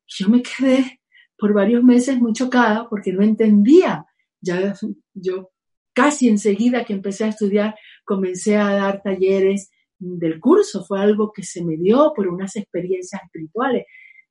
Yo 0.06 0.28
me 0.28 0.42
quedé 0.42 1.00
por 1.36 1.52
varios 1.52 1.82
meses 1.82 2.18
muy 2.18 2.32
chocada 2.32 2.88
porque 2.88 3.12
no 3.12 3.22
entendía. 3.22 4.06
Ya 4.40 4.74
yo 5.14 5.50
casi 5.92 6.28
enseguida 6.28 6.84
que 6.84 6.92
empecé 6.92 7.24
a 7.24 7.28
estudiar 7.28 7.74
comencé 8.04 8.56
a 8.56 8.70
dar 8.72 9.02
talleres 9.02 9.70
del 9.98 10.38
curso. 10.38 10.84
Fue 10.84 11.00
algo 11.00 11.32
que 11.32 11.42
se 11.42 11.64
me 11.64 11.76
dio 11.76 12.12
por 12.14 12.28
unas 12.28 12.54
experiencias 12.56 13.22
espirituales. 13.24 13.86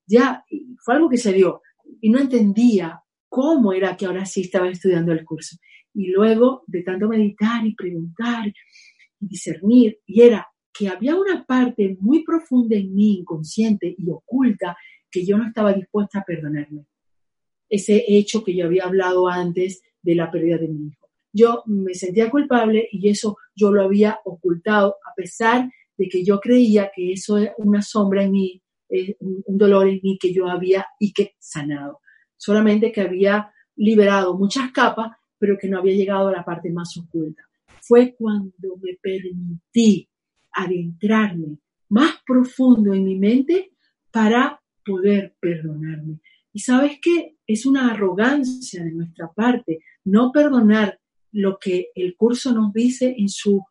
Ya 0.08 0.45
fue 0.84 0.95
algo 0.95 1.10
que 1.10 1.18
se 1.18 1.34
dio 1.34 1.62
y 1.99 2.10
no 2.10 2.20
entendía 2.20 3.01
cómo 3.28 3.74
era 3.74 3.97
que 3.97 4.06
ahora 4.06 4.26
sí 4.26 4.41
estaba 4.41 4.70
estudiando 4.70 5.12
el 5.12 5.26
curso. 5.26 5.58
Y 5.96 6.12
luego 6.12 6.64
de 6.68 6.84
tanto 6.84 7.08
meditar 7.08 7.66
y 7.66 7.74
preguntar 7.74 8.54
y 9.20 9.28
discernir, 9.28 10.00
y 10.06 10.22
era 10.22 10.48
que 10.78 10.89
había 10.89 11.16
una 11.16 11.46
parte 11.46 11.98
muy 12.02 12.24
profunda 12.24 12.76
en 12.76 12.93
mí, 12.93 13.20
inconsciente 13.20 13.96
y 13.98 14.10
oculta, 14.10 14.76
que 15.10 15.26
yo 15.26 15.38
no 15.38 15.48
estaba 15.48 15.74
dispuesta 15.74 16.20
a 16.20 16.24
perdonarme. 16.24 16.86
Ese 17.70 18.04
hecho 18.08 18.43
que 18.43 18.56
yo 18.56 18.66
había 18.66 18.84
hablado 18.84 19.30
antes 19.30 19.82
de 20.02 20.16
la 20.16 20.30
pérdida 20.30 20.58
de 20.58 20.68
mi 20.68 20.88
hijo. 20.88 21.08
Yo 21.32 21.64
me 21.66 21.93
sentía 21.93 22.30
culpable 22.30 22.88
y 22.91 23.10
eso 23.10 23.38
yo 23.56 23.72
lo 23.72 23.84
había 23.84 24.20
ocultado, 24.26 24.98
a 25.10 25.16
pesar 25.16 25.70
de 25.98 26.10
que 26.10 26.24
yo 26.26 26.39
creía 26.39 26.91
que 26.93 27.14
eso 27.14 27.38
era 27.38 27.54
una 27.58 27.82
sombra 27.82 28.24
en 28.24 28.32
mí, 28.32 28.62
un 29.20 29.58
dolor 29.58 29.88
en 29.88 30.00
mí 30.04 30.18
que 30.20 30.34
yo 30.34 30.48
había 30.48 30.86
y 31.00 31.14
que 31.14 31.36
sanado. 31.39 32.02
Solamente 32.38 32.91
que 32.91 33.02
había 33.02 33.52
liberado 33.76 34.38
muchas 34.38 34.72
capas 34.72 35.12
pero 35.46 35.60
que 35.60 35.68
no 35.68 35.78
había 35.78 35.93
llegado 35.93 36.30
a 36.30 36.32
la 36.32 36.43
parte 36.43 36.72
más 36.72 36.98
oculta. 36.98 37.43
Fue 37.80 38.16
cuando 38.18 38.78
me 38.82 38.98
permití 39.00 40.10
adentrarme 40.52 41.60
más 41.89 42.16
profundo 42.26 42.96
en 42.96 43.04
mi 43.04 43.16
mente 43.16 43.74
para 44.10 44.60
poder 44.84 45.36
perdonarme. 45.39 46.20
Y 46.52 46.62
sabes 46.62 46.98
qué? 47.00 47.36
Es 47.46 47.68
una 47.68 47.91
arrogancia 47.91 48.84
de 48.84 48.91
nuestra 48.91 49.32
parte 49.32 49.82
no 50.04 50.32
perdonar 50.32 51.00
lo 51.32 51.60
que 51.60 51.89
el 51.93 52.16
curso 52.16 52.52
nos 52.52 52.74
dice 52.74 53.14
en 53.16 53.30
su 53.30 53.64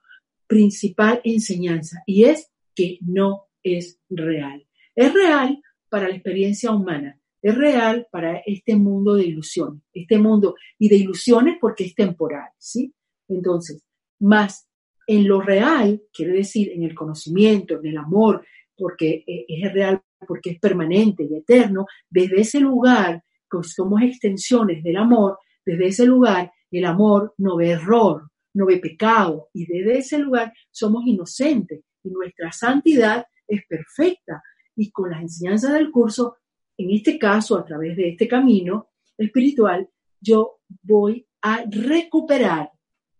principal 0.46 1.20
enseñanza 1.24 2.04
y 2.06 2.22
es 2.22 2.52
que 2.72 2.98
no 3.00 3.46
es 3.64 3.98
real. 4.08 4.64
Es 4.94 5.12
real 5.12 5.60
para 5.88 6.08
la 6.08 6.14
experiencia 6.14 6.70
humana, 6.70 7.18
es 7.44 7.54
real 7.58 8.06
para 8.10 8.38
este 8.46 8.74
mundo 8.74 9.16
de 9.16 9.26
ilusiones, 9.26 9.82
este 9.92 10.16
mundo 10.16 10.54
y 10.78 10.88
de 10.88 10.96
ilusiones 10.96 11.58
porque 11.60 11.84
es 11.84 11.94
temporal, 11.94 12.48
¿sí? 12.56 12.94
Entonces, 13.28 13.84
más 14.20 14.66
en 15.06 15.28
lo 15.28 15.42
real, 15.42 16.02
quiere 16.10 16.32
decir 16.32 16.72
en 16.72 16.84
el 16.84 16.94
conocimiento, 16.94 17.78
en 17.78 17.86
el 17.86 17.98
amor, 17.98 18.46
porque 18.74 19.24
e, 19.26 19.44
es 19.46 19.72
real, 19.74 20.00
porque 20.26 20.52
es 20.52 20.58
permanente 20.58 21.24
y 21.24 21.36
eterno, 21.36 21.84
desde 22.08 22.40
ese 22.40 22.60
lugar, 22.60 23.22
somos 23.62 24.00
extensiones 24.00 24.82
del 24.82 24.96
amor, 24.96 25.38
desde 25.66 25.88
ese 25.88 26.06
lugar 26.06 26.50
el 26.70 26.86
amor 26.86 27.34
no 27.36 27.56
ve 27.56 27.72
error, 27.72 28.30
no 28.54 28.64
ve 28.64 28.78
pecado, 28.78 29.50
y 29.52 29.66
desde 29.66 29.98
ese 29.98 30.18
lugar 30.18 30.54
somos 30.70 31.04
inocentes 31.06 31.82
y 32.02 32.10
nuestra 32.10 32.52
santidad 32.52 33.26
es 33.46 33.66
perfecta. 33.66 34.42
Y 34.74 34.90
con 34.90 35.10
las 35.10 35.20
enseñanzas 35.20 35.74
del 35.74 35.90
curso 35.90 36.38
en 36.76 36.90
este 36.90 37.18
caso, 37.18 37.56
a 37.56 37.64
través 37.64 37.96
de 37.96 38.10
este 38.10 38.26
camino, 38.26 38.90
espiritual, 39.16 39.88
yo 40.20 40.60
voy 40.82 41.26
a 41.42 41.64
recuperar 41.68 42.70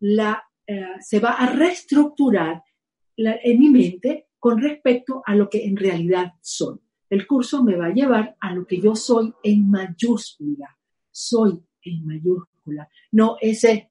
la, 0.01 0.43
eh, 0.67 0.85
se 1.01 1.21
va 1.21 1.33
a 1.33 1.47
reestructurar 1.47 2.63
en 3.17 3.59
mi 3.61 3.71
mente 3.71 4.29
con 4.39 4.61
respecto 4.61 5.23
a 5.25 5.35
lo 5.35 5.49
que 5.49 5.65
en 5.65 5.77
realidad 5.77 6.33
soy. 6.41 6.79
El 7.09 7.27
curso 7.27 7.63
me 7.63 7.77
va 7.77 7.87
a 7.87 7.95
llevar 7.95 8.37
a 8.41 8.53
lo 8.53 8.67
que 8.67 8.81
yo 8.81 8.97
soy 8.97 9.33
en 9.43 9.71
mayúscula. 9.71 10.77
Soy 11.11 11.63
en 11.83 12.05
mayúscula, 12.05 12.89
no 13.13 13.37
ese. 13.41 13.91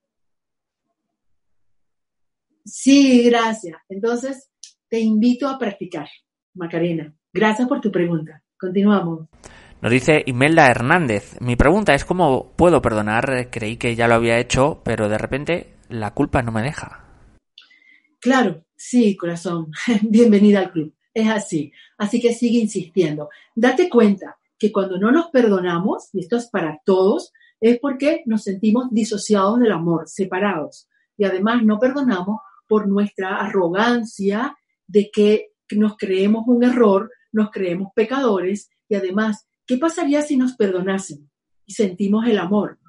Sí, 2.65 3.23
gracias. 3.23 3.77
Entonces, 3.87 4.49
te 4.89 4.99
invito 4.99 5.47
a 5.47 5.57
practicar, 5.57 6.09
Macarena. 6.53 7.15
Gracias 7.31 7.67
por 7.67 7.81
tu 7.81 7.91
pregunta. 7.91 8.42
Continuamos. 8.63 9.27
Nos 9.81 9.91
dice 9.91 10.23
Imelda 10.25 10.71
Hernández. 10.71 11.35
Mi 11.41 11.57
pregunta 11.57 11.93
es 11.93 12.05
cómo 12.05 12.53
puedo 12.55 12.81
perdonar. 12.81 13.49
Creí 13.51 13.75
que 13.75 13.93
ya 13.93 14.07
lo 14.07 14.13
había 14.13 14.39
hecho, 14.39 14.79
pero 14.85 15.09
de 15.09 15.17
repente 15.17 15.73
la 15.89 16.13
culpa 16.13 16.41
no 16.41 16.53
me 16.53 16.61
deja. 16.61 17.03
Claro, 18.21 18.63
sí, 18.77 19.17
corazón. 19.17 19.69
Bienvenida 20.01 20.59
al 20.59 20.71
club. 20.71 20.93
Es 21.13 21.27
así. 21.27 21.73
Así 21.97 22.21
que 22.21 22.31
sigue 22.31 22.59
insistiendo. 22.59 23.27
Date 23.53 23.89
cuenta 23.89 24.37
que 24.57 24.71
cuando 24.71 24.97
no 24.97 25.11
nos 25.11 25.27
perdonamos, 25.27 26.07
y 26.13 26.21
esto 26.21 26.37
es 26.37 26.47
para 26.47 26.79
todos, 26.85 27.33
es 27.59 27.79
porque 27.81 28.23
nos 28.27 28.43
sentimos 28.43 28.85
disociados 28.91 29.59
del 29.59 29.73
amor, 29.73 30.03
separados. 30.07 30.87
Y 31.17 31.25
además 31.25 31.63
no 31.63 31.79
perdonamos 31.79 32.39
por 32.69 32.87
nuestra 32.87 33.41
arrogancia 33.41 34.55
de 34.87 35.11
que 35.11 35.49
nos 35.71 35.97
creemos 35.97 36.45
un 36.47 36.63
error, 36.63 37.11
nos 37.33 37.51
creemos 37.51 37.91
pecadores 37.93 38.69
y 38.87 38.95
además, 38.95 39.45
¿qué 39.65 39.77
pasaría 39.77 40.21
si 40.21 40.37
nos 40.37 40.55
perdonasen 40.55 41.29
y 41.65 41.73
sentimos 41.73 42.25
el 42.27 42.37
amor? 42.37 42.79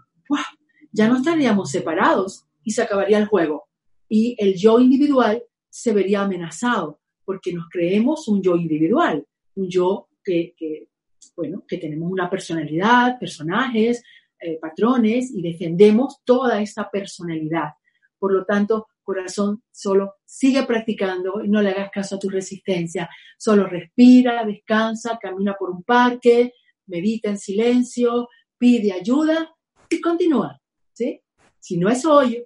Ya 0.92 1.08
no 1.08 1.16
estaríamos 1.16 1.70
separados 1.70 2.44
y 2.62 2.70
se 2.70 2.82
acabaría 2.82 3.18
el 3.18 3.26
juego. 3.26 3.64
Y 4.08 4.36
el 4.38 4.54
yo 4.54 4.78
individual 4.78 5.42
se 5.68 5.92
vería 5.92 6.22
amenazado 6.22 7.00
porque 7.24 7.52
nos 7.52 7.68
creemos 7.68 8.28
un 8.28 8.42
yo 8.42 8.54
individual, 8.54 9.26
un 9.56 9.68
yo 9.68 10.08
que, 10.22 10.54
bueno, 11.34 11.64
que 11.66 11.78
tenemos 11.78 12.10
una 12.10 12.30
personalidad, 12.30 13.18
personajes, 13.18 14.04
eh, 14.40 14.58
patrones 14.60 15.30
y 15.34 15.42
defendemos 15.42 16.20
toda 16.24 16.60
esa 16.60 16.90
personalidad. 16.90 17.70
Por 18.18 18.32
lo 18.32 18.44
tanto, 18.44 18.86
corazón, 19.04 19.62
solo 19.70 20.14
sigue 20.24 20.64
practicando 20.64 21.44
y 21.44 21.48
no 21.48 21.62
le 21.62 21.70
hagas 21.70 21.90
caso 21.92 22.16
a 22.16 22.18
tu 22.18 22.28
resistencia. 22.28 23.08
Solo 23.38 23.66
respira, 23.66 24.44
descansa, 24.44 25.18
camina 25.20 25.54
por 25.58 25.70
un 25.70 25.84
parque, 25.84 26.52
medita 26.86 27.30
en 27.30 27.38
silencio, 27.38 28.28
pide 28.58 28.92
ayuda 28.92 29.54
y 29.88 30.00
continúa. 30.00 30.60
¿sí? 30.92 31.20
Si 31.60 31.78
no 31.78 31.88
es 31.88 32.04
hoy, 32.04 32.44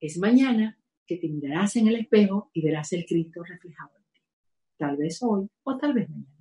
es 0.00 0.18
mañana 0.18 0.78
que 1.06 1.16
te 1.16 1.28
mirarás 1.28 1.76
en 1.76 1.88
el 1.88 1.96
espejo 1.96 2.50
y 2.52 2.62
verás 2.62 2.92
el 2.92 3.04
Cristo 3.06 3.42
reflejado 3.42 3.90
en 3.96 4.04
ti. 4.12 4.20
Tal 4.76 4.96
vez 4.96 5.18
hoy 5.22 5.48
o 5.62 5.76
tal 5.76 5.94
vez 5.94 6.08
mañana. 6.08 6.39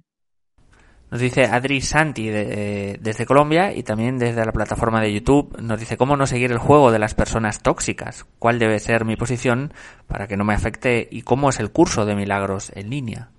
Nos 1.11 1.21
dice 1.21 1.45
Adri 1.45 1.81
Santi 1.81 2.29
desde 2.29 3.25
Colombia 3.25 3.73
y 3.75 3.81
también 3.81 4.19
desde 4.19 4.45
la 4.45 4.51
plataforma 4.51 5.01
de 5.01 5.11
YouTube. 5.11 5.59
Nos 5.59 5.79
dice 5.79 5.97
cómo 5.97 6.15
no 6.15 6.27
seguir 6.27 6.51
el 6.51 6.59
juego 6.59 6.91
de 6.91 6.99
las 6.99 7.15
personas 7.15 7.63
tóxicas, 7.63 8.25
cuál 8.37 8.59
debe 8.59 8.77
ser 8.77 9.05
mi 9.05 9.15
posición 9.15 9.73
para 10.05 10.27
que 10.27 10.37
no 10.37 10.45
me 10.45 10.53
afecte 10.53 11.07
y 11.09 11.23
cómo 11.23 11.49
es 11.49 11.59
el 11.59 11.71
curso 11.71 12.05
de 12.05 12.15
milagros 12.15 12.71
en 12.75 12.91
línea. 12.91 13.31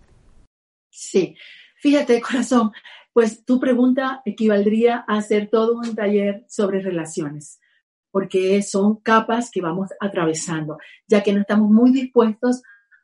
Sí, 0.91 1.37
fíjate 1.77 2.21
corazón, 2.21 2.73
pues 3.13 3.45
tu 3.45 3.61
pregunta 3.61 4.21
equivaldría 4.25 5.05
a 5.07 5.19
hacer 5.19 5.49
todo 5.49 5.79
un 5.79 5.95
taller 5.95 6.45
sobre 6.49 6.81
relaciones, 6.81 7.61
porque 8.11 8.61
son 8.63 8.97
capas 8.97 9.49
que 9.53 9.61
vamos 9.61 9.91
atravesando, 10.01 10.79
ya 11.07 11.23
que 11.23 11.33
no 11.33 11.43
estamos 11.43 11.71
muy 11.71 11.93
dispuestos 11.93 12.63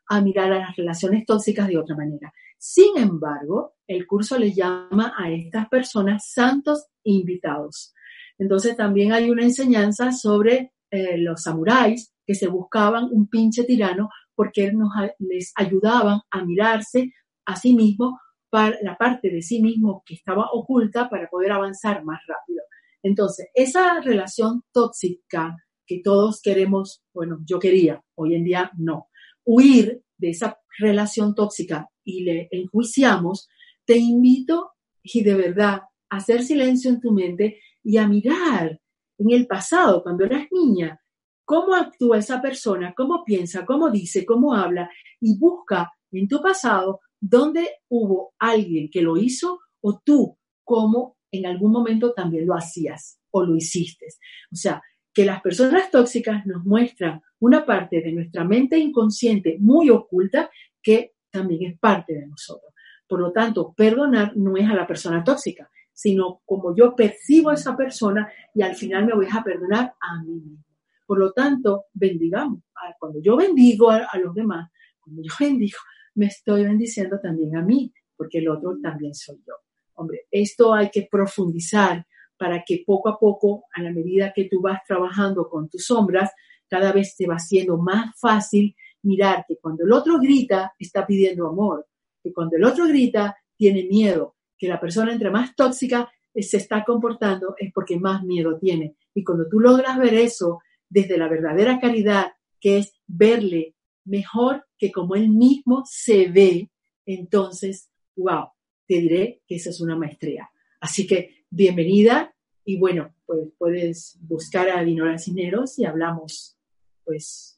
a 0.09 0.19
mirar 0.19 0.51
a 0.51 0.59
las 0.59 0.75
relaciones 0.75 1.25
tóxicas 1.25 1.69
de 1.69 1.77
otra 1.77 1.95
manera. 1.95 2.33
Sin 2.69 2.97
embargo, 2.97 3.75
el 3.87 4.05
curso 4.05 4.37
le 4.37 4.51
llama 4.51 5.13
a 5.17 5.31
estas 5.31 5.69
personas 5.69 6.29
santos 6.33 6.87
invitados. 7.05 7.93
Entonces 8.37 8.75
también 8.75 9.13
hay 9.13 9.29
una 9.29 9.43
enseñanza 9.43 10.11
sobre 10.11 10.73
eh, 10.91 11.17
los 11.17 11.43
samuráis 11.43 12.13
que 12.25 12.35
se 12.35 12.49
buscaban 12.49 13.07
un 13.09 13.29
pinche 13.29 13.63
tirano 13.63 14.09
porque 14.35 14.73
nos, 14.73 14.89
les 15.19 15.53
ayudaban 15.55 16.19
a 16.29 16.43
mirarse 16.43 17.13
a 17.45 17.55
sí 17.55 17.73
mismos 17.73 18.15
para 18.49 18.75
la 18.81 18.97
parte 18.97 19.29
de 19.29 19.41
sí 19.41 19.61
mismo 19.61 20.03
que 20.05 20.15
estaba 20.15 20.49
oculta 20.51 21.09
para 21.09 21.29
poder 21.29 21.53
avanzar 21.53 22.03
más 22.03 22.19
rápido. 22.27 22.63
Entonces, 23.01 23.47
esa 23.53 24.01
relación 24.01 24.61
tóxica 24.73 25.55
que 25.85 26.01
todos 26.03 26.41
queremos, 26.41 27.01
bueno, 27.13 27.39
yo 27.45 27.59
quería, 27.59 28.03
hoy 28.15 28.35
en 28.35 28.43
día 28.43 28.71
no, 28.77 29.07
huir 29.45 30.03
de 30.17 30.31
esa 30.31 30.59
relación 30.79 31.33
tóxica 31.33 31.87
y 32.07 32.23
le 32.23 32.47
enjuiciamos, 32.51 33.49
te 33.85 33.97
invito 33.97 34.71
y 35.03 35.23
de 35.23 35.35
verdad 35.35 35.81
a 36.09 36.17
hacer 36.17 36.41
silencio 36.41 36.89
en 36.89 37.01
tu 37.01 37.11
mente 37.11 37.59
y 37.83 37.97
a 37.97 38.07
mirar 38.07 38.79
en 39.17 39.31
el 39.31 39.45
pasado, 39.45 40.03
cuando 40.03 40.25
eras 40.25 40.47
niña, 40.51 41.01
cómo 41.43 41.75
actúa 41.75 42.19
esa 42.19 42.41
persona, 42.41 42.93
cómo 42.95 43.23
piensa, 43.25 43.65
cómo 43.65 43.89
dice, 43.89 44.25
cómo 44.25 44.53
habla 44.53 44.89
y 45.19 45.37
busca 45.37 45.91
en 46.11 46.27
tu 46.27 46.41
pasado 46.41 47.01
dónde 47.19 47.67
hubo 47.89 48.33
alguien 48.39 48.89
que 48.89 49.01
lo 49.01 49.17
hizo 49.17 49.59
o 49.81 49.99
tú 50.03 50.37
cómo 50.63 51.17
en 51.31 51.45
algún 51.45 51.71
momento 51.71 52.13
también 52.13 52.45
lo 52.45 52.55
hacías 52.55 53.19
o 53.31 53.43
lo 53.43 53.55
hiciste. 53.55 54.07
O 54.51 54.55
sea, 54.55 54.81
que 55.13 55.25
las 55.25 55.41
personas 55.41 55.89
tóxicas 55.91 56.45
nos 56.45 56.63
muestran 56.63 57.21
una 57.39 57.65
parte 57.65 58.01
de 58.01 58.11
nuestra 58.11 58.43
mente 58.43 58.77
inconsciente 58.77 59.57
muy 59.59 59.89
oculta 59.89 60.49
que 60.81 61.15
también 61.29 61.71
es 61.71 61.79
parte 61.79 62.13
de 62.13 62.27
nosotros. 62.27 62.73
Por 63.07 63.19
lo 63.19 63.31
tanto, 63.31 63.73
perdonar 63.73 64.35
no 64.35 64.57
es 64.57 64.69
a 64.69 64.75
la 64.75 64.85
persona 64.85 65.23
tóxica, 65.23 65.69
sino 65.93 66.41
como 66.45 66.75
yo 66.75 66.95
percibo 66.95 67.49
a 67.49 67.55
esa 67.55 67.75
persona 67.75 68.31
y 68.53 68.61
al 68.61 68.75
final 68.75 69.05
me 69.05 69.15
voy 69.15 69.27
a 69.31 69.43
perdonar 69.43 69.93
a 69.99 70.21
mí 70.23 70.35
mismo. 70.35 70.63
Por 71.05 71.19
lo 71.19 71.31
tanto, 71.31 71.85
bendigamos. 71.93 72.59
Cuando 72.99 73.19
yo 73.21 73.37
bendigo 73.37 73.89
a, 73.89 74.17
los 74.21 74.35
demás, 74.35 74.69
cuando 74.99 75.21
yo 75.23 75.31
bendigo, 75.39 75.77
me 76.15 76.27
estoy 76.27 76.63
bendiciendo 76.63 77.19
también 77.19 77.55
a 77.55 77.61
mí, 77.61 77.93
porque 78.15 78.39
el 78.39 78.49
otro 78.49 78.77
también 78.81 79.15
soy 79.15 79.37
yo. 79.47 79.53
Hombre, 79.93 80.27
esto 80.29 80.73
hay 80.73 80.89
que 80.89 81.07
profundizar 81.09 82.05
para 82.37 82.63
que 82.63 82.83
poco 82.85 83.09
a 83.09 83.17
poco, 83.17 83.65
a 83.73 83.81
la 83.81 83.91
medida 83.91 84.33
que 84.33 84.45
tú 84.45 84.61
vas 84.61 84.81
trabajando 84.85 85.49
con 85.49 85.69
tus 85.69 85.85
sombras, 85.85 86.31
cada 86.67 86.91
vez 86.91 87.15
te 87.15 87.25
va 87.25 87.39
siendo 87.39 87.77
más 87.77 88.19
fácil 88.19 88.75
mirar 89.07 89.45
que 89.47 89.57
cuando 89.57 89.85
el 89.85 89.91
otro 89.91 90.19
grita, 90.19 90.73
está 90.77 91.07
pidiendo 91.07 91.47
amor, 91.47 91.87
que 92.21 92.33
cuando 92.33 92.57
el 92.57 92.63
otro 92.63 92.87
grita, 92.87 93.35
tiene 93.55 93.85
miedo, 93.85 94.35
que 94.57 94.67
la 94.67 94.79
persona 94.79 95.11
entre 95.11 95.31
más 95.31 95.55
tóxica 95.55 96.11
se 96.35 96.57
está 96.57 96.83
comportando 96.83 97.55
es 97.57 97.71
porque 97.73 97.97
más 97.99 98.23
miedo 98.23 98.57
tiene. 98.59 98.95
Y 99.13 99.23
cuando 99.23 99.47
tú 99.49 99.59
logras 99.59 99.97
ver 99.97 100.13
eso 100.13 100.59
desde 100.89 101.17
la 101.17 101.27
verdadera 101.27 101.79
caridad, 101.79 102.33
que 102.59 102.77
es 102.77 102.93
verle 103.07 103.75
mejor 104.05 104.65
que 104.77 104.91
como 104.91 105.15
él 105.15 105.29
mismo 105.29 105.83
se 105.85 106.27
ve, 106.29 106.69
entonces, 107.05 107.89
wow, 108.15 108.49
te 108.87 108.99
diré 108.99 109.41
que 109.47 109.55
esa 109.55 109.69
es 109.69 109.81
una 109.81 109.95
maestría. 109.95 110.49
Así 110.79 111.07
que 111.07 111.45
bienvenida 111.49 112.33
y 112.63 112.77
bueno, 112.77 113.15
pues 113.25 113.49
puedes 113.57 114.17
buscar 114.21 114.69
a 114.69 114.83
Dinora 114.83 115.17
Cineros 115.17 115.79
y 115.79 115.85
hablamos 115.85 116.57
pues 117.03 117.56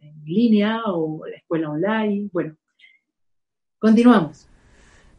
en 0.00 0.24
línea 0.24 0.82
o 0.86 1.26
la 1.26 1.36
escuela 1.36 1.70
online. 1.70 2.28
Bueno, 2.32 2.56
continuamos. 3.78 4.48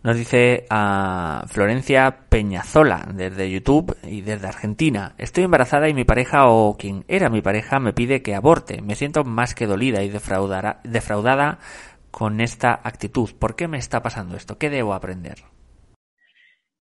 Nos 0.02 0.16
dice 0.16 0.66
a 0.70 1.44
Florencia 1.48 2.20
Peñazola 2.30 3.06
desde 3.14 3.52
YouTube 3.52 3.98
y 4.04 4.22
desde 4.22 4.48
Argentina. 4.48 5.14
Estoy 5.18 5.44
embarazada 5.44 5.90
y 5.90 5.94
mi 5.94 6.06
pareja 6.06 6.48
o 6.48 6.78
quien 6.78 7.04
era 7.10 7.30
mi 7.30 7.42
pareja 7.42 7.80
me 7.82 7.92
pide 7.92 8.22
que 8.22 8.34
aborte. 8.34 8.82
Me 8.82 8.96
siento 8.96 9.26
más 9.26 9.56
que 9.56 9.68
dolida 9.68 10.02
y 10.02 10.10
defraudada 10.10 11.60
con 12.12 12.40
esta 12.40 12.80
actitud. 12.82 13.32
¿Por 13.38 13.58
qué 13.58 13.68
me 13.68 13.78
está 13.78 14.02
pasando 14.02 14.38
esto? 14.38 14.58
¿Qué 14.58 14.70
debo 14.70 14.94
aprender? 14.94 15.40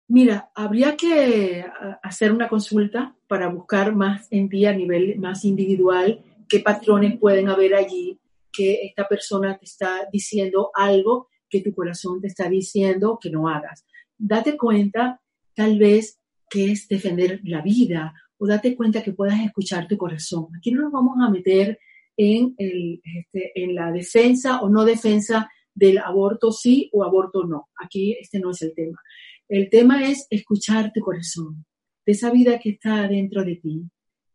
Mira, 0.10 0.50
habría 0.54 0.98
que 0.98 1.66
hacer 2.04 2.34
una 2.34 2.50
consulta 2.50 3.16
para 3.28 3.48
buscar 3.48 3.96
más 3.96 4.28
en 4.32 4.50
ti 4.50 4.66
a 4.66 4.74
nivel 4.74 5.18
más 5.18 5.46
individual 5.46 6.22
qué 6.48 6.60
patrones 6.60 7.20
pueden 7.20 7.50
haber 7.50 7.76
allí 7.76 8.20
que 8.52 8.86
esta 8.86 9.08
persona 9.08 9.58
te 9.58 9.66
está 9.66 10.08
diciendo 10.12 10.72
algo 10.74 11.30
que 11.50 11.62
tu 11.62 11.74
corazón 11.74 12.22
te 12.22 12.28
está 12.28 12.50
diciendo 12.50 13.20
que 13.22 13.30
no 13.30 13.48
hagas. 13.48 13.86
Date 14.18 14.58
cuenta, 14.58 15.22
tal 15.54 15.78
vez, 15.78 16.20
que 16.50 16.72
es 16.72 16.88
defender 16.88 17.42
la 17.44 17.62
vida 17.62 18.14
o 18.38 18.48
date 18.48 18.76
cuenta 18.76 19.04
que 19.04 19.14
puedas 19.14 19.40
escuchar 19.42 19.88
tu 19.88 19.98
corazón. 19.98 20.48
Aquí 20.58 20.72
no 20.72 20.82
nos 20.82 20.92
vamos 20.92 21.18
a 21.22 21.30
meter 21.30 21.80
en, 22.16 22.56
el, 22.58 23.02
este, 23.04 23.52
en 23.56 23.76
la 23.76 23.92
defensa 23.92 24.62
o 24.62 24.70
no 24.70 24.86
defensa 24.86 25.50
del 25.74 26.00
aborto 26.00 26.52
sí 26.52 26.90
o 26.94 27.04
aborto 27.04 27.44
no. 27.46 27.70
Aquí 27.80 28.18
este 28.20 28.40
no 28.40 28.52
es 28.52 28.62
el 28.62 28.74
tema. 28.74 29.00
El 29.48 29.70
tema 29.70 30.10
es 30.10 30.28
escuchar 30.30 30.92
tu 30.94 31.02
corazón. 31.02 31.66
de 32.06 32.14
esa 32.14 32.32
vida 32.32 32.58
que 32.60 32.70
está 32.72 33.08
dentro 33.08 33.44
de 33.44 33.58
ti, 33.58 33.84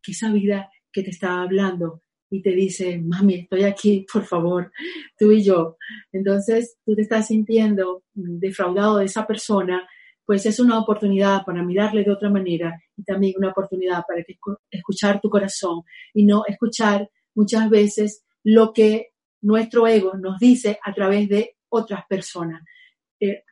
que 0.03 0.13
esa 0.13 0.31
vida 0.31 0.71
que 0.93 1.03
te 1.03 1.11
está 1.11 1.43
hablando 1.43 2.03
y 2.31 2.41
te 2.41 2.51
dice, 2.51 2.99
mami, 2.99 3.35
estoy 3.35 3.65
aquí, 3.65 4.07
por 4.13 4.25
favor, 4.25 4.73
tú 5.19 5.33
y 5.33 5.43
yo. 5.43 5.77
Entonces, 6.13 6.79
tú 6.85 6.95
te 6.95 7.03
estás 7.03 7.27
sintiendo 7.27 8.05
defraudado 8.15 8.99
de 8.99 9.05
esa 9.05 9.27
persona, 9.27 9.87
pues 10.25 10.47
es 10.47 10.59
una 10.59 10.79
oportunidad 10.79 11.45
para 11.45 11.63
mirarle 11.63 12.05
de 12.05 12.11
otra 12.11 12.31
manera 12.31 12.81
y 12.97 13.05
también 13.05 13.35
una 13.37 13.51
oportunidad 13.51 14.03
para 14.07 14.25
escuchar 14.71 15.21
tu 15.21 15.29
corazón 15.29 15.83
y 16.15 16.25
no 16.25 16.45
escuchar 16.47 17.11
muchas 17.35 17.69
veces 17.69 18.25
lo 18.45 18.73
que 18.73 19.09
nuestro 19.43 19.87
ego 19.87 20.15
nos 20.17 20.39
dice 20.39 20.79
a 20.83 20.95
través 20.95 21.29
de 21.29 21.57
otras 21.69 22.07
personas. 22.09 22.63
Eh, 23.21 23.43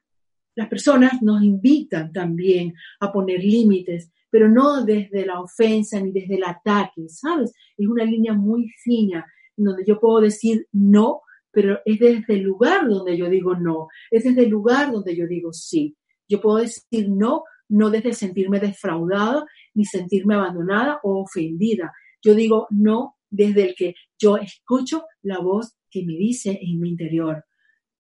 las 0.54 0.68
personas 0.68 1.22
nos 1.22 1.42
invitan 1.42 2.12
también 2.12 2.74
a 3.00 3.12
poner 3.12 3.40
límites, 3.40 4.10
pero 4.30 4.48
no 4.48 4.84
desde 4.84 5.26
la 5.26 5.40
ofensa 5.40 6.00
ni 6.00 6.12
desde 6.12 6.36
el 6.36 6.44
ataque, 6.44 7.08
¿sabes? 7.08 7.52
Es 7.76 7.86
una 7.86 8.04
línea 8.04 8.32
muy 8.32 8.68
fina 8.82 9.26
donde 9.56 9.84
yo 9.86 9.98
puedo 10.00 10.20
decir 10.20 10.66
no, 10.72 11.22
pero 11.50 11.80
es 11.84 11.98
desde 11.98 12.34
el 12.34 12.42
lugar 12.42 12.88
donde 12.88 13.16
yo 13.16 13.28
digo 13.28 13.54
no, 13.56 13.88
es 14.10 14.24
desde 14.24 14.44
el 14.44 14.50
lugar 14.50 14.92
donde 14.92 15.16
yo 15.16 15.26
digo 15.26 15.52
sí. 15.52 15.96
Yo 16.28 16.40
puedo 16.40 16.58
decir 16.58 17.08
no, 17.08 17.42
no 17.68 17.90
desde 17.90 18.12
sentirme 18.12 18.60
defraudada, 18.60 19.44
ni 19.74 19.84
sentirme 19.84 20.34
abandonada 20.34 21.00
o 21.02 21.22
ofendida. 21.22 21.92
Yo 22.22 22.34
digo 22.34 22.66
no 22.70 23.16
desde 23.30 23.68
el 23.68 23.74
que 23.74 23.94
yo 24.18 24.36
escucho 24.36 25.04
la 25.22 25.38
voz 25.38 25.76
que 25.90 26.04
me 26.04 26.14
dice 26.14 26.58
en 26.62 26.80
mi 26.80 26.90
interior, 26.90 27.44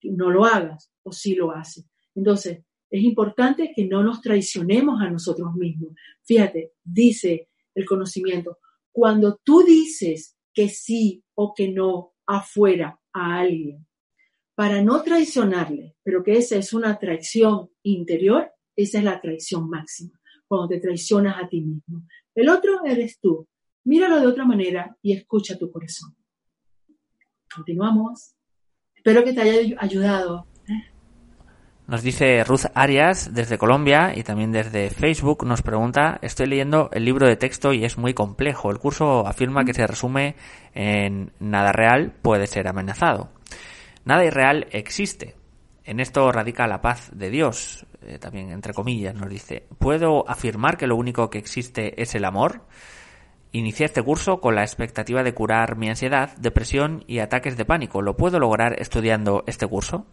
no 0.03 0.31
lo 0.31 0.45
hagas 0.45 0.91
o 1.03 1.13
sí 1.13 1.35
lo 1.35 1.53
haces. 1.53 1.85
Entonces, 2.15 2.65
es 2.93 3.03
importante 3.03 3.73
que 3.75 3.87
no 3.87 4.03
nos 4.03 4.21
traicionemos 4.21 5.01
a 5.01 5.09
nosotros 5.09 5.55
mismos. 5.55 5.95
Fíjate, 6.25 6.75
dice 6.85 7.49
el 7.75 7.87
conocimiento, 7.87 8.59
cuando 8.93 9.41
tú 9.43 9.65
dices 9.65 10.37
que 10.53 10.69
sí 10.69 11.25
o 11.35 11.55
que 11.55 11.69
no 11.73 12.13
afuera 12.27 13.01
a 13.15 13.39
alguien, 13.41 13.87
para 14.55 14.83
no 14.83 15.03
traicionarle, 15.03 15.97
pero 16.03 16.23
que 16.23 16.37
esa 16.37 16.57
es 16.57 16.75
una 16.75 16.99
traición 16.99 17.71
interior, 17.83 18.53
esa 18.77 18.99
es 18.99 19.05
la 19.05 19.23
traición 19.23 19.71
máxima, 19.71 20.21
cuando 20.47 20.69
te 20.69 20.79
traicionas 20.79 21.43
a 21.43 21.49
ti 21.49 21.63
mismo. 21.63 22.07
El 22.35 22.51
otro 22.51 22.85
eres 22.85 23.19
tú. 23.19 23.49
Míralo 23.85 24.21
de 24.21 24.27
otra 24.27 24.45
manera 24.45 24.95
y 25.01 25.15
escucha 25.15 25.59
tu 25.59 25.73
corazón. 25.73 26.15
Continuamos. 27.53 28.35
Espero 28.95 29.25
que 29.25 29.33
te 29.33 29.41
haya 29.41 29.77
ayudado. 29.79 30.52
Nos 31.89 32.03
dice 32.03 32.45
Ruth 32.45 32.67
Arias 32.75 33.35
desde 33.35 33.59
Colombia 33.59 34.13
y 34.15 34.23
también 34.23 34.53
desde 34.53 34.89
Facebook 34.89 35.45
nos 35.45 35.63
pregunta, 35.63 36.19
estoy 36.23 36.47
leyendo 36.47 36.89
el 36.93 37.05
libro 37.05 37.27
de 37.27 37.37
texto 37.37 37.73
y 37.73 37.85
es 37.85 37.99
muy 37.99 38.15
complejo. 38.15 38.71
El 38.71 38.79
curso 38.79 39.27
afirma 39.27 39.65
que 39.65 39.75
se 39.75 39.87
resume 39.87 40.37
en 40.75 41.33
nada 41.41 41.73
real 41.73 42.13
puede 42.23 42.47
ser 42.47 42.69
amenazado. 42.69 43.31
Nada 44.05 44.25
irreal 44.25 44.69
existe. 44.71 45.35
En 45.85 45.99
esto 45.99 46.31
radica 46.31 46.69
la 46.69 46.81
paz 46.81 47.11
de 47.13 47.31
Dios, 47.31 47.85
eh, 48.03 48.19
también 48.19 48.51
entre 48.51 48.73
comillas 48.73 49.17
nos 49.17 49.29
dice. 49.29 49.67
¿Puedo 49.79 50.29
afirmar 50.31 50.77
que 50.77 50.87
lo 50.87 50.95
único 50.95 51.29
que 51.31 51.39
existe 51.39 52.01
es 52.01 52.15
el 52.15 52.25
amor? 52.25 52.63
Inicié 53.51 53.87
este 53.87 54.03
curso 54.03 54.41
con 54.41 54.55
la 54.55 54.63
expectativa 54.63 55.25
de 55.25 55.35
curar 55.35 55.77
mi 55.77 55.89
ansiedad, 55.89 56.37
depresión 56.37 57.05
y 57.09 57.19
ataques 57.19 57.57
de 57.57 57.65
pánico. 57.65 58.01
¿Lo 58.01 58.17
puedo 58.17 58.39
lograr 58.39 58.81
estudiando 58.81 59.43
este 59.49 59.67
curso? 59.67 60.07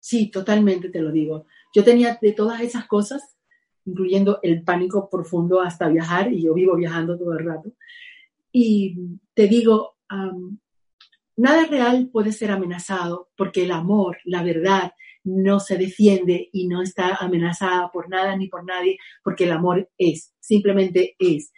Sí, 0.00 0.30
totalmente 0.30 0.88
te 0.88 1.00
lo 1.00 1.12
digo. 1.12 1.46
Yo 1.74 1.84
tenía 1.84 2.18
de 2.20 2.32
todas 2.32 2.60
esas 2.62 2.86
cosas, 2.86 3.36
incluyendo 3.84 4.40
el 4.42 4.62
pánico 4.62 5.08
profundo 5.08 5.60
hasta 5.60 5.88
viajar, 5.88 6.32
y 6.32 6.42
yo 6.42 6.54
vivo 6.54 6.74
viajando 6.76 7.18
todo 7.18 7.32
el 7.32 7.44
rato. 7.44 7.72
Y 8.52 8.96
te 9.34 9.46
digo, 9.46 9.96
nada 11.36 11.66
real 11.66 12.08
puede 12.12 12.32
ser 12.32 12.50
amenazado 12.50 13.30
porque 13.36 13.64
el 13.64 13.70
amor, 13.70 14.18
la 14.24 14.42
verdad, 14.42 14.92
no 15.22 15.60
se 15.60 15.76
defiende 15.76 16.48
y 16.52 16.66
no 16.66 16.82
está 16.82 17.16
amenazada 17.16 17.90
por 17.92 18.08
nada 18.08 18.34
ni 18.36 18.48
por 18.48 18.64
nadie, 18.64 18.98
porque 19.22 19.44
el 19.44 19.52
amor 19.52 19.90
es, 19.98 20.34
simplemente 20.40 21.14
es 21.18 21.52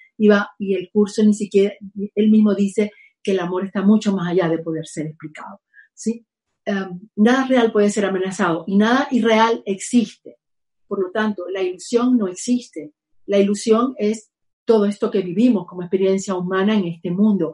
y, 0.59 0.75
el 0.75 0.91
curso 0.93 1.23
ni 1.25 1.35
siquiera, 1.35 1.75
él 2.15 2.31
mismo 2.31 2.55
dice 2.55 2.93
que 3.23 3.33
el 3.33 3.41
amor 3.41 3.65
está 3.65 3.83
mucho 3.83 4.15
más 4.15 4.31
allá 4.31 4.49
de 4.49 4.59
poder 4.59 4.87
ser 4.87 5.07
explicado. 5.07 5.61
¿sí? 5.95 6.27
Em, 6.65 7.01
nada 7.17 7.47
real 7.47 7.73
puede 7.73 7.91
ser 7.91 8.05
amenazado 8.05 8.65
y 8.67 8.77
nada 8.77 9.09
irreal 9.11 9.63
existe. 9.67 10.39
Por 10.87 11.03
lo 11.03 11.11
tanto, 11.11 11.49
la 11.49 11.63
ilusión 11.63 12.17
no 12.17 12.29
existe. 12.29 12.93
La 13.27 13.39
ilusión 13.39 13.95
es 13.99 14.31
todo 14.65 14.87
esto 14.87 15.11
que 15.11 15.23
vivimos 15.23 15.67
como 15.67 15.83
experiencia 15.83 16.35
humana 16.35 16.75
en 16.75 16.87
este 16.87 17.11
mundo. 17.11 17.53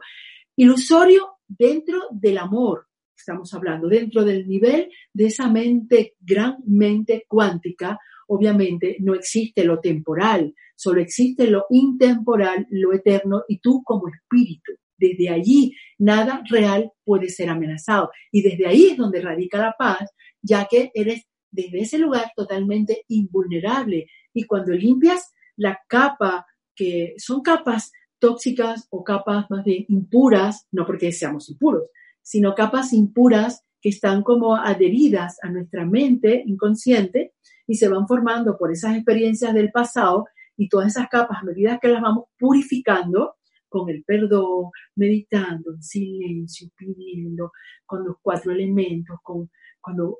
Ilusorio 0.55 1.37
dentro 1.47 2.01
del 2.11 2.37
amor, 2.37 2.87
estamos 3.17 3.53
hablando, 3.53 3.87
dentro 3.87 4.23
del 4.23 4.47
nivel 4.47 4.91
de 5.13 5.25
esa 5.25 5.49
mente, 5.49 6.15
gran 6.19 6.57
mente 6.65 7.25
cuántica, 7.27 7.97
obviamente 8.27 8.97
no 8.99 9.15
existe 9.15 9.63
lo 9.63 9.79
temporal, 9.79 10.53
solo 10.75 11.01
existe 11.01 11.47
lo 11.47 11.65
intemporal, 11.69 12.67
lo 12.69 12.93
eterno 12.93 13.43
y 13.47 13.59
tú 13.59 13.81
como 13.83 14.07
espíritu. 14.07 14.73
Desde 14.99 15.29
allí 15.29 15.75
nada 15.97 16.43
real 16.49 16.91
puede 17.03 17.29
ser 17.29 17.49
amenazado. 17.49 18.11
Y 18.31 18.41
desde 18.41 18.67
ahí 18.67 18.87
es 18.91 18.97
donde 18.97 19.21
radica 19.21 19.57
la 19.57 19.75
paz, 19.77 20.09
ya 20.41 20.67
que 20.69 20.91
eres 20.93 21.23
desde 21.51 21.81
ese 21.81 21.97
lugar 21.97 22.31
totalmente 22.35 23.03
invulnerable. 23.07 24.07
Y 24.33 24.45
cuando 24.45 24.73
limpias 24.73 25.33
la 25.55 25.79
capa 25.87 26.45
que 26.75 27.15
son 27.17 27.41
capas 27.41 27.91
tóxicas 28.19 28.87
o 28.89 29.03
capas 29.03 29.49
más 29.49 29.63
bien 29.63 29.85
impuras, 29.87 30.67
no 30.71 30.85
porque 30.85 31.11
seamos 31.11 31.49
impuros, 31.49 31.83
sino 32.21 32.53
capas 32.53 32.93
impuras 32.93 33.63
que 33.81 33.89
están 33.89 34.23
como 34.23 34.55
adheridas 34.55 35.37
a 35.41 35.49
nuestra 35.49 35.85
mente 35.85 36.43
inconsciente 36.45 37.33
y 37.65 37.75
se 37.75 37.87
van 37.87 38.07
formando 38.07 38.57
por 38.57 38.71
esas 38.71 38.95
experiencias 38.95 39.53
del 39.53 39.71
pasado 39.71 40.25
y 40.57 40.67
todas 40.67 40.87
esas 40.87 41.07
capas, 41.07 41.39
a 41.41 41.45
medida 41.45 41.79
que 41.79 41.87
las 41.87 42.01
vamos 42.01 42.25
purificando 42.37 43.35
con 43.69 43.89
el 43.89 44.03
perdón, 44.03 44.71
meditando 44.95 45.73
en 45.73 45.81
silencio, 45.81 46.69
pidiendo, 46.75 47.51
con 47.85 48.05
los 48.05 48.17
cuatro 48.21 48.51
elementos, 48.51 49.17
con, 49.23 49.49
cuando 49.79 50.19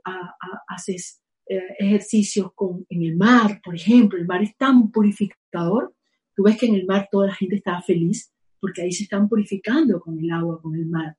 haces 0.68 1.22
eh, 1.48 1.60
ejercicios 1.80 2.52
con, 2.54 2.86
en 2.90 3.04
el 3.04 3.18
mar, 3.18 3.60
por 3.64 3.76
ejemplo, 3.76 4.18
el 4.18 4.28
mar 4.28 4.44
es 4.44 4.56
tan 4.56 4.92
purificador, 4.92 5.94
tú 6.36 6.44
ves 6.44 6.58
que 6.58 6.68
en 6.68 6.76
el 6.76 6.86
mar 6.86 7.10
toda 7.12 7.28
la 7.28 7.36
gente 7.36 7.56
está 7.56 7.82
feliz 7.82 8.32
porque 8.62 8.82
ahí 8.82 8.92
se 8.92 9.04
están 9.04 9.28
purificando 9.28 10.00
con 10.00 10.20
el 10.20 10.30
agua, 10.32 10.62
con 10.62 10.76
el 10.76 10.86
mar. 10.86 11.18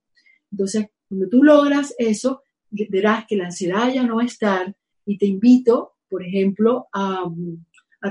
Entonces, 0.50 0.86
cuando 1.08 1.28
tú 1.28 1.42
logras 1.42 1.94
eso, 1.98 2.42
verás 2.70 3.24
que 3.26 3.36
la 3.36 3.46
ansiedad 3.46 3.92
ya 3.92 4.02
no 4.04 4.16
va 4.16 4.22
a 4.22 4.26
estar 4.26 4.74
y 5.04 5.18
te 5.18 5.26
invito 5.26 5.94
por 6.10 6.24
ejemplo, 6.24 6.88
a, 6.92 7.24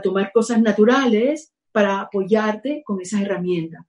tomar 0.01 0.31
cosas 0.31 0.61
naturales 0.61 1.53
para 1.71 2.01
apoyarte 2.01 2.81
con 2.85 3.01
esas 3.01 3.21
herramientas. 3.21 3.85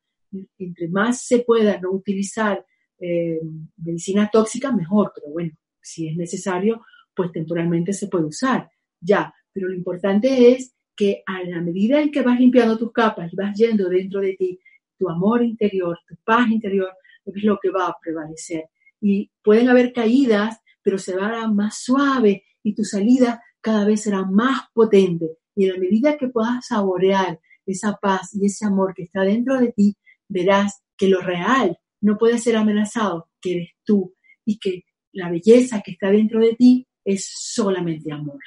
Entre 0.58 0.88
más 0.88 1.26
se 1.26 1.40
pueda 1.40 1.80
no 1.80 1.90
utilizar 1.90 2.64
eh, 2.98 3.40
medicina 3.76 4.28
tóxica, 4.32 4.72
mejor, 4.72 5.12
pero 5.14 5.32
bueno, 5.32 5.52
si 5.80 6.08
es 6.08 6.16
necesario, 6.16 6.82
pues 7.14 7.32
temporalmente 7.32 7.92
se 7.92 8.08
puede 8.08 8.26
usar, 8.26 8.70
ya. 9.00 9.34
Pero 9.52 9.68
lo 9.68 9.74
importante 9.74 10.52
es 10.52 10.74
que 10.94 11.22
a 11.26 11.42
la 11.42 11.60
medida 11.60 12.00
en 12.00 12.10
que 12.10 12.22
vas 12.22 12.38
limpiando 12.38 12.76
tus 12.76 12.92
capas 12.92 13.32
y 13.32 13.36
vas 13.36 13.56
yendo 13.56 13.88
dentro 13.88 14.20
de 14.20 14.34
ti, 14.34 14.60
tu 14.98 15.08
amor 15.08 15.42
interior, 15.42 15.98
tu 16.06 16.14
paz 16.24 16.48
interior, 16.50 16.92
es 17.24 17.44
lo 17.44 17.58
que 17.60 17.70
va 17.70 17.86
a 17.86 17.96
prevalecer. 18.00 18.64
Y 19.00 19.30
pueden 19.42 19.68
haber 19.68 19.92
caídas, 19.92 20.60
pero 20.82 20.98
se 20.98 21.16
va 21.16 21.42
a 21.42 21.48
más 21.48 21.82
suave 21.82 22.44
y 22.62 22.74
tu 22.74 22.84
salida 22.84 23.42
cada 23.60 23.86
vez 23.86 24.02
será 24.02 24.24
más 24.24 24.62
potente. 24.72 25.38
Y 25.54 25.68
a 25.68 25.72
la 25.72 25.80
medida 25.80 26.16
que 26.16 26.28
puedas 26.28 26.66
saborear 26.66 27.40
esa 27.66 27.96
paz 27.96 28.34
y 28.34 28.46
ese 28.46 28.66
amor 28.66 28.94
que 28.94 29.04
está 29.04 29.22
dentro 29.22 29.58
de 29.58 29.72
ti, 29.72 29.96
verás 30.30 30.82
que 30.96 31.08
lo 31.08 31.20
real 31.20 31.78
no 32.00 32.16
puede 32.16 32.38
ser 32.38 32.56
amenazado, 32.56 33.28
que 33.42 33.56
eres 33.56 33.70
tú 33.84 34.14
y 34.46 34.58
que 34.58 34.84
la 35.12 35.30
belleza 35.30 35.82
que 35.84 35.92
está 35.92 36.10
dentro 36.10 36.40
de 36.40 36.54
ti 36.54 36.86
es 37.04 37.30
solamente 37.34 38.12
amor. 38.12 38.38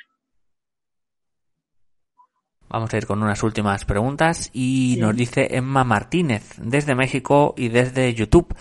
Vamos 2.69 2.91
a 2.91 2.97
ir 2.97 3.05
con 3.05 3.21
unas 3.21 3.43
últimas 3.43 3.85
preguntas 3.85 4.49
y 4.51 4.95
nos 4.99 5.15
dice 5.15 5.55
Emma 5.55 5.83
Martínez 5.83 6.55
desde 6.57 6.95
México 6.95 7.53
y 7.55 7.69
desde 7.69 8.11
YouTube. 8.15 8.55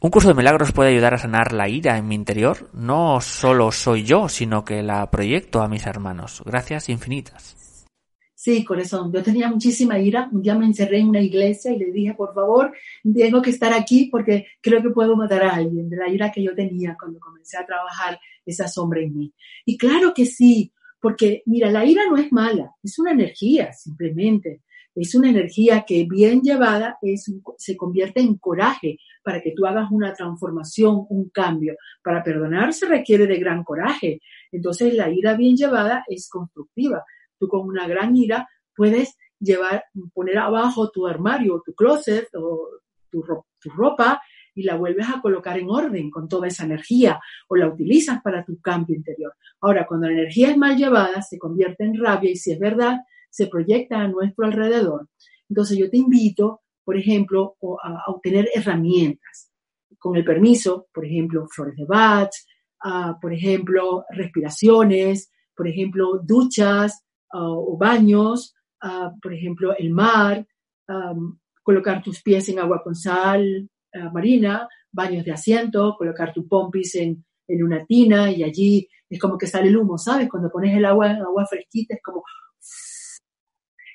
Un 0.00 0.10
curso 0.10 0.28
de 0.28 0.34
milagros 0.34 0.72
puede 0.72 0.90
ayudar 0.90 1.14
a 1.14 1.18
sanar 1.18 1.52
la 1.52 1.68
ira 1.68 1.98
en 1.98 2.08
mi 2.08 2.14
interior. 2.14 2.70
No 2.72 3.20
solo 3.20 3.70
soy 3.70 4.04
yo, 4.04 4.28
sino 4.28 4.64
que 4.64 4.82
la 4.82 5.10
proyecto 5.10 5.60
a 5.60 5.68
mis 5.68 5.86
hermanos. 5.86 6.42
Gracias 6.46 6.88
infinitas. 6.88 7.71
Sí, 8.42 8.64
corazón. 8.64 9.12
Yo 9.12 9.22
tenía 9.22 9.48
muchísima 9.48 10.00
ira. 10.00 10.28
Un 10.32 10.42
día 10.42 10.56
me 10.56 10.66
encerré 10.66 10.98
en 10.98 11.10
una 11.10 11.20
iglesia 11.20 11.70
y 11.70 11.78
le 11.78 11.92
dije, 11.92 12.12
por 12.14 12.34
favor, 12.34 12.72
tengo 13.04 13.40
que 13.40 13.50
estar 13.50 13.72
aquí 13.72 14.08
porque 14.10 14.48
creo 14.60 14.82
que 14.82 14.90
puedo 14.90 15.14
matar 15.14 15.44
a 15.44 15.54
alguien 15.54 15.88
de 15.88 15.96
la 15.96 16.08
ira 16.08 16.32
que 16.32 16.42
yo 16.42 16.52
tenía 16.52 16.96
cuando 16.98 17.20
comencé 17.20 17.56
a 17.56 17.64
trabajar 17.64 18.18
esa 18.44 18.66
sombra 18.66 19.00
en 19.00 19.16
mí. 19.16 19.32
Y 19.64 19.78
claro 19.78 20.12
que 20.12 20.26
sí, 20.26 20.72
porque 21.00 21.44
mira, 21.46 21.70
la 21.70 21.84
ira 21.84 22.02
no 22.10 22.16
es 22.16 22.32
mala, 22.32 22.72
es 22.82 22.98
una 22.98 23.12
energía 23.12 23.72
simplemente. 23.72 24.62
Es 24.92 25.14
una 25.14 25.30
energía 25.30 25.84
que 25.86 26.04
bien 26.10 26.42
llevada 26.42 26.98
es, 27.00 27.32
se 27.58 27.76
convierte 27.76 28.20
en 28.20 28.38
coraje 28.38 28.98
para 29.22 29.40
que 29.40 29.52
tú 29.52 29.66
hagas 29.66 29.88
una 29.92 30.14
transformación, 30.14 31.06
un 31.10 31.30
cambio. 31.30 31.76
Para 32.02 32.24
perdonar 32.24 32.72
se 32.72 32.86
requiere 32.86 33.28
de 33.28 33.38
gran 33.38 33.62
coraje. 33.62 34.20
Entonces 34.50 34.94
la 34.94 35.08
ira 35.10 35.36
bien 35.36 35.56
llevada 35.56 36.04
es 36.08 36.28
constructiva. 36.28 37.04
Tú 37.42 37.48
con 37.48 37.66
una 37.66 37.88
gran 37.88 38.14
ira 38.14 38.48
puedes 38.76 39.16
llevar, 39.40 39.86
poner 40.14 40.38
abajo 40.38 40.92
tu 40.92 41.08
armario, 41.08 41.60
tu 41.66 41.74
closet 41.74 42.28
o 42.36 42.68
tu, 43.10 43.24
ropa 43.74 44.22
y 44.54 44.62
la 44.62 44.76
vuelves 44.76 45.08
a 45.08 45.20
colocar 45.20 45.58
en 45.58 45.68
orden 45.68 46.08
con 46.08 46.28
toda 46.28 46.46
esa 46.46 46.64
energía 46.64 47.20
o 47.48 47.56
la 47.56 47.66
utilizas 47.66 48.22
para 48.22 48.44
tu 48.44 48.60
cambio 48.60 48.94
interior. 48.94 49.34
Ahora, 49.60 49.88
cuando 49.88 50.06
la 50.06 50.12
energía 50.12 50.50
es 50.50 50.56
mal 50.56 50.76
llevada, 50.76 51.20
se 51.20 51.36
convierte 51.36 51.82
en 51.82 52.00
rabia 52.00 52.30
y 52.30 52.36
si 52.36 52.52
es 52.52 52.60
verdad, 52.60 53.00
se 53.28 53.48
proyecta 53.48 53.98
a 53.98 54.06
nuestro 54.06 54.46
alrededor. 54.46 55.08
Entonces 55.48 55.76
yo 55.76 55.90
te 55.90 55.96
invito, 55.96 56.60
por 56.84 56.96
ejemplo, 56.96 57.56
a, 57.82 58.04
obtener 58.06 58.50
herramientas. 58.54 59.50
Con 59.98 60.14
el 60.14 60.24
permiso, 60.24 60.86
por 60.94 61.04
ejemplo, 61.04 61.48
flores 61.48 61.74
de 61.74 61.86
Bach, 61.86 62.30
por 63.20 63.32
ejemplo, 63.32 64.04
respiraciones, 64.10 65.32
por 65.56 65.66
ejemplo, 65.66 66.20
duchas 66.22 67.04
o 67.32 67.76
baños, 67.76 68.54
por 69.20 69.32
ejemplo, 69.32 69.74
el 69.76 69.90
mar, 69.90 70.46
colocar 71.62 72.02
tus 72.02 72.22
pies 72.22 72.48
en 72.48 72.58
agua 72.58 72.82
con 72.82 72.94
sal 72.94 73.68
marina, 74.12 74.68
baños 74.90 75.24
de 75.24 75.32
asiento, 75.32 75.94
colocar 75.98 76.32
tu 76.32 76.48
pompis 76.48 76.94
en, 76.94 77.24
en 77.46 77.62
una 77.62 77.84
tina 77.84 78.30
y 78.30 78.42
allí 78.42 78.88
es 79.08 79.18
como 79.20 79.36
que 79.36 79.46
sale 79.46 79.68
el 79.68 79.76
humo, 79.76 79.98
¿sabes? 79.98 80.28
Cuando 80.30 80.50
pones 80.50 80.74
el 80.76 80.84
agua 80.84 81.10
en 81.10 81.22
agua 81.22 81.46
fresquita 81.46 81.94
es 81.94 82.02
como 82.02 82.22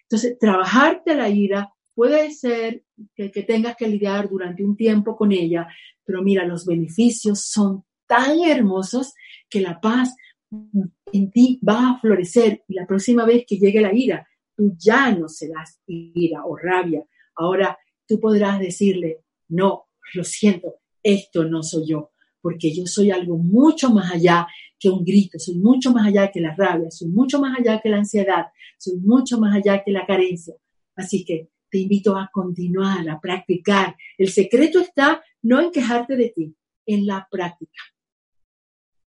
entonces, 0.09 0.39
trabajarte 0.39 1.15
la 1.15 1.29
ira 1.29 1.73
puede 1.93 2.31
ser 2.31 2.83
que, 3.13 3.29
tengas 3.29 3.75
que 3.75 3.87
lidiar 3.87 4.29
durante 4.29 4.63
un 4.63 4.77
tiempo 4.77 5.17
con 5.17 5.31
ella, 5.31 5.67
pero 6.05 6.21
mira, 6.21 6.45
los 6.45 6.65
beneficios 6.65 7.41
son 7.41 7.83
tan 8.07 8.39
hermosos 8.39 9.13
que 9.49 9.59
la 9.59 9.81
paz 9.81 10.15
en 10.51 11.31
ti 11.31 11.59
va 11.67 11.91
a 11.91 11.99
florecer 11.99 12.63
y 12.67 12.73
la 12.73 12.85
próxima 12.85 13.25
vez 13.25 13.45
que 13.47 13.57
llegue 13.57 13.81
la 13.81 13.93
ira, 13.93 14.27
tú 14.55 14.75
ya 14.77 15.11
no 15.11 15.27
serás 15.27 15.79
ira 15.85 16.45
o 16.45 16.55
rabia. 16.55 17.05
Ahora 17.35 17.77
tú 18.07 18.19
podrás 18.19 18.59
decirle, 18.59 19.23
no, 19.49 19.87
lo 20.13 20.23
siento, 20.23 20.75
esto 21.03 21.43
no 21.45 21.63
soy 21.63 21.87
yo, 21.87 22.11
porque 22.41 22.73
yo 22.73 22.85
soy 22.85 23.11
algo 23.11 23.37
mucho 23.37 23.91
más 23.91 24.11
allá 24.11 24.47
que 24.79 24.89
un 24.89 25.03
grito, 25.03 25.39
soy 25.39 25.55
mucho 25.55 25.91
más 25.91 26.07
allá 26.07 26.31
que 26.31 26.39
la 26.39 26.55
rabia, 26.55 26.89
soy 26.91 27.09
mucho 27.09 27.39
más 27.39 27.57
allá 27.59 27.81
que 27.81 27.89
la 27.89 27.97
ansiedad, 27.97 28.47
soy 28.77 28.97
mucho 28.97 29.39
más 29.39 29.55
allá 29.55 29.83
que 29.83 29.91
la 29.91 30.05
carencia. 30.05 30.55
Así 30.95 31.25
que 31.25 31.49
te 31.69 31.79
invito 31.79 32.15
a 32.15 32.29
continuar, 32.31 33.07
a 33.09 33.19
practicar. 33.19 33.95
El 34.17 34.29
secreto 34.29 34.79
está 34.79 35.21
no 35.41 35.59
en 35.59 35.71
quejarte 35.71 36.15
de 36.15 36.29
ti, 36.29 36.55
en 36.85 37.05
la 37.05 37.27
práctica. 37.29 37.81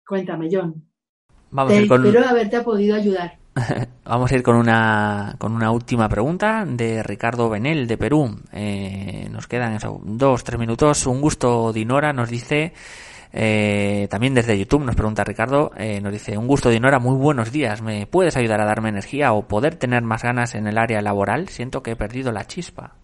Cuéntame, 0.06 0.48
John. 0.50 0.93
Vamos 1.54 1.72
a 1.72 1.76
ir 1.76 1.88
con... 1.88 2.04
Espero 2.04 2.28
haberte 2.28 2.60
podido 2.62 2.96
ayudar. 2.96 3.38
Vamos 4.04 4.32
a 4.32 4.34
ir 4.34 4.42
con 4.42 4.56
una, 4.56 5.36
con 5.38 5.54
una 5.54 5.70
última 5.70 6.08
pregunta 6.08 6.64
de 6.66 7.00
Ricardo 7.04 7.48
Benel 7.48 7.86
de 7.86 7.96
Perú. 7.96 8.40
Eh, 8.52 9.28
nos 9.30 9.46
quedan 9.46 9.78
dos, 10.02 10.42
tres 10.42 10.58
minutos. 10.58 11.06
Un 11.06 11.20
gusto, 11.20 11.72
Dinora, 11.72 12.12
nos 12.12 12.28
dice 12.28 12.72
eh, 13.32 14.08
también 14.10 14.34
desde 14.34 14.58
YouTube 14.58 14.84
nos 14.84 14.96
pregunta 14.96 15.22
Ricardo, 15.22 15.70
eh, 15.76 16.00
nos 16.00 16.12
dice, 16.12 16.38
un 16.38 16.46
gusto 16.46 16.70
Dinora, 16.70 17.00
muy 17.00 17.16
buenos 17.16 17.50
días, 17.50 17.82
¿me 17.82 18.06
puedes 18.06 18.36
ayudar 18.36 18.60
a 18.60 18.64
darme 18.64 18.90
energía 18.90 19.32
o 19.32 19.48
poder 19.48 19.74
tener 19.74 20.02
más 20.02 20.22
ganas 20.22 20.54
en 20.54 20.68
el 20.68 20.78
área 20.78 21.02
laboral? 21.02 21.48
Siento 21.48 21.82
que 21.82 21.92
he 21.92 21.96
perdido 21.96 22.30
la 22.30 22.44
chispa. 22.44 22.94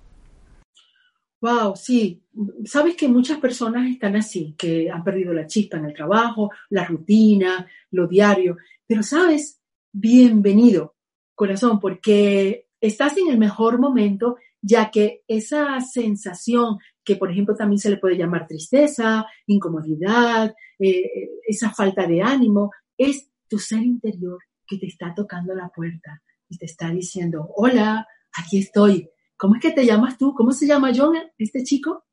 Wow, 1.40 1.74
sí. 1.74 2.22
Sabes 2.64 2.96
que 2.96 3.08
muchas 3.08 3.38
personas 3.38 3.88
están 3.88 4.16
así, 4.16 4.54
que 4.58 4.90
han 4.90 5.02
perdido 5.02 5.32
la 5.32 5.46
chispa 5.46 5.78
en 5.78 5.86
el 5.86 5.94
trabajo, 5.94 6.50
la 6.68 6.84
rutina, 6.84 7.66
lo 7.90 8.06
diario. 8.06 8.58
Pero 8.86 9.02
sabes, 9.02 9.60
bienvenido, 9.92 10.96
corazón, 11.34 11.80
porque 11.80 12.68
estás 12.80 13.16
en 13.16 13.28
el 13.28 13.38
mejor 13.38 13.78
momento, 13.78 14.36
ya 14.60 14.90
que 14.90 15.22
esa 15.26 15.80
sensación 15.80 16.78
que 17.02 17.16
por 17.16 17.30
ejemplo 17.30 17.56
también 17.56 17.78
se 17.78 17.90
le 17.90 17.96
puede 17.96 18.16
llamar 18.16 18.46
tristeza, 18.46 19.26
incomodidad, 19.46 20.54
eh, 20.78 21.30
esa 21.46 21.70
falta 21.70 22.06
de 22.06 22.22
ánimo, 22.22 22.70
es 22.96 23.30
tu 23.48 23.58
ser 23.58 23.82
interior 23.82 24.38
que 24.66 24.76
te 24.78 24.86
está 24.86 25.14
tocando 25.14 25.54
la 25.54 25.68
puerta 25.70 26.22
y 26.48 26.58
te 26.58 26.66
está 26.66 26.90
diciendo, 26.90 27.48
hola, 27.56 28.06
aquí 28.36 28.58
estoy. 28.58 29.08
¿Cómo 29.40 29.54
es 29.54 29.62
que 29.62 29.72
te 29.72 29.86
llamas 29.86 30.18
tú? 30.18 30.34
¿Cómo 30.34 30.52
se 30.52 30.66
llama 30.66 30.92
John, 30.94 31.16
este 31.38 31.64
chico? 31.64 32.04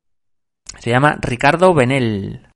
Se 0.78 0.90
llama 0.90 1.18
Ricardo 1.20 1.74
Benel. 1.74 2.48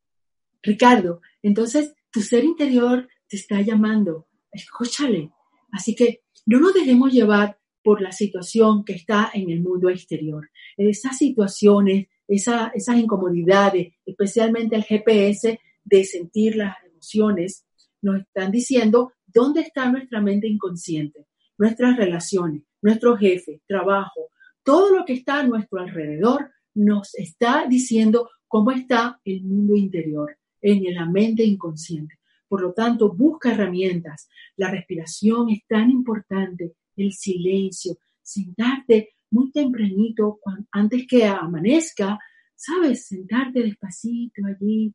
Ricardo, 0.62 1.20
entonces 1.42 1.94
tu 2.10 2.22
ser 2.22 2.44
interior 2.44 3.06
te 3.28 3.36
está 3.36 3.60
llamando, 3.60 4.28
escúchale. 4.50 5.30
Así 5.72 5.94
que 5.94 6.22
no 6.46 6.58
nos 6.58 6.72
dejemos 6.72 7.12
llevar 7.12 7.58
por 7.82 8.00
la 8.00 8.12
situación 8.12 8.84
que 8.84 8.94
está 8.94 9.30
en 9.34 9.50
el 9.50 9.60
mundo 9.60 9.90
exterior. 9.90 10.50
Esas 10.76 11.18
situaciones 11.18 12.06
esas 12.28 12.96
incomodidades, 12.96 13.94
especialmente 14.06 14.76
el 14.76 14.84
GPS 14.84 15.60
de 15.84 16.04
sentir 16.04 16.56
las 16.56 16.76
emociones, 16.84 17.66
nos 18.00 18.22
están 18.22 18.50
diciendo 18.50 19.12
dónde 19.26 19.60
está 19.60 19.90
nuestra 19.90 20.20
mente 20.20 20.48
inconsciente, 20.48 21.26
nuestras 21.58 21.96
relaciones, 21.96 22.62
nuestro 22.80 23.16
jefe, 23.16 23.60
trabajo, 23.66 24.30
todo 24.62 24.96
lo 24.96 25.04
que 25.04 25.14
está 25.14 25.40
a 25.40 25.46
nuestro 25.46 25.80
alrededor 25.80 26.50
nos 26.74 27.14
está 27.14 27.66
diciendo 27.68 28.30
cómo 28.46 28.70
está 28.70 29.20
el 29.24 29.42
mundo 29.44 29.76
interior, 29.76 30.36
en 30.60 30.94
la 30.94 31.06
mente 31.06 31.44
inconsciente. 31.44 32.16
Por 32.48 32.62
lo 32.62 32.72
tanto, 32.72 33.12
busca 33.12 33.52
herramientas. 33.52 34.28
La 34.56 34.70
respiración 34.70 35.48
es 35.50 35.66
tan 35.66 35.90
importante, 35.90 36.74
el 36.96 37.12
silencio, 37.12 37.96
sentarte 38.20 39.14
muy 39.30 39.50
tempranito, 39.50 40.40
antes 40.70 41.06
que 41.06 41.24
amanezca, 41.24 42.18
¿sabes? 42.54 43.06
Sentarte 43.06 43.62
despacito 43.62 44.42
allí, 44.46 44.94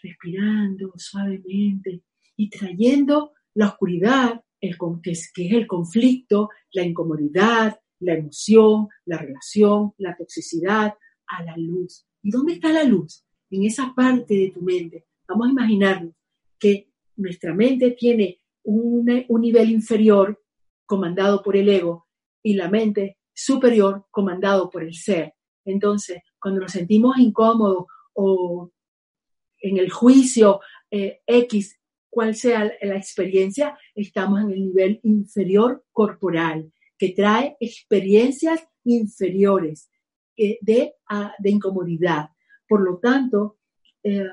respirando 0.00 0.92
suavemente 0.96 2.02
y 2.36 2.48
trayendo 2.48 3.32
la 3.54 3.68
oscuridad, 3.68 4.40
el, 4.60 4.76
que, 5.02 5.12
que 5.34 5.46
es 5.48 5.52
el 5.52 5.66
conflicto, 5.66 6.50
la 6.72 6.84
incomodidad, 6.84 7.78
la 8.00 8.14
emoción, 8.14 8.88
la 9.04 9.18
relación, 9.18 9.92
la 9.98 10.16
toxicidad, 10.16 10.94
a 11.26 11.42
la 11.42 11.56
luz. 11.56 12.06
¿Y 12.22 12.30
dónde 12.30 12.54
está 12.54 12.72
la 12.72 12.84
luz? 12.84 13.24
En 13.50 13.64
esa 13.64 13.94
parte 13.94 14.34
de 14.34 14.50
tu 14.50 14.62
mente. 14.62 15.06
Vamos 15.28 15.48
a 15.48 15.50
imaginarnos 15.50 16.14
que 16.58 16.90
nuestra 17.16 17.54
mente 17.54 17.92
tiene 17.92 18.40
un, 18.62 19.24
un 19.28 19.40
nivel 19.40 19.70
inferior 19.70 20.42
comandado 20.84 21.42
por 21.42 21.56
el 21.56 21.68
ego 21.68 22.06
y 22.42 22.54
la 22.54 22.68
mente 22.68 23.18
superior 23.34 24.06
comandado 24.10 24.70
por 24.70 24.82
el 24.82 24.94
ser. 24.94 25.34
Entonces, 25.64 26.22
cuando 26.40 26.60
nos 26.60 26.72
sentimos 26.72 27.18
incómodos 27.18 27.86
o 28.14 28.70
en 29.60 29.78
el 29.78 29.90
juicio 29.90 30.60
eh, 30.90 31.20
X, 31.26 31.78
cual 32.08 32.34
sea 32.34 32.72
la 32.80 32.96
experiencia, 32.96 33.76
estamos 33.94 34.40
en 34.40 34.52
el 34.52 34.60
nivel 34.60 35.00
inferior 35.02 35.84
corporal, 35.92 36.72
que 36.98 37.10
trae 37.10 37.56
experiencias 37.60 38.66
inferiores 38.84 39.90
de, 40.36 40.58
de, 40.62 41.50
incomodidad. 41.50 42.30
Por 42.68 42.82
lo 42.82 42.98
tanto, 42.98 43.58
eh, 44.02 44.24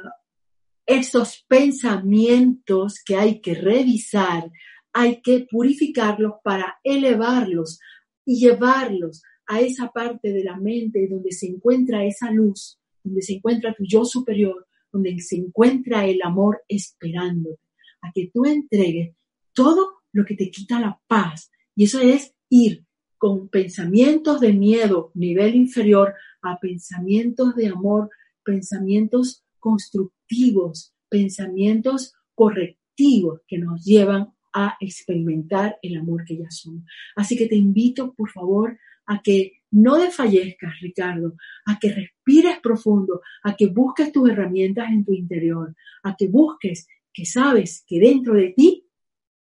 esos 0.86 1.45
pensamientos 1.47 3.01
que 3.05 3.16
hay 3.16 3.39
que 3.39 3.55
revisar, 3.55 4.51
hay 4.91 5.22
que 5.22 5.47
purificarlos 5.49 6.34
para 6.43 6.80
elevarlos 6.84 7.80
y 8.26 8.39
llevarlos 8.39 9.24
a 9.47 9.59
esa 9.61 9.91
parte 9.91 10.32
de 10.32 10.43
la 10.43 10.57
mente 10.57 11.07
donde 11.09 11.32
se 11.32 11.47
encuentra 11.47 12.05
esa 12.05 12.32
luz, 12.32 12.80
donde 13.03 13.22
se 13.22 13.34
encuentra 13.34 13.74
tu 13.74 13.84
yo 13.86 14.05
superior, 14.05 14.68
donde 14.91 15.20
se 15.20 15.38
encuentra 15.38 16.05
el 16.05 16.22
amor 16.24 16.61
esperándote, 16.68 17.61
a 18.01 18.11
que 18.14 18.30
tú 18.34 18.45
entregues 18.45 19.16
todo 19.53 20.03
lo 20.11 20.26
que 20.26 20.36
te 20.36 20.49
quita 20.51 20.80
la 20.80 20.99
paz. 21.07 21.51
Y 21.76 21.86
eso 21.86 21.99
es 21.99 22.34
ir 22.53 22.85
con 23.17 23.49
pensamientos 23.49 24.39
de 24.39 24.53
miedo, 24.53 25.11
nivel 25.15 25.55
inferior, 25.55 26.13
a 26.43 26.59
pensamientos 26.59 27.55
de 27.55 27.67
amor, 27.67 28.09
pensamientos 28.43 29.43
constructivos, 29.59 30.93
pensamientos 31.09 32.13
correctivos 32.35 33.41
que 33.47 33.57
nos 33.57 33.83
llevan 33.83 34.33
a 34.53 34.77
experimentar 34.79 35.79
el 35.81 35.97
amor 35.97 36.25
que 36.25 36.37
ya 36.37 36.51
somos. 36.51 36.83
Así 37.15 37.35
que 37.35 37.47
te 37.47 37.55
invito, 37.55 38.13
por 38.13 38.29
favor, 38.29 38.77
a 39.07 39.21
que 39.23 39.63
no 39.71 39.97
desfallezcas, 39.97 40.79
Ricardo, 40.79 41.35
a 41.65 41.79
que 41.79 41.91
respires 41.91 42.59
profundo, 42.61 43.21
a 43.43 43.55
que 43.55 43.67
busques 43.67 44.11
tus 44.11 44.29
herramientas 44.29 44.89
en 44.91 45.03
tu 45.03 45.13
interior, 45.13 45.75
a 46.03 46.15
que 46.15 46.27
busques 46.27 46.87
que 47.11 47.25
sabes 47.25 47.83
que 47.87 47.99
dentro 47.99 48.35
de 48.35 48.53
ti 48.55 48.85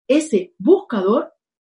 ese 0.07 0.53
buscador 0.57 1.33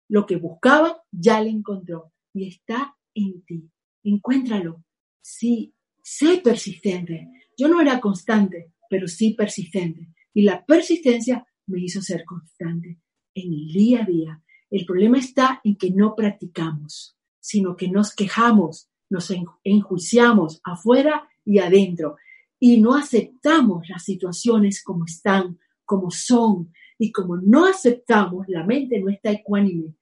lo 0.09 0.27
que 0.27 0.37
buscaba 0.37 1.03
ya 1.11 1.41
le 1.41 1.51
encontró. 1.51 2.13
y 2.35 2.49
está 2.49 2.97
en 3.15 3.43
ti. 3.45 3.71
Encuéntralo. 4.05 4.85
Sí, 5.23 5.75
sé 6.03 6.39
persistente. 6.45 7.29
Yo 7.57 7.69
no 7.69 7.81
era 7.81 7.99
constante, 7.99 8.73
pero 8.91 9.09
sí 9.09 9.33
persistente. 9.33 10.09
Y 10.35 10.43
la 10.43 10.65
persistencia 10.65 11.47
me 11.67 11.81
hizo 11.81 12.03
ser 12.03 12.25
constante 12.25 13.01
en 13.35 13.53
el 13.53 13.69
día 13.73 14.03
a 14.03 14.07
día. 14.07 14.43
El 14.71 14.85
problema 14.85 15.19
está 15.19 15.61
en 15.65 15.77
que 15.77 15.91
no 15.91 16.15
practicamos, 16.15 17.17
sino 17.41 17.75
que 17.75 17.89
nos 17.89 18.15
quejamos, 18.15 18.91
nos 19.09 19.33
enjuiciamos 19.65 20.61
afuera 20.65 21.29
y 21.45 21.59
adentro 21.59 22.17
y 22.59 22.81
no 22.81 22.95
aceptamos 22.95 23.89
las 23.89 24.05
situaciones 24.05 24.83
como 24.83 25.05
están, 25.05 25.59
como 25.85 26.11
son. 26.11 26.73
Y 26.99 27.13
como 27.13 27.37
no 27.37 27.67
aceptamos, 27.67 28.47
la 28.49 28.65
mente 28.65 28.99
no 29.01 29.11
está 29.11 29.31
ecuánime, 29.31 29.95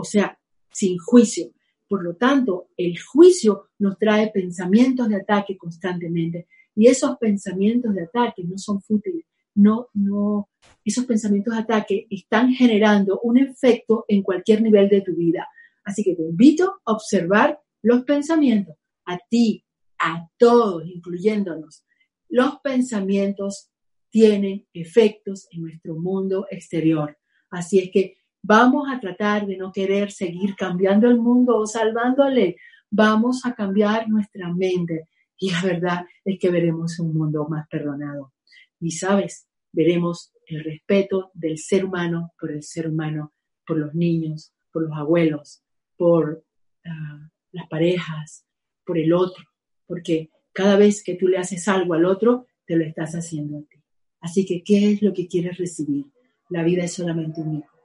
o 0.00 0.04
sea, 0.04 0.38
sin 0.72 0.98
juicio. 0.98 1.52
Por 1.88 2.02
lo 2.02 2.14
tanto, 2.16 2.68
el 2.76 2.98
juicio 2.98 3.68
nos 3.78 3.98
trae 3.98 4.30
pensamientos 4.30 5.08
de 5.08 5.16
ataque 5.16 5.56
constantemente. 5.56 6.46
Y 6.74 6.86
esos 6.86 7.16
pensamientos 7.18 7.94
de 7.94 8.04
ataque 8.04 8.44
no 8.44 8.56
son 8.56 8.80
fútiles. 8.80 9.26
No, 9.54 9.88
no, 9.92 10.48
esos 10.84 11.04
pensamientos 11.04 11.54
de 11.54 11.60
ataque 11.60 12.06
están 12.08 12.52
generando 12.52 13.20
un 13.22 13.36
efecto 13.36 14.04
en 14.08 14.22
cualquier 14.22 14.62
nivel 14.62 14.88
de 14.88 15.00
tu 15.02 15.14
vida. 15.14 15.48
Así 15.84 16.04
que 16.04 16.14
te 16.14 16.22
invito 16.22 16.80
a 16.84 16.92
observar 16.92 17.60
los 17.82 18.04
pensamientos, 18.04 18.76
a 19.04 19.18
ti, 19.28 19.64
a 19.98 20.28
todos, 20.38 20.86
incluyéndonos. 20.86 21.84
Los 22.28 22.60
pensamientos 22.60 23.70
tienen 24.10 24.66
efectos 24.72 25.48
en 25.50 25.62
nuestro 25.62 25.96
mundo 25.96 26.46
exterior. 26.50 27.18
Así 27.50 27.80
es 27.80 27.90
que 27.90 28.19
vamos 28.42 28.88
a 28.90 29.00
tratar 29.00 29.46
de 29.46 29.56
no 29.56 29.72
querer 29.72 30.10
seguir 30.10 30.54
cambiando 30.56 31.08
el 31.08 31.18
mundo 31.18 31.56
o 31.56 31.66
salvándole. 31.66 32.56
Vamos 32.90 33.44
a 33.44 33.54
cambiar 33.54 34.08
nuestra 34.08 34.52
mente. 34.52 35.08
Y 35.38 35.50
la 35.50 35.62
verdad 35.62 36.06
es 36.24 36.38
que 36.38 36.50
veremos 36.50 36.98
un 36.98 37.16
mundo 37.16 37.46
más 37.48 37.66
perdonado. 37.68 38.32
Y 38.78 38.92
sabes, 38.92 39.46
veremos 39.72 40.32
el 40.46 40.64
respeto 40.64 41.30
del 41.34 41.58
ser 41.58 41.84
humano 41.84 42.32
por 42.38 42.50
el 42.50 42.62
ser 42.62 42.88
humano, 42.88 43.32
por 43.66 43.78
los 43.78 43.94
niños, 43.94 44.52
por 44.72 44.82
los 44.82 44.96
abuelos, 44.96 45.62
por 45.96 46.44
ah, 46.84 47.30
las 47.52 47.68
parejas, 47.68 48.44
por 48.84 48.98
el 48.98 49.12
otro. 49.12 49.44
Porque 49.86 50.30
cada 50.52 50.76
vez 50.76 51.02
que 51.02 51.14
tú 51.14 51.28
le 51.28 51.38
haces 51.38 51.68
algo 51.68 51.94
al 51.94 52.04
otro, 52.04 52.46
te 52.66 52.76
lo 52.76 52.84
estás 52.84 53.14
haciendo 53.14 53.58
a 53.58 53.62
ti. 53.62 53.78
Así 54.20 54.44
que, 54.44 54.62
¿qué 54.62 54.92
es 54.92 55.02
lo 55.02 55.14
que 55.14 55.26
quieres 55.26 55.56
recibir? 55.56 56.06
La 56.50 56.62
vida 56.62 56.84
es 56.84 56.92
solamente 56.92 57.40
un 57.40 57.58
hijo. 57.58 57.79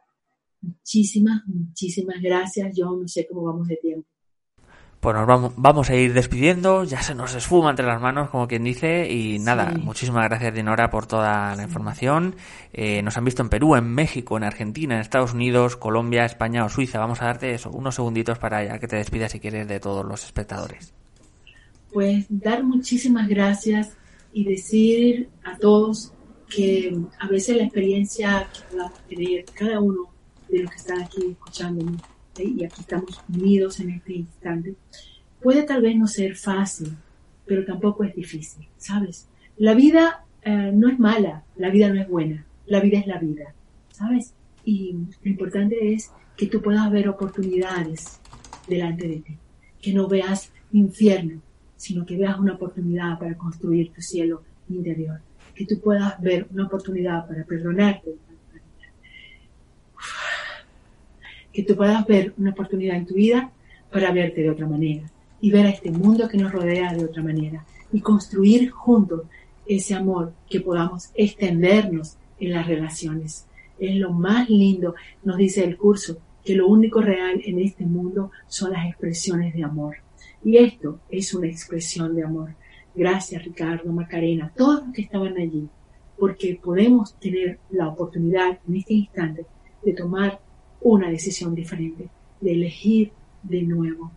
Muchísimas, 0.65 1.41
muchísimas 1.47 2.21
gracias. 2.21 2.75
Yo 2.75 2.85
no 2.85 3.07
sé 3.07 3.27
cómo 3.27 3.43
vamos 3.43 3.67
de 3.67 3.77
tiempo. 3.77 4.07
Pues 5.05 5.15
nos 5.15 5.27
vamos, 5.27 5.53
vamos 5.55 5.89
a 5.91 5.95
ir 5.95 6.13
despidiendo, 6.13 6.83
ya 6.83 6.99
se 7.03 7.13
nos 7.13 7.35
esfuma 7.35 7.69
entre 7.69 7.85
las 7.85 8.01
manos, 8.01 8.31
como 8.31 8.47
quien 8.47 8.63
dice, 8.63 9.07
y 9.11 9.37
nada, 9.37 9.71
muchísimas 9.79 10.27
gracias 10.27 10.55
Dinora 10.55 10.89
por 10.89 11.05
toda 11.05 11.55
la 11.55 11.61
información. 11.61 12.35
Eh, 12.73 13.03
nos 13.03 13.15
han 13.15 13.23
visto 13.23 13.43
en 13.43 13.49
Perú, 13.49 13.75
en 13.75 13.85
México, 13.85 14.35
en 14.35 14.43
Argentina, 14.43 14.95
en 14.95 15.01
Estados 15.01 15.35
Unidos, 15.35 15.75
Colombia, 15.75 16.25
España 16.25 16.65
o 16.65 16.69
Suiza. 16.69 16.97
Vamos 16.97 17.21
a 17.21 17.25
darte 17.25 17.53
eso, 17.53 17.69
unos 17.69 17.93
segunditos 17.93 18.39
para 18.39 18.65
ya 18.65 18.79
que 18.79 18.87
te 18.87 18.95
despidas 18.95 19.31
si 19.31 19.39
quieres 19.39 19.67
de 19.67 19.79
todos 19.79 20.03
los 20.03 20.23
espectadores. 20.23 20.91
Pues 21.93 22.25
dar 22.27 22.63
muchísimas 22.63 23.27
gracias 23.27 23.95
y 24.33 24.43
decir 24.43 25.29
a 25.43 25.55
todos 25.59 26.13
que 26.49 26.97
a 27.19 27.27
veces 27.27 27.57
la 27.57 27.63
experiencia 27.65 28.49
que 28.51 28.61
podamos 28.71 28.99
tener 29.07 29.45
cada 29.53 29.79
uno 29.79 30.14
de 30.49 30.59
los 30.59 30.71
que 30.71 30.77
están 30.77 31.01
aquí 31.01 31.31
escuchando 31.31 31.85
y 32.37 32.65
aquí 32.65 32.81
estamos 32.81 33.21
unidos 33.33 33.79
en 33.79 33.91
este 33.91 34.13
instante, 34.13 34.75
puede 35.41 35.63
tal 35.63 35.81
vez 35.81 35.95
no 35.95 36.07
ser 36.07 36.35
fácil, 36.35 36.95
pero 37.45 37.65
tampoco 37.65 38.03
es 38.03 38.13
difícil, 38.13 38.67
¿sabes? 38.77 39.27
La 39.57 39.73
vida 39.73 40.25
eh, 40.41 40.71
no 40.73 40.89
es 40.89 40.99
mala, 40.99 41.43
la 41.55 41.69
vida 41.69 41.87
no 41.89 42.01
es 42.01 42.09
buena, 42.09 42.45
la 42.65 42.81
vida 42.81 42.99
es 42.99 43.07
la 43.07 43.19
vida, 43.19 43.53
¿sabes? 43.89 44.33
Y 44.65 44.93
lo 45.23 45.31
importante 45.31 45.93
es 45.93 46.11
que 46.35 46.47
tú 46.47 46.61
puedas 46.61 46.91
ver 46.91 47.07
oportunidades 47.07 48.19
delante 48.67 49.07
de 49.07 49.17
ti, 49.17 49.37
que 49.81 49.93
no 49.93 50.09
veas 50.09 50.51
infierno, 50.73 51.41
sino 51.77 52.05
que 52.05 52.17
veas 52.17 52.37
una 52.37 52.55
oportunidad 52.55 53.17
para 53.17 53.37
construir 53.37 53.93
tu 53.93 54.01
cielo 54.01 54.41
interior 54.67 55.21
que 55.55 55.65
tú 55.65 55.79
puedas 55.79 56.21
ver 56.21 56.47
una 56.51 56.65
oportunidad 56.65 57.27
para 57.27 57.43
perdonarte, 57.45 58.15
que 61.55 61.63
tú 61.63 61.75
puedas 61.77 62.05
ver 62.05 62.33
una 62.37 62.51
oportunidad 62.51 62.97
en 62.97 63.05
tu 63.05 63.13
vida 63.13 63.49
para 63.89 64.11
verte 64.11 64.41
de 64.41 64.49
otra 64.49 64.67
manera 64.67 65.09
y 65.39 65.51
ver 65.51 65.65
a 65.65 65.69
este 65.69 65.89
mundo 65.89 66.27
que 66.27 66.37
nos 66.37 66.51
rodea 66.51 66.93
de 66.93 67.05
otra 67.05 67.23
manera 67.23 67.65
y 67.93 68.01
construir 68.01 68.69
juntos 68.71 69.21
ese 69.65 69.95
amor 69.95 70.33
que 70.49 70.59
podamos 70.59 71.11
extendernos 71.15 72.17
en 72.41 72.51
las 72.51 72.67
relaciones. 72.67 73.47
Es 73.79 73.95
lo 73.95 74.11
más 74.11 74.49
lindo, 74.49 74.95
nos 75.23 75.37
dice 75.37 75.63
el 75.63 75.77
curso, 75.77 76.17
que 76.43 76.55
lo 76.55 76.67
único 76.67 76.99
real 76.99 77.41
en 77.45 77.59
este 77.59 77.85
mundo 77.85 78.31
son 78.47 78.73
las 78.73 78.85
expresiones 78.87 79.53
de 79.53 79.63
amor. 79.63 79.95
Y 80.43 80.57
esto 80.57 80.99
es 81.09 81.33
una 81.33 81.47
expresión 81.47 82.15
de 82.15 82.23
amor. 82.23 82.53
Gracias 82.93 83.45
Ricardo, 83.45 83.91
Macarena, 83.93 84.51
todos 84.55 84.83
los 84.85 84.93
que 84.93 85.03
estaban 85.03 85.37
allí, 85.37 85.69
porque 86.19 86.59
podemos 86.61 87.15
tener 87.15 87.59
la 87.69 87.87
oportunidad 87.87 88.59
en 88.67 88.75
este 88.75 88.93
instante 88.93 89.45
de 89.83 89.93
tomar 89.93 90.39
una 90.85 91.09
decisión 91.09 91.55
diferente, 91.55 92.09
de 92.39 92.53
elegir 92.53 93.11
de 93.41 93.63
nuevo 93.63 94.11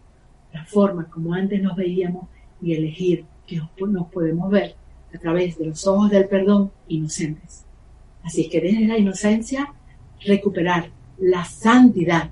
la 0.53 0.67
forma 0.67 1.09
como 1.09 1.33
antes 1.33 1.63
nos 1.63 1.75
veíamos 1.75 2.29
y 2.61 2.75
elegir 2.75 3.25
que 3.47 3.57
nos 3.87 4.09
podemos 4.09 4.51
ver 4.51 4.75
a 5.15 5.19
través 5.19 5.57
de 5.57 5.65
los 5.65 5.87
ojos 5.87 6.11
del 6.11 6.29
perdón 6.29 6.71
inocentes. 6.87 7.65
Así 8.23 8.43
es 8.43 8.49
que 8.51 8.61
desde 8.61 8.87
la 8.87 8.99
inocencia 8.99 9.73
recuperar 10.21 10.91
la 11.17 11.47
santidad, 11.47 12.31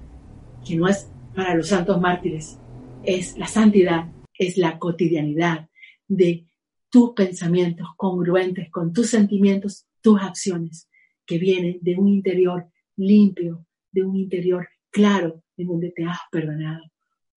que 0.67 0.77
no 0.77 0.87
es 0.87 1.11
para 1.35 1.55
los 1.55 1.69
santos 1.69 1.99
mártires, 1.99 2.59
es 3.05 3.39
la 3.39 3.47
santidad, 3.47 4.11
es 4.39 4.59
la 4.59 4.79
cotidianidad, 4.79 5.69
de 6.09 6.45
tus 6.91 7.15
pensamientos 7.15 7.89
congruentes 7.97 8.71
con 8.71 8.93
tus 8.93 9.09
sentimientos, 9.09 9.87
tus 10.03 10.21
acciones, 10.21 10.89
que 11.25 11.39
vienen 11.39 11.79
de 11.81 11.97
un 11.97 12.09
interior 12.09 12.69
limpio, 12.97 13.66
de 13.97 14.05
un 14.05 14.15
interior 14.15 14.69
claro, 14.91 15.43
en 15.57 15.69
donde 15.69 15.91
te 15.91 16.05
has 16.05 16.19
perdonado. 16.31 16.83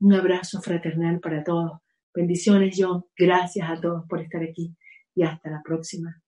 Un 0.01 0.13
abrazo 0.13 0.61
fraternal 0.61 1.21
para 1.21 1.41
todos. 1.41 1.79
Bendiciones, 2.13 2.75
John. 2.77 3.05
Gracias 3.17 3.69
a 3.69 3.79
todos 3.79 4.05
por 4.09 4.19
estar 4.19 4.43
aquí 4.43 4.75
y 5.15 5.23
hasta 5.23 5.49
la 5.49 5.61
próxima. 5.63 6.21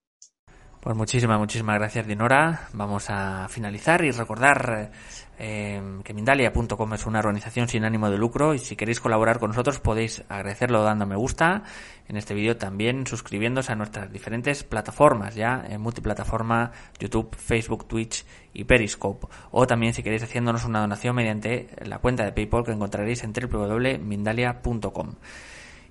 Pues 0.81 0.95
muchísimas, 0.95 1.37
muchísimas 1.37 1.77
gracias, 1.77 2.07
Dinora. 2.07 2.67
Vamos 2.73 3.11
a 3.11 3.47
finalizar 3.49 4.03
y 4.03 4.09
recordar 4.09 4.89
eh, 5.37 5.79
que 6.03 6.13
Mindalia.com 6.15 6.93
es 6.95 7.05
una 7.05 7.19
organización 7.19 7.67
sin 7.67 7.85
ánimo 7.85 8.09
de 8.09 8.17
lucro 8.17 8.55
y 8.55 8.57
si 8.57 8.75
queréis 8.75 8.99
colaborar 8.99 9.37
con 9.37 9.51
nosotros 9.51 9.79
podéis 9.79 10.23
agradecerlo 10.27 10.81
dando 10.81 11.05
me 11.05 11.15
gusta 11.15 11.61
en 12.07 12.17
este 12.17 12.33
vídeo 12.33 12.57
también 12.57 13.05
suscribiéndose 13.05 13.71
a 13.71 13.75
nuestras 13.75 14.11
diferentes 14.11 14.63
plataformas 14.63 15.35
ya 15.35 15.63
en 15.69 15.81
multiplataforma 15.81 16.71
YouTube, 16.99 17.35
Facebook, 17.35 17.87
Twitch 17.87 18.25
y 18.51 18.63
Periscope 18.63 19.27
o 19.51 19.67
también 19.67 19.93
si 19.93 20.01
queréis 20.01 20.23
haciéndonos 20.23 20.65
una 20.65 20.81
donación 20.81 21.15
mediante 21.15 21.69
la 21.85 21.99
cuenta 21.99 22.25
de 22.25 22.31
PayPal 22.31 22.63
que 22.63 22.71
encontraréis 22.71 23.23
en 23.23 23.33
www.mindalia.com 23.33 25.13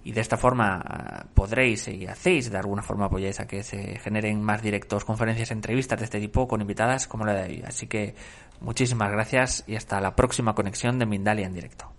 y 0.04 0.12
de 0.12 0.20
esta 0.20 0.36
forma 0.36 0.82
ah, 0.84 1.26
podréis 1.34 1.88
y 1.88 2.06
hacéis 2.06 2.50
de 2.50 2.58
alguna 2.58 2.82
forma 2.82 3.06
apoyáis 3.06 3.40
a 3.40 3.46
que 3.46 3.62
se 3.62 3.98
generen 3.98 4.42
más 4.42 4.62
directos, 4.62 5.04
conferencias, 5.04 5.50
entrevistas 5.50 5.98
de 5.98 6.04
este 6.04 6.20
tipo 6.20 6.48
con 6.48 6.60
invitadas 6.60 7.06
como 7.06 7.24
la 7.24 7.34
de 7.34 7.42
hoy. 7.42 7.64
Así 7.66 7.86
que 7.86 8.14
muchísimas 8.60 9.10
gracias 9.10 9.64
y 9.66 9.76
hasta 9.76 10.00
la 10.00 10.16
próxima 10.16 10.54
conexión 10.54 10.98
de 10.98 11.06
Mindalia 11.06 11.46
en 11.46 11.54
directo. 11.54 11.92